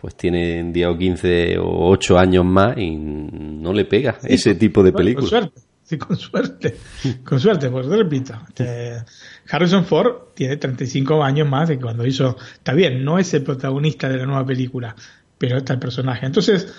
[0.00, 4.82] pues tiene 10 o 15 o 8 años más y no le pega ese tipo
[4.82, 5.30] de películas.
[5.30, 6.76] Con suerte, sí, con suerte.
[7.24, 9.04] Con suerte, porque te repito, este,
[9.50, 12.38] Harrison Ford tiene 35 años más de cuando hizo.
[12.54, 14.96] Está bien, no es el protagonista de la nueva película,
[15.36, 16.24] pero está el personaje.
[16.24, 16.72] Entonces,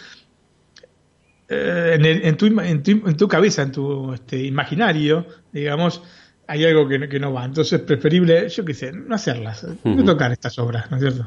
[1.50, 6.02] eh, en, el- en tu, en, tu, en tu cabeza, en tu este, imaginario, digamos,
[6.48, 7.46] hay algo que, no- que no va.
[7.46, 11.26] Entonces, preferible, yo qué sé, no hacerlas, no tocar estas obras, ¿no es cierto?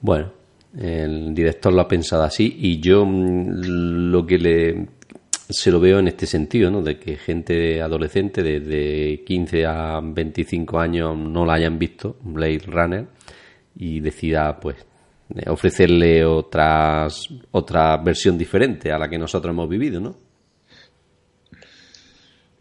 [0.00, 0.32] Bueno,
[0.78, 4.86] el director lo ha pensado así y yo mm, lo que le
[5.48, 6.80] se lo veo en este sentido, ¿no?
[6.80, 13.04] De que gente adolescente de 15 a 25 años no la hayan visto, Blade Runner,
[13.76, 14.76] y decida, pues,
[15.46, 20.16] ofrecerle otras otra versión diferente a la que nosotros hemos vivido, ¿no?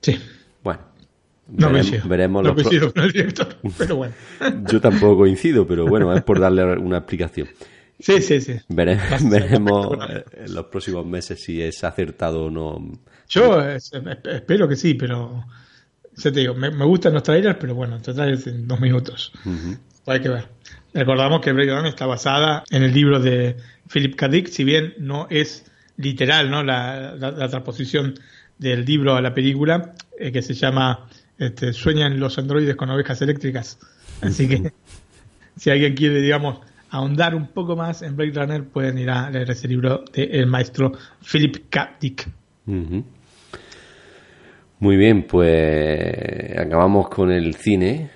[0.02, 0.18] Sí.
[0.64, 0.82] Bueno,
[1.48, 2.08] No verem- coincido.
[2.08, 4.14] veremos no coincido con el director, pero bueno.
[4.72, 7.48] Yo tampoco coincido, pero bueno, es por darle una explicación.
[8.00, 8.54] Sí, sí, sí.
[8.70, 9.00] Vere-
[9.30, 13.00] veremos eh, en los próximos meses si es acertado o no.
[13.30, 15.46] Yo eh, esp- espero que sí, pero
[16.16, 19.32] ya te digo, me, me gustan los trailers, pero bueno, los trailers en dos minutos.
[20.08, 20.46] Hay que ver.
[20.94, 23.56] Recordamos que Runner está basada en el libro de
[23.92, 24.28] Philip K.
[24.28, 25.66] Dick, si bien no es
[25.98, 26.64] literal, ¿no?
[26.64, 28.16] La, la- transposición
[28.58, 31.08] del libro a la película, eh, que se llama
[31.38, 33.80] este, Sueñan los androides con ovejas eléctricas.
[34.22, 34.72] Así que
[35.58, 36.60] si alguien quiere, digamos,
[36.90, 40.92] ahondar un poco más en Blade Runner, pueden ir a leer ese libro del maestro
[41.32, 41.96] Philip K.
[42.02, 42.28] Dick.
[44.80, 48.10] Muy bien, pues acabamos con el cine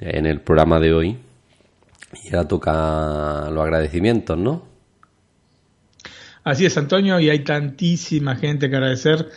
[0.00, 1.16] en el programa de hoy.
[2.12, 4.72] Y ahora toca los agradecimientos, ¿no?
[6.44, 9.28] Así es, Antonio, y hay tantísima gente que agradecer.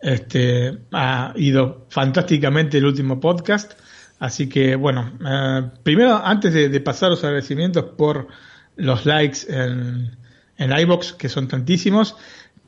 [0.00, 3.72] Este, ha ido fantásticamente el último podcast.
[4.20, 8.28] Así que, bueno, eh, primero, antes de, pasar los agradecimientos por
[8.76, 10.16] los likes en,
[10.56, 12.16] en iBox, que son tantísimos.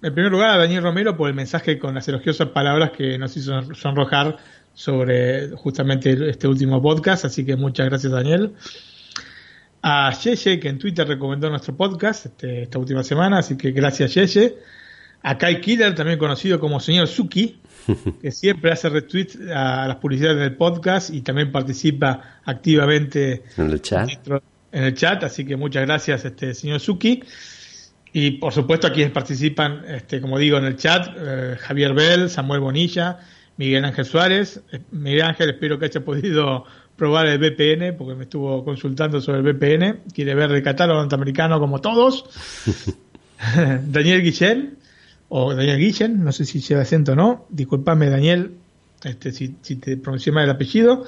[0.02, 3.36] En primer lugar, a Daniel Romero por el mensaje con las elogiosas palabras que nos
[3.36, 4.36] hizo sonrojar
[4.74, 7.24] sobre justamente este último podcast.
[7.24, 8.52] Así que muchas gracias, Daniel
[9.82, 14.14] a Yeye, que en Twitter recomendó nuestro podcast este, esta última semana, así que gracias
[14.14, 14.54] Yeye.
[15.22, 17.58] A Kai Killer, también conocido como señor Suki,
[18.22, 23.80] que siempre hace retweets a las publicidades del podcast y también participa activamente En el
[23.82, 24.06] chat.
[24.08, 24.42] dentro-
[24.72, 27.22] en el chat, así que muchas gracias este señor Suki.
[28.12, 32.28] Y por supuesto a quienes participan, este, como digo, en el chat, eh, Javier Bell,
[32.30, 33.18] Samuel Bonilla,
[33.56, 34.60] Miguel Ángel Suárez.
[34.72, 36.64] Eh, Miguel Ángel espero que haya podido
[36.96, 40.00] probar el VPN, porque me estuvo consultando sobre el VPN.
[40.12, 42.24] Quiere ver el catálogo norteamericano como todos.
[43.86, 44.78] Daniel Guillén,
[45.28, 47.46] o Daniel Guillén, no sé si lleva acento o no.
[47.50, 48.52] Disculpame, Daniel,
[49.04, 51.04] este, si, si te pronuncié mal el apellido.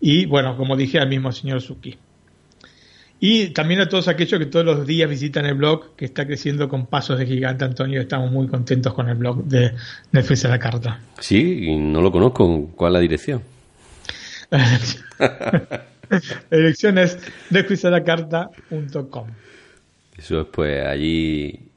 [0.00, 1.96] Y bueno, como dije, al mismo señor Suki.
[3.22, 6.70] Y también a todos aquellos que todos los días visitan el blog, que está creciendo
[6.70, 8.00] con pasos de gigante, Antonio.
[8.00, 9.72] Estamos muy contentos con el blog de
[10.12, 11.00] Netflix a la carta.
[11.18, 12.70] Sí, y no lo conozco.
[12.74, 13.42] ¿Cuál es la dirección?
[14.50, 15.86] La
[16.50, 17.18] dirección es.
[20.16, 21.70] Eso es, pues allí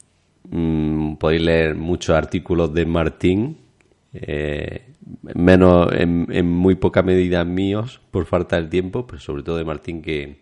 [0.50, 3.58] mmm, podéis leer muchos artículos de Martín,
[4.14, 4.88] eh,
[5.36, 9.66] menos en, en, muy poca medida míos por falta del tiempo, pero sobre todo de
[9.66, 10.40] Martín que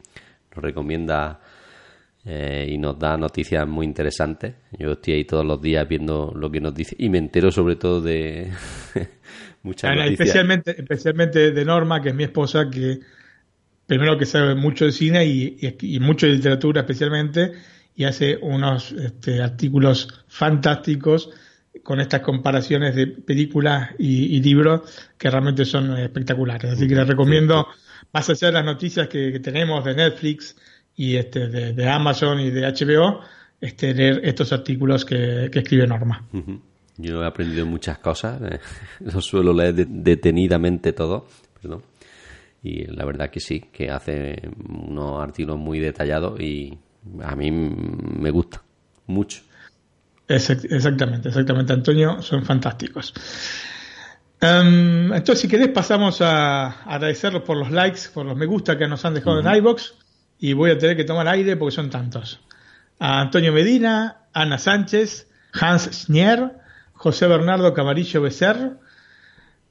[0.56, 1.40] nos recomienda
[2.24, 4.54] eh, y nos da noticias muy interesantes.
[4.78, 7.76] Yo estoy ahí todos los días viendo lo que nos dice y me entero sobre
[7.76, 8.52] todo de
[9.64, 10.20] muchas noticias.
[10.20, 13.00] Especialmente, especialmente de Norma, que es mi esposa, que
[13.86, 17.52] primero que sabe mucho de cine y, y, y mucho de literatura especialmente,
[17.96, 21.30] y hace unos este, artículos fantásticos
[21.84, 24.82] con estas comparaciones de películas y, y, libros
[25.18, 26.72] que realmente son espectaculares.
[26.74, 27.68] Así que les recomiendo,
[28.14, 30.56] más allá de las noticias que, que tenemos de Netflix
[30.96, 33.22] y este, de, de, Amazon y de HBO,
[33.60, 36.28] este, leer estos artículos que, que escribe Norma.
[36.34, 36.62] Uh -huh.
[37.02, 38.60] Yo he aprendido muchas cosas, eh,
[39.00, 41.28] lo suelo leer de, detenidamente todo,
[41.62, 41.84] perdón.
[42.64, 46.78] y la verdad que sí, que hace unos artículos muy detallados y
[47.24, 48.62] a mí me gusta
[49.08, 49.42] mucho.
[50.28, 53.14] Exactamente, exactamente, Antonio, son fantásticos.
[54.42, 58.88] Um, entonces, si querés, pasamos a, agradecerlos por los likes, por los me gusta que
[58.88, 59.52] nos han dejado uh -huh.
[59.52, 59.94] en iBox
[60.40, 62.40] y voy a tener que tomar aire porque son tantos.
[62.98, 66.61] A Antonio Medina, Ana Sánchez, Hans Schnier,
[67.02, 68.78] José Bernardo Camarillo Becer,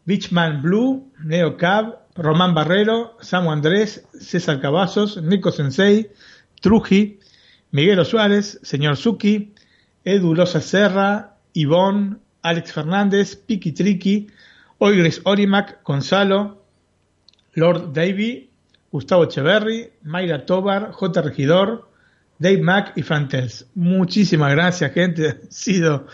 [0.04, 6.10] Beachman Blue, Neo Cab, Román Barrero, Samu Andrés, César Cavazos, Nico Sensei,
[6.60, 7.20] Truji,
[7.70, 9.54] Miguel Suárez, Señor Suki,
[10.04, 14.26] Edu Loza Serra, Ivonne, Alex Fernández, Piki Triki,
[14.78, 16.64] Oigres Orimac, Gonzalo,
[17.54, 18.50] Lord Davy,
[18.90, 21.22] Gustavo Echeverry, Mayra Tobar, J.
[21.22, 21.88] Regidor,
[22.40, 23.66] Dave Mack y Frantels.
[23.76, 25.28] Muchísimas gracias, gente.
[25.48, 26.06] Ha sido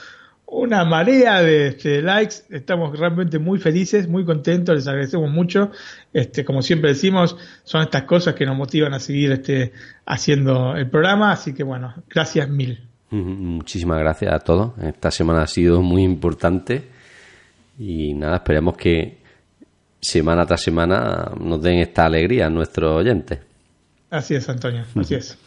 [0.46, 2.36] una marea de este, likes.
[2.50, 4.74] Estamos realmente muy felices, muy contentos.
[4.74, 5.70] Les agradecemos mucho.
[6.12, 9.72] Este, como siempre decimos, son estas cosas que nos motivan a seguir este,
[10.06, 11.32] haciendo el programa.
[11.32, 12.80] Así que bueno, gracias mil.
[13.10, 14.72] Muchísimas gracias a todos.
[14.82, 16.82] Esta semana ha sido muy importante
[17.78, 19.18] y nada, esperemos que
[20.00, 23.40] semana tras semana nos den esta alegría a nuestros oyentes.
[24.10, 25.38] Así es, Antonio, así es.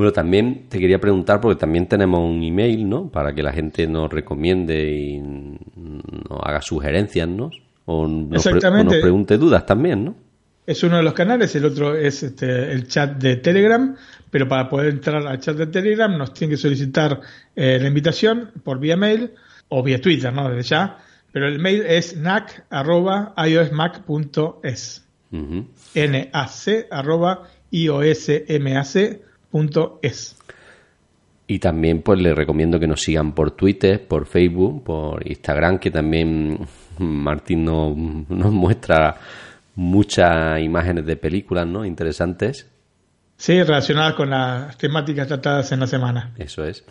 [0.00, 3.10] Bueno, también te quería preguntar, porque también tenemos un email, ¿no?
[3.10, 7.50] Para que la gente nos recomiende y nos haga sugerencias, ¿no?
[7.84, 10.16] O nos, pre o nos pregunte dudas también, ¿no?
[10.66, 13.94] Es uno de los canales, el otro es este, el chat de Telegram,
[14.30, 17.20] pero para poder entrar al chat de Telegram nos tienen que solicitar
[17.54, 19.32] eh, la invitación por vía mail
[19.68, 20.48] o vía Twitter, ¿no?
[20.48, 20.96] Desde ya.
[21.30, 25.06] Pero el mail es nac.iosmac.es.
[25.30, 25.66] Uh -huh.
[25.94, 27.42] N-A-C arroba
[29.52, 30.36] iosmac.es.
[31.46, 35.90] Y también pues les recomiendo que nos sigan por Twitter, por Facebook, por Instagram, que
[35.90, 36.60] también
[36.98, 39.16] Martín nos, nos muestra
[39.74, 41.84] muchas imágenes de películas, ¿no?
[41.84, 42.70] Interesantes.
[43.36, 46.32] Sí, relacionadas con las temáticas tratadas en la semana.
[46.36, 46.84] Eso es.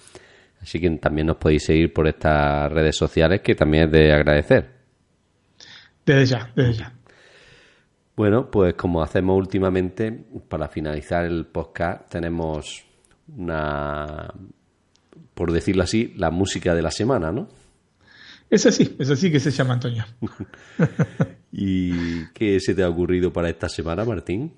[0.62, 4.70] Así que también nos podéis seguir por estas redes sociales, que también es de agradecer.
[6.06, 6.99] Desde ya, desde ya.
[8.20, 10.12] Bueno, pues como hacemos últimamente,
[10.50, 12.84] para finalizar el podcast, tenemos
[13.34, 14.34] una,
[15.34, 17.48] por decirlo así, la música de la semana, ¿no?
[18.50, 20.04] Es así, es así que se llama Antonio.
[21.54, 24.52] ¿Y qué se te ha ocurrido para esta semana, Martín?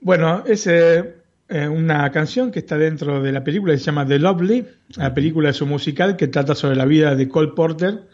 [0.00, 1.16] Bueno, es eh,
[1.50, 4.66] una canción que está dentro de la película que se llama The Lovely.
[4.96, 8.08] La película es un musical que trata sobre la vida de Cole Porter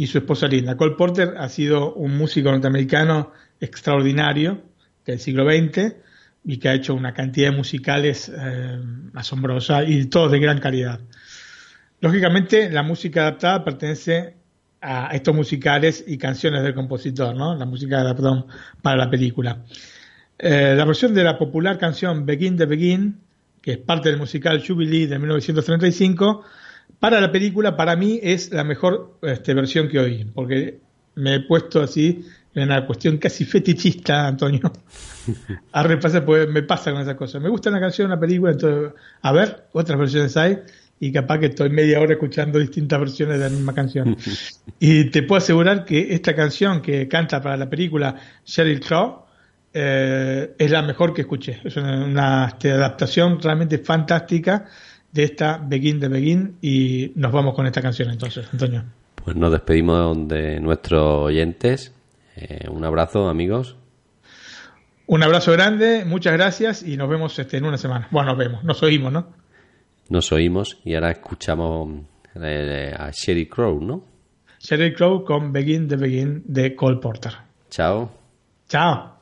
[0.00, 0.78] y su esposa Linda.
[0.78, 4.62] Cole Porter ha sido un músico norteamericano extraordinario
[5.04, 5.94] del siglo XX
[6.42, 8.80] y que ha hecho una cantidad de musicales eh,
[9.12, 11.00] asombrosa y todos de gran calidad.
[12.00, 14.36] Lógicamente, la música adaptada pertenece
[14.80, 17.54] a estos musicales y canciones del compositor, ¿no?
[17.54, 18.46] La música adaptada
[18.80, 19.64] para la película.
[20.38, 23.20] Eh, la versión de la popular canción Begin the Begin,
[23.60, 26.42] que es parte del musical Jubilee de 1935,
[26.98, 30.80] para la película, para mí es la mejor este, versión que oí, porque
[31.14, 34.72] me he puesto así en una cuestión casi fetichista, Antonio,
[35.72, 37.40] a repasar, pues me pasa con esas cosas.
[37.40, 38.92] Me gusta una canción, una película, entonces,
[39.22, 40.58] a ver, otras versiones hay,
[40.98, 44.16] y capaz que estoy media hora escuchando distintas versiones de la misma canción.
[44.80, 49.24] y te puedo asegurar que esta canción que canta para la película Sheryl Crow
[49.72, 51.60] eh, es la mejor que escuché.
[51.64, 54.66] Es una, este, adaptación realmente fantástica
[55.12, 58.84] de esta Begin de Begin y nos vamos con esta canción entonces, Antonio.
[59.24, 61.94] Pues nos despedimos de nuestros oyentes.
[62.36, 63.76] Eh, un abrazo, amigos.
[65.06, 68.08] Un abrazo grande, muchas gracias y nos vemos este, en una semana.
[68.10, 69.26] Bueno, nos vemos, nos oímos, ¿no?
[70.08, 72.02] Nos oímos y ahora escuchamos
[72.36, 74.04] eh, a Sherry Crow, ¿no?
[74.60, 77.32] Sherry Crow con Begin the Begin de Cole Porter.
[77.70, 78.10] Chao.
[78.68, 79.16] Chao.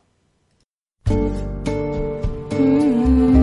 [2.58, 3.37] Mm-hmm.